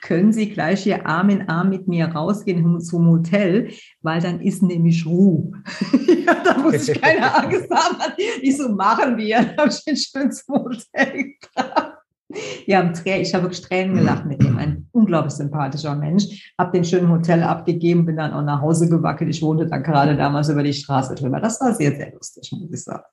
[0.01, 3.71] Können Sie gleich hier Arm in Arm mit mir rausgehen zum Hotel,
[4.01, 5.51] weil dann ist nämlich Ruhe.
[6.25, 8.13] ja, da muss ich keine Angst haben.
[8.41, 9.37] Ich so, machen wir.
[9.37, 11.95] Dann habe ich ihn schön zum Hotel gebracht.
[12.31, 14.57] Trä ich habe wirklich Tränen gelacht mit ihm.
[14.57, 16.53] Ein unglaublich sympathischer Mensch.
[16.57, 19.29] Hab den schönen Hotel abgegeben, bin dann auch nach Hause gewackelt.
[19.29, 21.39] Ich wohnte dann gerade damals über die Straße drüber.
[21.39, 23.03] Das war sehr, sehr lustig, muss ich sagen.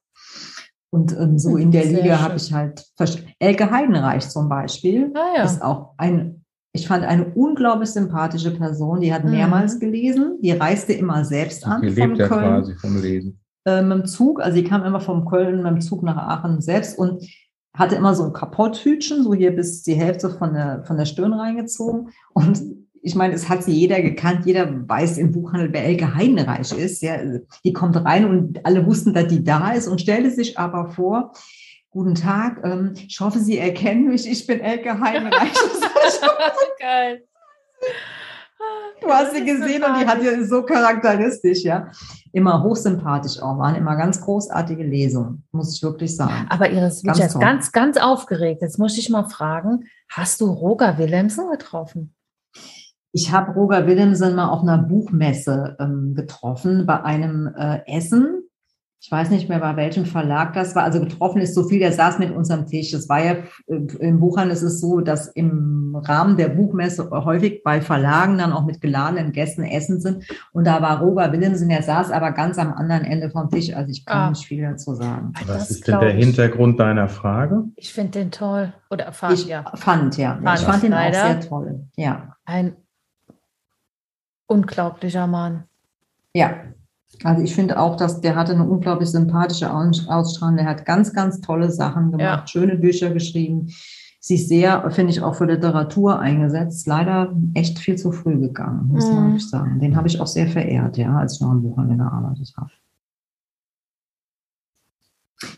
[0.91, 2.87] Und ähm, so in der Sehr Liga habe ich halt
[3.39, 5.45] Elke Heidenreich zum Beispiel Ah, ja.
[5.45, 6.45] ist auch ein,
[6.77, 9.01] ich fand eine unglaublich sympathische Person.
[9.01, 9.31] Die hat Mhm.
[9.33, 10.39] mehrmals gelesen.
[10.43, 13.41] Die reiste immer selbst an Die von lebt ja Köln quasi vom Lesen.
[13.67, 14.41] äh, mit dem Zug.
[14.41, 17.25] Also sie kam immer vom Köln mit dem Zug nach Aachen selbst und
[17.75, 21.33] hatte immer so ein Kapotthütchen, so hier bis die Hälfte von der, von der Stirn
[21.33, 22.09] reingezogen.
[22.33, 22.63] Und
[23.03, 24.47] ich meine, es hat sie jeder gekannt.
[24.47, 27.03] Jeder weiß im Buchhandel, wer Elke Heidenreich ist.
[27.03, 27.17] Ja,
[27.65, 31.33] die kommt rein und alle wussten, dass die da ist und stellte sich aber vor,
[31.91, 34.31] Guten Tag, ähm, ich hoffe, Sie erkennen mich.
[34.31, 35.53] Ich bin Elke Heidenreich.
[36.79, 37.23] Geil.
[39.01, 41.91] Du hast sie gesehen und die hat ja so charakteristisch, ja.
[42.33, 46.47] Immer hochsympathisch auch, waren immer ganz großartige Lesungen, muss ich wirklich sagen.
[46.49, 48.63] Aber Ganz Witcher ist ganz, ganz aufgeregt.
[48.63, 52.15] Jetzt muss ich mal fragen, hast du Roger Willemsen getroffen?
[53.13, 58.46] Ich habe Roger Willemsen mal auf einer Buchmesse ähm, getroffen, bei einem äh, Essen.
[59.07, 60.83] Ich weiß nicht mehr, bei welchem Verlag das war.
[60.83, 62.91] Also getroffen ist so viel, der saß mit uns am Tisch.
[62.91, 63.35] Das war ja
[63.69, 68.53] äh, im Buchhandel ist es so, dass im Rahmen der Buchmesse häufig bei Verlagen dann
[68.53, 70.25] auch mit geladenen Gästen essen sind.
[70.53, 73.73] Und da war Roger Willemsen, der saß aber ganz am anderen Ende vom Tisch.
[73.73, 74.31] Also ich kann Ah.
[74.31, 75.33] nicht viel dazu sagen.
[75.39, 76.25] Was Das ist denn der ich.
[76.25, 77.63] Hintergrund deiner Frage?
[77.77, 78.73] Ich finde den toll.
[78.91, 79.71] Oder fand, Ich ja.
[79.77, 80.37] fand, ja.
[80.43, 81.15] Fand ich fand ihn auch leider.
[81.21, 81.81] sehr toll.
[81.95, 82.35] Ja.
[82.45, 82.73] Ein
[84.47, 85.63] unglaublicher Mann.
[86.35, 86.55] Ja,
[87.25, 90.57] also ich finde auch, dass der hatte eine unglaublich sympathische Aus- Ausstrahlung.
[90.57, 92.47] Der hat ganz, ganz tolle Sachen gemacht, Ja.
[92.47, 93.69] schöne Bücher geschrieben,
[94.21, 96.87] sich sehr, finde ich, auch für Literatur eingesetzt.
[96.87, 99.27] Leider echt viel zu früh gegangen, muss man Mhm.
[99.29, 99.81] wirklich sagen.
[99.81, 102.71] Den habe ich auch sehr verehrt, ja, als ich noch im Buchhandel gearbeitet habe.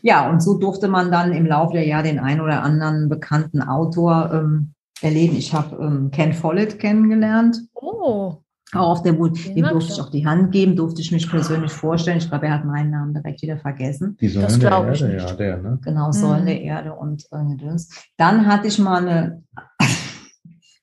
[0.01, 3.61] Ja, und so durfte man dann im Laufe der Jahre den ein oder anderen bekannten
[3.61, 5.35] Autor ähm, erleben.
[5.37, 7.57] Ich habe ähm, Ken Follett kennengelernt.
[7.73, 8.37] Oh,
[8.73, 10.11] Auch auf der Den dem durfte ich auch.
[10.11, 12.19] die Hand geben, durfte ich mich persönlich vorstellen.
[12.19, 14.15] Ich glaube, er hat meinen Namen direkt wieder vergessen.
[14.21, 15.79] Die Säulen Das der Erde, ja, der, ne?
[15.83, 16.45] Genau, Säulen Mhm.
[16.47, 17.89] der Erde und äh, Gedöns.
[18.17, 19.43] Dann hatte ich mal eine,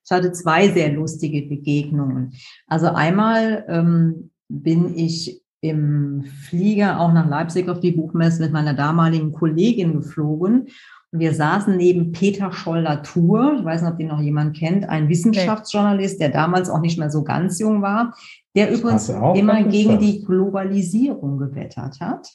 [0.04, 2.32] ich hatte zwei sehr lustige Begegnungen.
[2.66, 8.74] Also einmal ähm, bin ich im Flieger auch nach Leipzig auf die Buchmesse mit meiner
[8.74, 10.66] damaligen Kollegin geflogen.
[11.12, 15.08] Und wir saßen neben Peter Scholl-Latour, ich weiß nicht, ob den noch jemand kennt, ein
[15.08, 18.14] Wissenschaftsjournalist, der damals auch nicht mehr so ganz jung war,
[18.56, 22.28] der übrigens immer gegen die Globalisierung gewettert hat.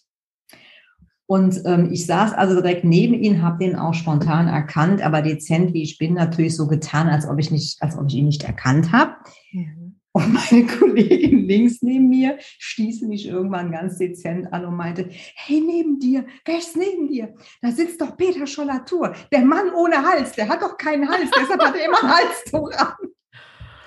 [1.25, 5.73] Und ähm, ich saß also direkt neben ihn, habe den auch spontan erkannt, aber dezent
[5.73, 8.43] wie ich bin, natürlich so getan, als ob ich nicht, als ob ich ihn nicht
[8.43, 9.13] erkannt habe.
[9.53, 9.80] Mhm.
[10.13, 15.61] Und meine Kollegin links neben mir stieß mich irgendwann ganz dezent an und meinte, hey,
[15.61, 20.49] neben dir, rechts neben dir, da sitzt doch Peter Schollatur, der Mann ohne Hals, der
[20.49, 22.95] hat doch keinen Hals, deshalb hat er immer ein Halstuch an.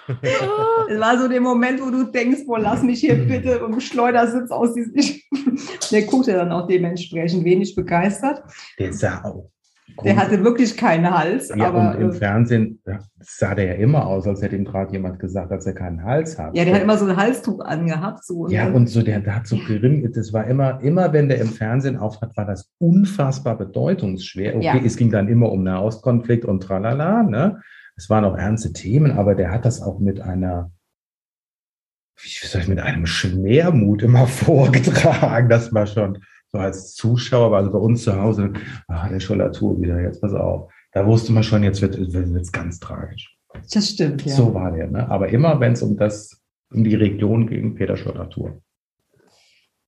[0.87, 4.51] Das war so der Moment, wo du denkst, boah, lass mich hier bitte im Schleudersitz
[4.51, 4.93] aus diesem...
[5.91, 8.43] Der guckte dann auch dementsprechend wenig begeistert.
[8.79, 9.51] Der sah auch.
[10.03, 11.95] Der hatte wirklich keinen Hals, ja, aber...
[11.95, 12.80] und im äh, Fernsehen
[13.20, 16.38] sah der ja immer aus, als hätte ihm gerade jemand gesagt, dass er keinen Hals
[16.38, 16.57] hat.
[16.57, 18.24] Ja, der hat immer so ein Halstuch angehabt.
[18.24, 21.40] So, Ja, und so, der, der hat so gering, das war immer, immer wenn der
[21.40, 24.57] im Fernsehen auftrat, war das unfassbar bedeutungsschwer.
[24.57, 24.80] Okay, Ja.
[24.84, 27.61] es ging dann immer um Nahostkonflikt und tralala, ne?
[27.97, 30.72] Es waren auch ernste Themen, aber der hat das auch mit einer,
[32.20, 35.49] wie soll ich, mit einem Schwermut immer vorgetragen.
[35.49, 36.18] Das war schon
[36.55, 38.52] so als Zuschauer, also bei uns zu Hause,
[38.86, 40.72] ah, der Schollatur wieder, jetzt pass auf.
[40.92, 43.36] Da wusste man schon, jetzt wird es ganz tragisch.
[43.72, 44.34] Das stimmt, ja.
[44.34, 45.11] So war der, ne?
[45.11, 46.40] Aber immer, wenn es um das,
[46.72, 48.61] um die Region ging, Peter Schollatur.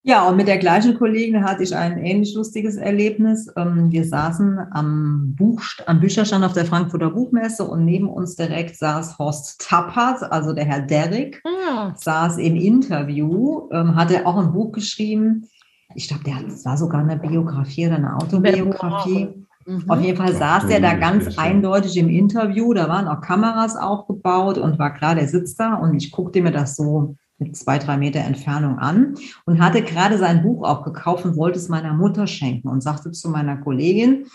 [0.02, 3.48] Ja, und mit der gleichen Kollegin hatte ich ein ähnlich lustiges Erlebnis.
[3.56, 8.76] Ähm, Wir saßen am, Buch, am Bücherstand auf der Frankfurter Buchmesse und neben uns direkt
[8.76, 11.92] saß Horst Tappert, also der Herr Derrick, Hm.
[11.94, 15.48] saß im Interview, ähm, hatte auch ein Buch geschrieben.
[15.94, 19.28] Ich glaube, der hat, war sogar eine Biografie oder eine Autobiografie.
[19.66, 19.90] Mhm.
[19.90, 22.72] Auf jeden Fall saß der da ganz eindeutig im Interview.
[22.74, 26.52] Da waren auch Kameras aufgebaut und war klar, der sitzt da und ich guckte mir
[26.52, 29.14] das so mit zwei, drei Meter Entfernung an
[29.44, 33.10] und hatte gerade sein Buch auch gekauft und wollte es meiner Mutter schenken und sagte
[33.12, 34.26] zu meiner Kollegin,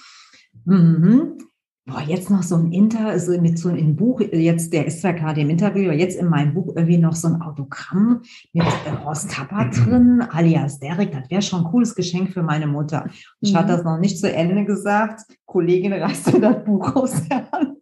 [0.65, 1.37] mhm,
[1.87, 5.13] boah, jetzt noch so ein Inter, so mit so einem Buch, jetzt, der ist zwar
[5.13, 8.21] gerade im Interview, aber jetzt in meinem Buch irgendwie noch so ein Autogramm
[8.53, 12.67] mit äh, Horst Tappert drin, alias Derek, das wäre schon ein cooles Geschenk für meine
[12.67, 13.07] Mutter.
[13.41, 13.57] Ich Mhm.
[13.57, 15.21] hatte das noch nicht zu Ende gesagt.
[15.45, 17.79] Kollegin reißt mir das Buch aus der Hand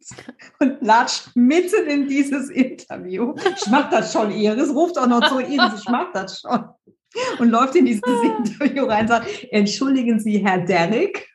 [0.60, 3.36] und latscht mitten in dieses Interview.
[3.58, 4.74] Ich mach das schon, Iris.
[4.74, 6.64] Ruft auch noch zu Iris, ich mach das schon.
[7.39, 11.28] Und läuft in dieses Interview rein und sagt, entschuldigen Sie, Herr Derrick.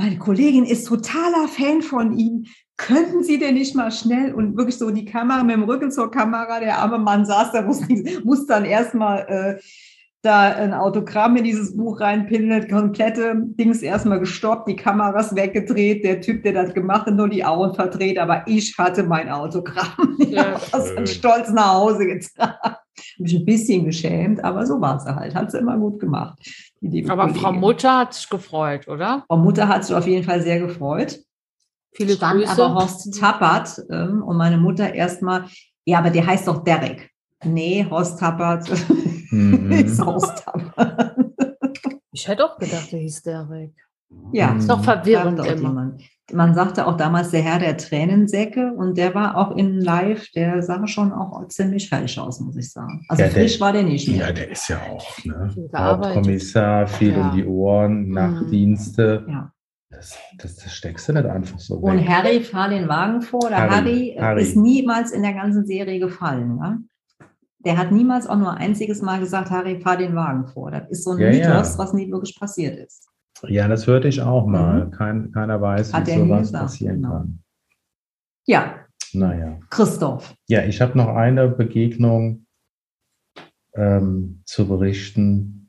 [0.00, 2.46] Meine Kollegin ist totaler Fan von ihm.
[2.78, 6.10] Könnten Sie denn nicht mal schnell und wirklich so die Kamera mit dem Rücken zur
[6.10, 7.82] Kamera, der arme Mann saß da, muss,
[8.24, 9.62] muss dann erstmal äh,
[10.22, 16.20] da ein Autogramm in dieses Buch reinpinselt, komplette Dings erstmal gestoppt, die Kameras weggedreht, der
[16.20, 20.16] Typ, der das gemacht hat, nur die Augen verdreht, aber ich hatte mein Autogramm.
[20.18, 22.76] Ich Ja, habe das stolz nach Hause getragen.
[23.18, 25.34] Mich ein bisschen geschämt, aber so war sie halt.
[25.34, 26.38] Hat sie immer gut gemacht.
[27.08, 27.60] Aber Frau Kollegin.
[27.60, 29.24] Mutter hat sich gefreut, oder?
[29.26, 31.18] Frau Mutter hat sich auf jeden Fall sehr gefreut.
[31.92, 32.52] Viele stand Grüße.
[32.62, 35.46] aber Horst Tappert ähm, und meine Mutter erstmal,
[35.86, 37.10] ja, aber der heißt doch Derek.
[37.44, 38.70] Nee, Horst Tappert
[39.30, 39.70] Mhm.
[39.72, 41.16] ist Horst Tappert.
[42.12, 43.72] Ich hätte auch gedacht, der hieß Derek.
[44.32, 44.58] Ja, Mhm.
[44.58, 45.54] Ist doch verwirrend immer.
[45.54, 46.02] jemand.
[46.32, 50.62] Man sagte auch damals der Herr der Tränensäcke und der war auch in Live, der
[50.62, 53.04] sah schon auch ziemlich falsch aus, muss ich sagen.
[53.08, 54.26] Also Ja, der- frisch war der nicht mehr.
[54.28, 55.50] Ja, der ist ja auch, ne?
[55.74, 57.30] Hauptkommissar, viel Ja.
[57.30, 58.12] um die Ohren, Mhm.
[58.14, 59.24] Nachtdienste.
[59.28, 59.52] Ja.
[59.90, 62.08] Das, das, das steckst du nicht einfach so Und weg.
[62.08, 63.48] Harry fahr den Wagen vor.
[63.48, 64.42] Der Harry, Harry, Harry.
[64.42, 66.56] ist niemals in der ganzen Serie gefallen.
[66.56, 66.78] Ne?
[67.64, 70.70] Der hat niemals auch nur ein einziges Mal gesagt, Harry, fahr den Wagen vor.
[70.70, 71.48] Das ist so ein Ja, ja.
[71.48, 73.06] Mythos, was nie wirklich passiert ist.
[73.46, 74.86] Ja, das hörte ich auch mal.
[74.86, 74.90] Mhm.
[74.92, 77.10] Kein, keiner weiß, Hat wie sowas gesagt, passieren genau.
[77.10, 77.42] kann.
[78.46, 78.74] Ja,
[79.12, 79.58] Naja.
[79.70, 80.34] Christoph.
[80.48, 82.46] Ja, ich habe noch eine Begegnung
[83.74, 85.68] ähm, zu berichten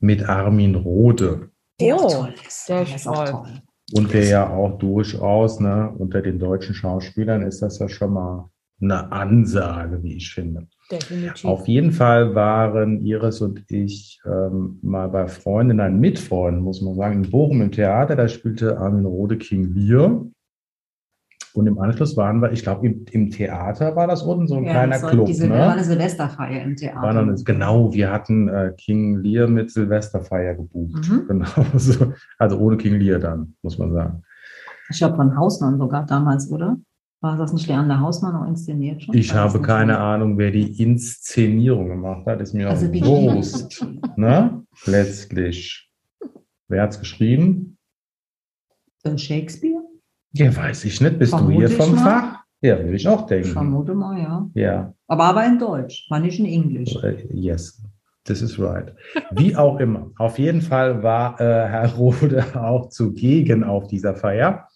[0.00, 1.50] mit Armin Rode.
[1.80, 2.68] Der Oh, toll ist.
[2.68, 3.62] der Der ist auch toll.
[3.94, 8.50] Und der ja auch durchaus, ne, unter den deutschen Schauspielern ist das ja schon mal
[8.80, 10.68] eine Ansage, wie ich finde.
[10.90, 11.44] Definitiv.
[11.44, 16.80] Auf jeden Fall waren Iris und ich ähm, mal bei Freunden, nein, mit Freunden, muss
[16.80, 20.24] man sagen, in Bochum im Theater, da spielte Armin Rode King Lear.
[21.54, 24.64] Und im Anschluss waren wir, ich glaube, im, im Theater war das unten so ein
[24.64, 25.26] Ja, kleiner war, Club.
[25.26, 25.72] diese, war ne?
[25.72, 27.02] eine Silvesterfeier im Theater.
[27.02, 31.08] War dann, genau, wir hatten äh, King Lear mit Silvesterfeier gebucht.
[31.10, 31.24] Mhm.
[31.28, 34.22] Genau, so, also ohne King Lear dann, muss man sagen.
[34.90, 36.76] Ich glaube, von Hausmann sogar damals, oder?
[37.20, 39.16] War das nicht Leander Hausmann noch inszeniert schon?
[39.16, 40.02] Ich habe keine schon?
[40.02, 43.84] Ahnung, wer die Inszenierung gemacht hat, ist mir Also auch bewusst.
[44.16, 44.64] Ne?
[44.84, 45.90] Letztlich.
[46.68, 47.78] Wer hat's geschrieben?
[49.04, 49.82] Äh, Shakespeare?
[50.32, 51.18] Ja, weiß ich nicht.
[51.18, 52.02] Bist Vermute du hier vom mal.
[52.04, 52.38] Fach?
[52.60, 53.48] Ja, will ich auch denken.
[53.50, 54.50] vermute mal, ja.
[54.54, 56.96] Ja, Aber aber in Deutsch, war nicht in Englisch.
[57.02, 57.80] äh, yes.
[58.24, 58.92] This is right.
[59.30, 60.10] Wie auch immer.
[60.18, 64.68] Auf jeden Fall war äh, Herr Rode auch zugegen auf dieser Feier.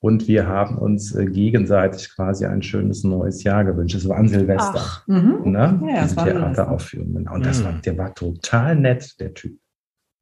[0.00, 3.96] Und wir haben uns äh, gegenseitig quasi ein schönes neues Jahr gewünscht.
[3.96, 4.74] Es war an Silvester.
[4.76, 5.50] Ach, Mhm.
[5.50, 5.80] Ne?
[5.88, 6.24] Ja, das Diese.
[6.26, 7.14] Theateraufführung.
[7.14, 7.34] Genau.
[7.34, 7.64] Und das Mhm.
[7.64, 9.58] war, der war total nett, der Typ.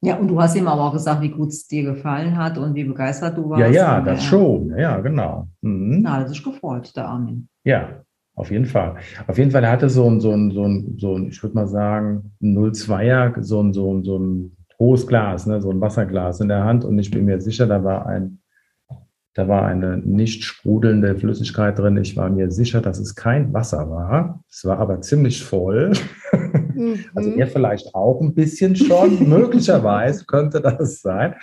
[0.01, 2.75] Ja, und du hast ihm aber auch gesagt, wie gut es dir gefallen hat und
[2.75, 3.61] wie begeistert du warst.
[3.61, 4.69] Ja, ja, das äh, schon.
[4.71, 5.47] Ja, ja, genau.
[5.61, 6.01] Mhm.
[6.03, 7.47] Na, hat sich gefreut, der Armin.
[7.63, 8.01] Ja,
[8.35, 8.95] auf jeden Fall.
[9.27, 11.55] Auf jeden Fall, er hatte so ein, so ein, so ein, so ein ich würde
[11.55, 15.81] mal sagen, ein 02er, so ein, so ein, so ein hohes Glas, ne, so ein
[15.81, 16.85] Wasserglas in der Hand.
[16.85, 18.39] Und ich bin mir sicher, da war ein,
[19.35, 21.97] da war eine nicht sprudelnde Flüssigkeit drin.
[21.97, 24.41] Ich war mir sicher, dass es kein Wasser war.
[24.49, 25.91] Es war aber ziemlich voll.
[27.15, 27.37] Also Mhm.
[27.39, 31.35] er vielleicht auch ein bisschen schon, möglicherweise könnte das sein.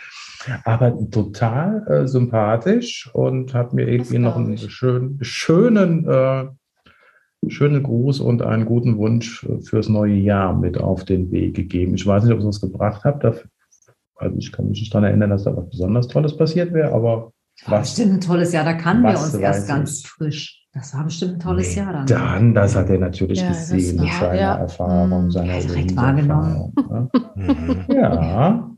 [0.64, 4.70] Aber total äh, sympathisch und hat mir irgendwie noch einen ich.
[4.70, 6.48] schönen, schönen, äh,
[7.48, 11.94] schönen Gruß und einen guten Wunsch fürs neue Jahr mit auf den Weg gegeben.
[11.94, 13.24] Ich weiß nicht, ob es was gebracht hat.
[13.24, 13.48] Dafür,
[14.16, 17.32] also ich kann mich nicht daran erinnern, dass da was besonders Tolles passiert wäre, aber
[17.66, 20.08] War was bestimmt ein tolles Jahr, da kannten wir uns erst ganz ich.
[20.08, 20.58] frisch.
[20.72, 22.06] Das war bestimmt ein tolles Nee, Jahr dann.
[22.06, 24.54] Dann, das hat er natürlich Ja, das gesehen mit seiner ja.
[24.56, 25.30] Erfahrung, Mhm.
[25.30, 27.10] seiner Ja, direkt Lebenserfahrung, ne?
[27.36, 27.84] Mhm.
[27.94, 28.70] Ja,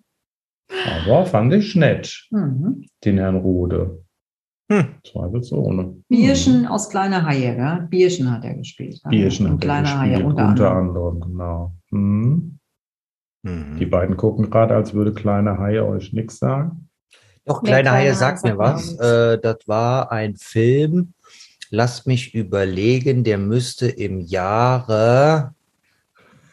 [1.06, 2.84] aber fand ich nett, Mhm.
[3.04, 4.00] den Herrn Rode.
[4.72, 4.86] Hm.
[5.06, 5.96] Zweifelsohne.
[6.08, 7.86] Bierchen aus Kleiner Haie, gell?
[7.90, 8.98] Bierchen hat er gespielt.
[9.04, 9.10] Hm.
[9.10, 11.06] Bierchen Und hat er Kleiner Haie gespielt, unter, unter anderem.
[11.06, 11.74] anderem, genau.
[11.90, 12.58] Mhm.
[13.44, 13.76] Mhm.
[13.78, 16.88] Die beiden gucken gerade, als würde kleine Haie euch nichts sagen.
[17.44, 18.96] Doch, kleine Haie sagt mir was.
[18.98, 21.14] Äh, das war ein Film,
[21.70, 25.52] lass mich überlegen, der müsste im Jahre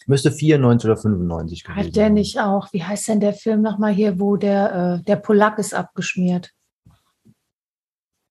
[0.06, 3.92] Müsste 94 oder 95 gewesen Hat der nicht auch, wie heißt denn der Film nochmal
[3.92, 6.52] hier, wo der, äh, der Polak ist abgeschmiert?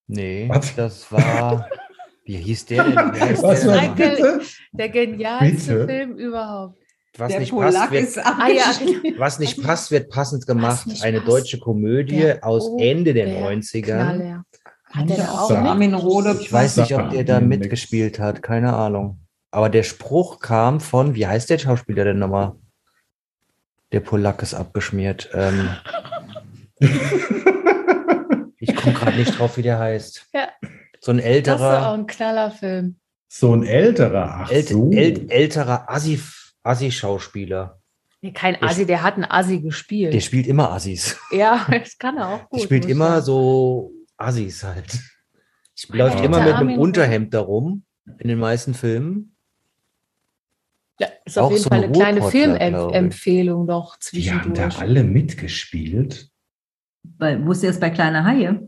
[0.08, 0.74] Nee, Was?
[0.76, 1.68] das war.
[2.24, 2.98] Wie hieß der denn?
[3.22, 4.42] Heißt Was der bitte?
[4.72, 5.88] Der genialste Bitte?
[5.88, 6.78] Film überhaupt.
[7.18, 8.64] Was Der nicht, Polak passt, wird, Ah ja,
[9.18, 10.86] was nicht passt, wird passend gemacht.
[11.02, 11.32] Eine passt.
[11.32, 13.82] deutsche Komödie Der aus Ende der 90ern.
[13.84, 14.44] Knaller.
[14.86, 15.52] Hat Könnte der auch?
[15.52, 16.38] Armin Rode.
[16.40, 19.20] Ich weiß nicht, ob der da mitgespielt hat, keine Ahnung.
[19.52, 22.54] Aber der Spruch kam von, wie heißt der Schauspieler denn nochmal?
[23.92, 25.30] Der Polak ist abgeschmiert.
[25.34, 25.70] Ähm,
[28.60, 30.28] ich komme gerade nicht drauf, wie der heißt.
[30.34, 30.50] Ja.
[31.00, 32.96] So ein Das ist auch älterer, ein Knallerfilm.
[33.28, 34.42] So ein älterer.
[34.46, 34.92] Ach äl so.
[34.92, 36.20] äl älterer Assi-
[36.68, 37.82] Assi-Schauspieler.
[38.22, 40.14] Nee, kein Assi, der hat einen Assi gespielt.
[40.14, 41.18] Der spielt immer Assis.
[41.32, 42.60] ja, das kann er auch gut.
[42.60, 43.26] Der spielt immer sagen.
[43.26, 45.00] so Assis halt.
[45.90, 47.84] Läuft immer mit einem Unterhemd darum
[48.20, 49.36] in den meisten Filmen.
[51.00, 52.32] Ja, ist auch auf jeden so Fall ein eine kleine.
[52.32, 54.80] Filmempfehlung doch Die haben da zwischendurch.
[54.80, 56.32] alle mitgespielt.
[57.04, 58.68] Bei, wusst ihr das bei Kleiner Haie?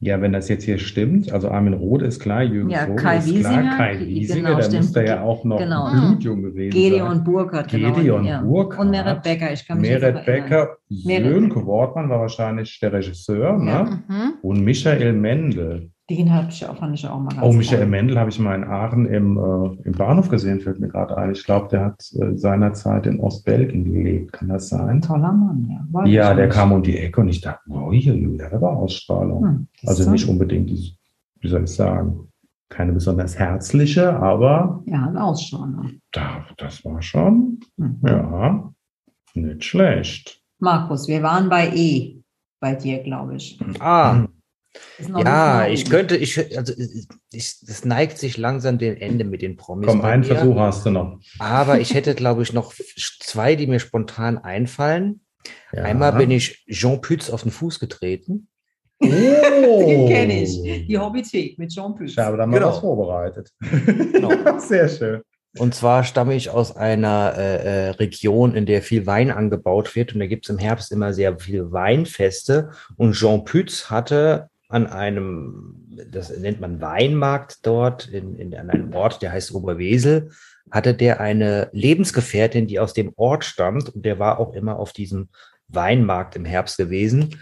[0.00, 3.16] Ja, wenn das jetzt hier stimmt, also Armin Roth ist klar, Jürgen Ja, Vogel Kai
[3.18, 4.82] ist Wiesinger, klar, Kai genau, Wiesinger, der stimmt.
[4.84, 5.90] muss da ja auch noch Genau.
[5.90, 7.24] blutjung gewesen Gedeon sein.
[7.24, 7.92] Burkhardt, genau.
[7.94, 8.40] Gedeon ja.
[8.42, 8.80] Burkhardt.
[8.80, 10.24] Und Meret Becker, ich kann mich Meret.
[10.24, 13.82] Becker, Sönke Wortmann war wahrscheinlich der Regisseur, Ja.
[13.82, 14.02] ne?
[14.06, 14.32] Mhm.
[14.42, 15.90] Und Michael Mendel.
[16.10, 17.86] Den hab ich auch, fand ich auch mal ganz Oh, Michael toll.
[17.88, 21.32] Mendel habe ich mal in Aachen im, äh, im Bahnhof gesehen, fällt mir gerade ein.
[21.32, 24.32] Ich glaube, der hat äh, seinerzeit in Ostbelgien gelebt.
[24.32, 25.00] Kann das Ein sein?
[25.02, 25.86] toller Mann, ja.
[25.90, 26.54] Weiß Ja, ich der nicht.
[26.54, 29.44] kam um die Ecke und ich dachte, oh, hier, der war Ausstrahlung.
[29.44, 30.96] Hm, Also nicht unbedingt, die-
[31.40, 32.28] wie soll ich sagen,
[32.70, 36.00] keine besonders herzliche, aber Ja, ein Ausstrahlung.
[36.12, 38.00] da, das war schon, Hm.
[38.06, 38.72] ja,
[39.34, 40.40] nicht schlecht.
[40.58, 42.22] Markus, wir waren bei E,
[42.60, 43.58] bei dir, glaube ich.
[43.78, 44.26] Ah,
[44.98, 49.86] ja, ich könnte, ich, also ich, es neigt sich langsam dem Ende mit den Promis.
[49.86, 50.34] Komm, einen mir.
[50.34, 51.18] Versuch hast du noch.
[51.38, 52.72] Aber ich hätte, glaube ich, noch
[53.20, 55.20] zwei, die mir spontan einfallen.
[55.72, 55.84] Ja.
[55.84, 58.48] Einmal bin ich Jean Pütz auf den Fuß getreten.
[59.00, 59.06] Oh.
[59.86, 60.86] Den kenne ich.
[60.86, 62.12] Die Hobbythek mit Jean Pütz.
[62.12, 62.70] Ich habe da mal Genau.
[62.70, 63.52] was vorbereitet.
[64.12, 64.30] Genau.
[64.58, 65.22] Sehr schön.
[65.56, 70.14] Und zwar stamme ich aus einer äh, äh, Region, in der viel Wein angebaut wird.
[70.14, 72.70] Und da gibt es im Herbst immer sehr viele Weinfeste.
[72.96, 78.92] Und Jean Pütz hatte an einem, das nennt man Weinmarkt dort, in, in, an einem
[78.94, 80.30] Ort, der heißt Oberwesel,
[80.70, 83.88] hatte der eine Lebensgefährtin, die aus dem Ort stammt.
[83.94, 85.28] Und der war auch immer auf diesem
[85.68, 87.36] Weinmarkt im Herbst gewesen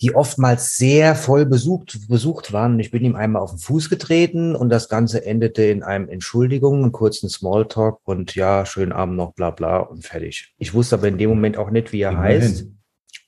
[0.00, 2.74] die oftmals sehr voll besucht, besucht waren.
[2.74, 6.08] Und ich bin ihm einmal auf den Fuß getreten und das Ganze endete in einem
[6.08, 10.54] Entschuldigung, einen kurzen Smalltalk und ja, schönen Abend noch, bla bla und fertig.
[10.58, 12.42] Ich wusste aber in dem Moment auch nicht, wie er Immerhin.
[12.42, 12.66] heißt,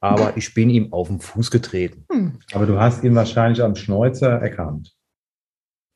[0.02, 2.04] aber ich bin ihm auf den Fuß getreten.
[2.10, 2.38] Hm.
[2.52, 4.94] Aber du hast ihn wahrscheinlich am Schnäuzer erkannt.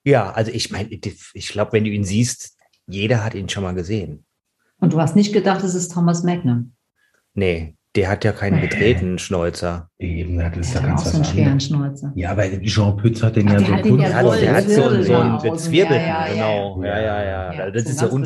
[0.05, 3.75] Ja, also ich meine, ich glaube, wenn du ihn siehst, jeder hat ihn schon mal
[3.75, 4.25] gesehen.
[4.79, 6.75] Und du hast nicht gedacht, es ist Thomas Magnum.
[7.35, 9.91] Nee, Der hat ja keinen betretenen Schnäuzer.
[9.99, 11.67] Eben, das ist Der ja hat auch ganz so einen schweren anderes.
[11.67, 12.13] Schnäuzer.
[12.15, 14.83] Ja, aber Jean Pütz hat den Ach, ja so ja Der hat, der hat so,
[14.85, 16.83] einen- so einen Zwirbel, ja, ja, genau.
[16.85, 16.89] ja.
[16.89, 17.53] Ja, ja, ja.
[17.55, 18.25] Ja, das ist ja un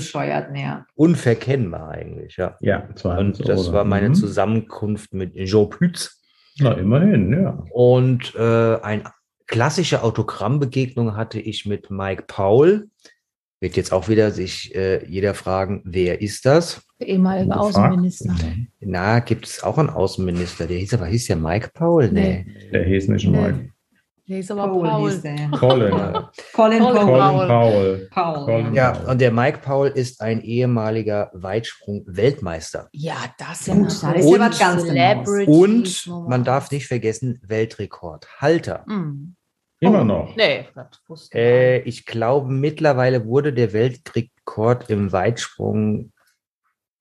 [0.57, 0.87] ja.
[0.97, 2.57] unverkennbar eigentlich, ja.
[2.61, 4.15] Ja, Und das war meine Mhm.
[4.15, 6.21] Zusammenkunft mit Jean Pütz.
[6.59, 7.63] Na, immerhin, ja.
[7.71, 9.05] Und äh, eine
[9.47, 12.89] klassische Autogrammbegegnung hatte ich mit Mike Paul.
[13.61, 16.83] Wird jetzt auch wieder sich äh, jeder fragen, wer ist das?
[17.01, 17.61] Ehemaliger.
[17.61, 18.35] Außenminister.
[18.81, 22.11] Na, gibt es auch einen Außenminister, der hieß aber, hieß ja Mike Paul?
[22.13, 22.47] Nee.
[22.73, 23.39] Der hieß nicht Nee.
[23.39, 23.71] Mike.
[24.29, 25.11] Der ist aber Paul, Paul.
[25.11, 25.49] hieß der.
[25.59, 25.91] Colin.
[26.53, 28.09] Colin Colin Paul.
[28.13, 28.45] Paul.
[28.45, 32.89] Colin Ja, und der Mike Paul ist ein ehemaliger Weitsprung-Weltmeister.
[32.93, 37.41] Ja, das sind da ist ja Und was ganz Celebrities, Und man darf nicht vergessen,
[37.45, 38.85] Weltrekordhalter.
[38.87, 39.35] Hm.
[39.81, 40.37] Immer Oh, noch.
[40.37, 46.13] Nee, das wusste ich Äh, ich glaube, mittlerweile wurde der Weltrekord im Weitsprung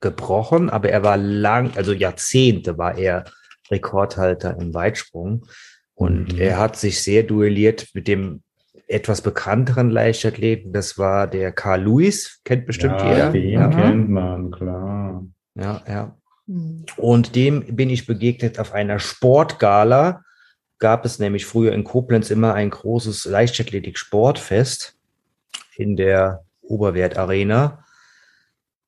[0.00, 3.24] gebrochen, aber er war lang, also Jahrzehnte war er
[3.70, 5.46] Rekordhalter im Weitsprung.
[5.94, 6.40] Und Mhm.
[6.40, 8.42] er hat sich sehr duelliert mit dem
[8.88, 10.72] etwas bekannteren Leichtathleten.
[10.72, 13.30] Das war der Carl Lewis, kennt bestimmt ja, jeder.
[13.30, 15.24] Den Ja, kennt man, klar.
[15.54, 16.16] ja, ja.
[16.48, 16.84] Hm.
[16.96, 20.24] Und dem bin ich begegnet auf einer Sportgala.
[20.78, 24.96] Gab es nämlich früher in Koblenz immer ein großes Leichtathletik-Sportfest
[25.76, 27.84] in der Oberwert Arena.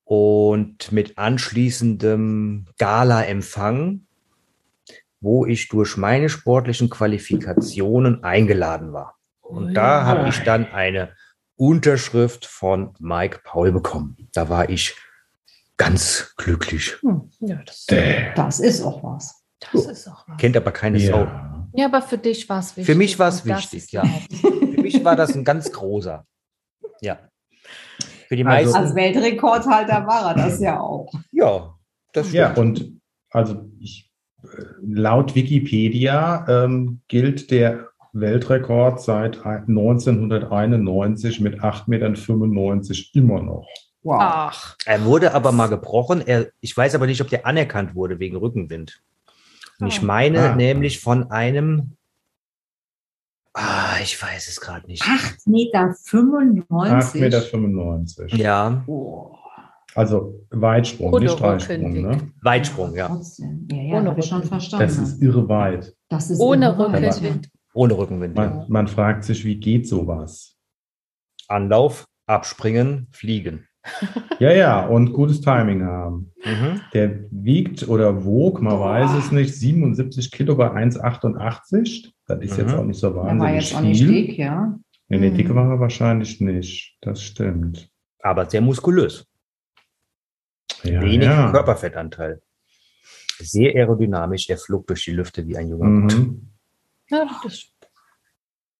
[0.05, 4.07] Und mit anschließendem Gala-Empfang,
[5.21, 9.17] wo ich durch meine sportlichen Qualifikationen eingeladen war.
[9.41, 11.15] Und da habe ich dann eine
[11.57, 14.17] Unterschrift von Mike Paul bekommen.
[14.33, 14.97] Da war ich
[15.77, 16.97] ganz glücklich.
[17.03, 17.31] Hm.
[17.41, 17.87] Ja, das,
[18.35, 19.45] Das ist auch was.
[19.73, 20.39] das ist auch was.
[20.39, 21.21] Kennt aber keine Sau.
[21.25, 21.69] Ja.
[21.75, 22.87] Ja, aber für dich war es wichtig.
[22.87, 24.05] Für mich war es wichtig, ja.
[24.41, 26.27] Für mich war das ein ganz großer.
[27.01, 27.19] Ja.
[28.33, 28.83] Für die Also- meisten.
[28.87, 31.13] Als Weltrekordhalter war er das ja auch.
[31.33, 31.75] ja,
[32.15, 32.35] das stimmt.
[32.39, 34.11] Ja, und also ich,
[34.83, 42.15] laut Wikipedia ähm, gilt der Weltrekord seit 1991 mit 8,95 Metern
[43.13, 43.69] immer noch.
[44.03, 44.17] Wow.
[44.19, 46.23] Ach, Er wurde aber mal gebrochen.
[46.27, 49.03] Er, ich weiß aber nicht, ob der anerkannt wurde wegen Rückenwind.
[49.79, 50.05] Und ich Ah.
[50.07, 50.57] meine Ah.
[50.57, 51.99] nämlich von einem.
[53.55, 55.03] Ah, ich weiß es gerade nicht.
[55.03, 55.47] 8,95
[57.19, 57.39] Meter.
[57.39, 58.37] 8,95 Meter.
[58.37, 59.37] Ja, Oh.
[59.95, 61.93] Also Weitsprung, Oder nicht Dreisprung.
[61.93, 62.33] Ne?
[62.41, 63.09] Weitsprung, ja.
[63.09, 63.69] Trotzdem.
[63.71, 64.47] Ja, ja, Ohne schon Rückenwind.
[64.49, 64.87] verstanden.
[64.87, 65.95] Das ist irre weit.
[66.09, 67.51] Das ist ohne Rückenwind.
[67.75, 68.35] Ohne Rückenwind.
[68.35, 70.57] Man, man fragt sich, wie geht sowas?
[71.49, 73.67] Anlauf, abspringen, fliegen.
[74.39, 76.33] Ja, ja, und gutes Timing haben.
[76.45, 76.81] Mhm.
[76.95, 78.91] Der wiegt oder wog, man Boah.
[78.91, 82.12] weiß es nicht, 77 Kilo bei 1,88.
[82.27, 82.79] Das ist jetzt Mhm.
[82.79, 83.13] auch nicht so Ja.
[83.15, 84.09] Der war wahnsinnig jetzt auch nicht viel.
[84.27, 84.79] dick, ja.
[85.09, 85.35] Nee, nee, Mhm.
[85.37, 86.97] dick war er wahrscheinlich nicht.
[87.01, 87.91] Das stimmt.
[88.21, 89.27] Aber sehr muskulös.
[90.85, 91.51] Ja, Wenig ja.
[91.51, 92.41] Körperfettanteil.
[93.39, 94.49] Sehr aerodynamisch.
[94.49, 95.87] Er flog durch die Lüfte wie ein junger.
[95.87, 96.49] Mhm.
[97.11, 97.67] Ja, das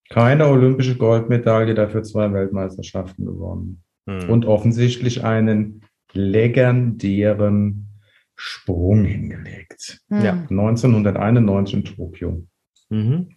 [0.09, 3.83] Keine olympische Goldmedaille, dafür zwei Weltmeisterschaften gewonnen.
[4.07, 4.29] Mhm.
[4.31, 5.83] Und offensichtlich einen
[6.13, 7.89] legendären
[8.35, 10.01] Sprung hingelegt.
[10.09, 10.23] hm.
[10.25, 10.47] Ja.
[10.51, 12.47] 1991 in Tokio.
[12.93, 13.35] Mhm.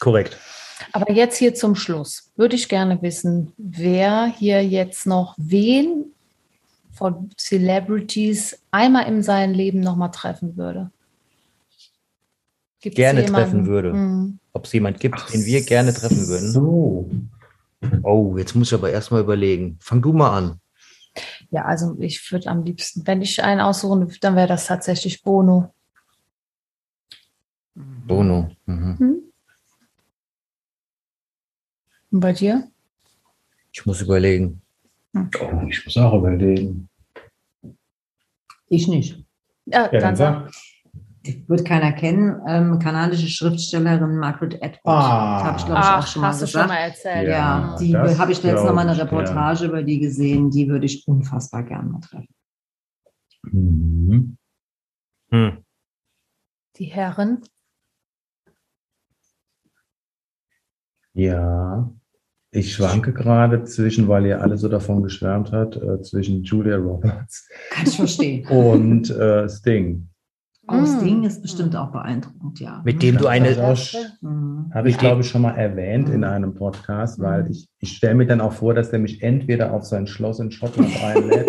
[0.00, 0.36] Korrekt.
[0.92, 6.06] Aber jetzt hier zum Schluss würde ich gerne wissen, wer hier jetzt noch wen
[6.90, 10.90] von Celebrities einmal in seinem Leben nochmal treffen würde.
[12.80, 13.50] Gibt's Gerne jemanden?
[13.50, 13.92] treffen würde.
[13.92, 14.38] Hm.
[14.52, 16.50] Ob es jemand gibt, den wir gerne treffen würden.
[16.50, 17.10] So.
[18.02, 19.78] Oh, jetzt muss ich aber erstmal überlegen.
[19.80, 20.60] Fang du mal an.
[21.50, 25.73] Ja, also ich würde am liebsten, wenn ich einen aussuchen, dann wäre das tatsächlich Bono.
[28.06, 28.50] Bono.
[28.66, 28.98] Mhm.
[28.98, 29.22] Hm?
[32.12, 32.68] Und bei dir?
[33.72, 34.62] Ich muss überlegen.
[35.16, 36.88] Oh, ich muss auch überlegen.
[38.68, 39.24] Ich nicht.
[39.66, 40.50] Ja, Ja, dann sag.
[41.46, 42.38] Wird keiner kennen.
[42.46, 44.80] Ähm, kanadische Schriftstellerin Margaret Atwood.
[44.84, 45.42] Ah.
[45.42, 46.68] habe ich, glaube ich, auch Ach, schon mal hast du gesagt.
[46.68, 47.28] schon mal erzählt.
[47.28, 47.30] Ja,
[47.70, 49.04] Ja, die habe ich letztens noch mal eine ich, ja.
[49.04, 50.50] Reportage über die gesehen.
[50.50, 52.28] Die würde ich unfassbar gerne mal treffen.
[53.44, 54.36] Mhm.
[55.30, 55.64] Hm.
[56.76, 57.40] Die Herren.
[61.14, 61.90] Ja.
[62.50, 67.48] Ich schwanke gerade zwischen, weil ihr alle so davon geschwärmt habt, äh, zwischen Julia Roberts
[67.70, 68.46] Kann ich verstehen.
[68.48, 70.08] und äh, Sting.
[70.66, 71.04] Aus Mm.
[71.04, 72.80] Ding ist bestimmt auch beeindruckend, ja.
[72.84, 73.50] Mit dem du eine.
[74.22, 74.70] Mhm.
[74.72, 76.24] Habe ich, glaube ich, schon mal erwähnt in Mhm.
[76.24, 77.50] einem Podcast, weil Mhm.
[77.50, 80.50] ich, ich stelle mir dann auch vor, dass der mich entweder auf sein Schloss in
[80.52, 81.48] Schottland einlädt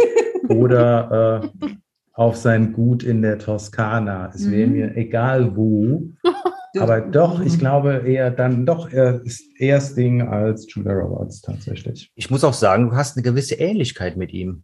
[0.49, 1.67] oder äh,
[2.13, 4.31] auf sein Gut in der Toskana.
[4.33, 6.01] Es wäre mir egal wo.
[6.81, 12.11] Aber doch, ich glaube eher dann doch eher, ist eher Sting als Julia Roberts tatsächlich.
[12.15, 14.63] Ich muss auch sagen, du hast eine gewisse Ähnlichkeit mit ihm.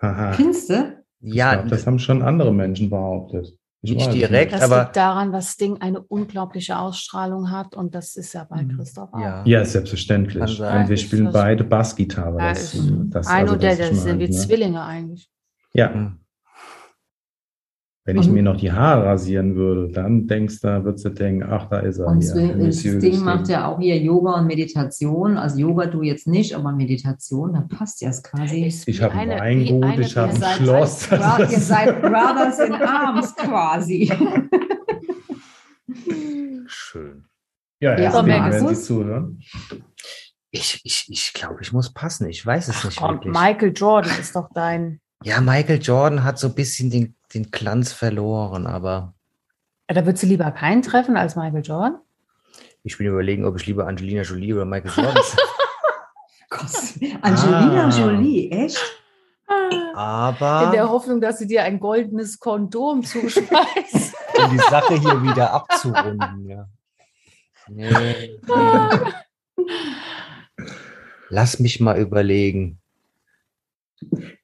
[0.00, 0.32] Haha.
[0.32, 0.96] Findest du?
[1.20, 3.56] Ich Ja, glaub, das haben schon andere Menschen behauptet.
[3.84, 8.14] Ich Nicht direkt, Das aber- liegt daran, dass Ding eine unglaubliche Ausstrahlung hat und das
[8.14, 8.76] ist ja bei Mhm.
[8.76, 9.18] Christoph auch.
[9.20, 9.42] Ja.
[9.44, 10.60] Ja, selbstverständlich.
[10.60, 12.38] Und wir spielen beide Bassgitarre.
[12.38, 12.76] Ja, Das,
[13.10, 14.36] das, Ein also und der, das das sind wie mein, ne?
[14.36, 15.30] Zwillinge eigentlich.
[15.74, 16.18] Ja, Hm.
[18.04, 21.44] Wenn ich Und- mir noch die Haare rasieren würde, dann denkst du, würdest du denken,
[21.48, 22.08] ach, da ist er.
[22.08, 23.20] Und hier, Swing- das Ding Lustig.
[23.20, 25.38] macht ja auch hier Yoga und Meditation.
[25.38, 28.72] Also Yoga du jetzt nicht, aber Meditation, da passt ja es quasi.
[28.86, 31.06] Ich habe ein Weingut, ich habe ein Ihr seid, Schloss.
[31.06, 34.12] Bra- ihr seid Brothers in Arms quasi.
[36.66, 37.24] Schön.
[37.80, 39.40] Ja, Ja, erst aber wenn Sie zuhören.
[40.50, 42.28] Ich, ich, ich glaube, ich muss passen.
[42.28, 43.32] Ich weiß es nicht Komm, wirklich.
[43.32, 45.00] Michael Jordan ist doch dein.
[45.24, 49.14] Ja, Michael Jordan hat so ein bisschen den, den Glanz verloren, aber
[49.88, 51.98] Da würdest du lieber keinen treffen als Michael Jordan?
[52.84, 55.22] ich bin überlegen, ob ich lieber Angelina Jolie oder Michael Jordan.
[57.22, 57.88] Angelina Ah.
[57.88, 58.80] Jolie, echt?
[59.94, 64.14] aber In der Hoffnung, dass sie dir ein goldenes Kondom zuschmeißt.
[64.44, 66.48] um die Sache hier wieder abzurunden.
[66.48, 66.68] Ja.
[67.68, 69.66] Nee, nee.
[71.28, 72.80] Lass mich mal überlegen.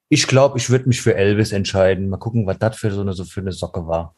[0.08, 2.08] Ich glaube, ich würde mich für Elvis entscheiden.
[2.08, 4.14] Mal gucken, was das für so eine, so für eine Socke war.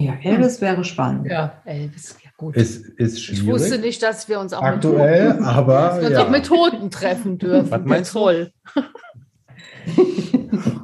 [0.00, 1.26] Ja, Elvis wäre spannend.
[1.28, 2.54] ja, Elvis, ja gut.
[2.56, 3.84] Ist, ist ich wusste schwierig.
[3.84, 6.24] nicht, dass wir uns auch Aktuell, mit, aber dass wir uns ja.
[6.24, 7.70] auch mit Toten treffen dürfen.
[7.70, 8.18] Was meinst du?
[8.18, 8.52] Toll.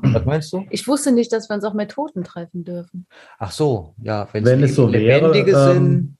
[0.02, 0.64] Was meinst du?
[0.70, 3.06] Ich wusste nicht, dass wir uns auch mit Toten treffen dürfen.
[3.38, 4.28] Ach so, ja.
[4.32, 5.76] wenn's Wenn es so wäre, Lebendige sind.
[5.76, 6.16] ähm,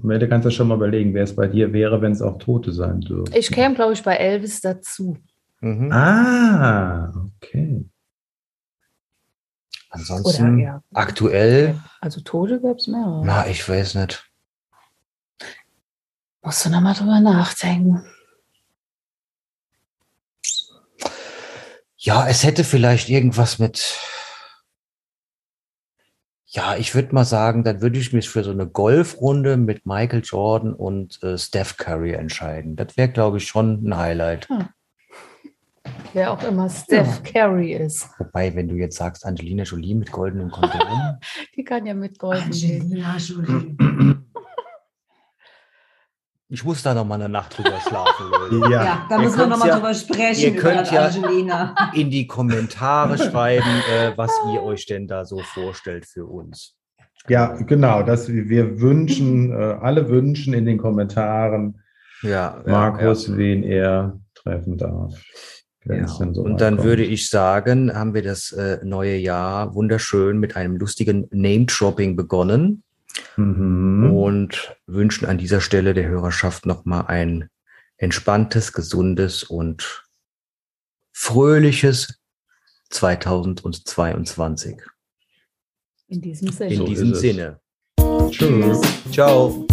[0.00, 2.72] Du kannst ja schon mal überlegen, wer es bei dir wäre, wenn es auch Tote
[2.72, 3.34] sein dürfen.
[3.34, 5.16] Ich käme, glaube ich, bei Elvis dazu.
[5.60, 5.92] Mhm.
[5.92, 7.84] Ah, okay.
[9.90, 10.82] Oder Ansonsten ja.
[10.92, 13.24] aktuell, Also Tote gäbe es mehrere.
[13.24, 14.24] na, ich weiß nicht.
[16.42, 18.04] Musst du nochmal drüber nachdenken.
[21.96, 23.98] Ja, es hätte vielleicht irgendwas mit.
[26.46, 30.22] Ja, ich würde mal sagen, dann würde ich mich für so eine Golfrunde mit Michael
[30.24, 32.76] Jordan und äh, Steph Curry entscheiden.
[32.76, 34.48] Das wäre, glaube ich, schon ein Highlight.
[36.14, 38.08] Wer auch immer Steph Curry ist.
[38.18, 41.18] Wobei, wenn du jetzt sagst, Angelina Jolie mit goldenem Kondom,
[41.56, 42.82] Die kann ja mit Golden gehen.
[42.82, 43.76] Angelina Jolie.
[46.50, 48.70] ich muss da noch mal eine Nacht drüber schlafen, Leute.
[48.72, 51.74] Ja, Ja, da Ihr müssen wir nochmal ja- drüber sprechen, ihr könnt ja- Angelina.
[51.94, 56.74] In die Kommentare schreiben, äh, was ihr euch denn da so vorstellt für uns.
[57.28, 58.02] ja genau.
[58.02, 61.82] Das, wir wünschen, äh, alle wünschen in den Kommentaren
[62.22, 65.14] Ja, Markus, wen er treffen darf.
[65.88, 66.86] Ja, so und dann kommt.
[66.86, 72.82] würde ich sagen, haben wir das äh, neue Jahr wunderschön mit einem lustigen Name-Dropping begonnen
[73.36, 74.12] Mhm.
[74.12, 77.48] und wünschen an dieser Stelle der Hörerschaft nochmal ein
[77.96, 80.04] entspanntes, gesundes und
[81.12, 82.20] fröhliches
[82.90, 84.76] 2022.
[86.08, 86.74] In diesem Sinne.
[86.74, 87.14] In diesem.
[87.14, 87.60] Sinne.
[88.30, 88.80] Tschüss.
[89.10, 89.66] Ciao.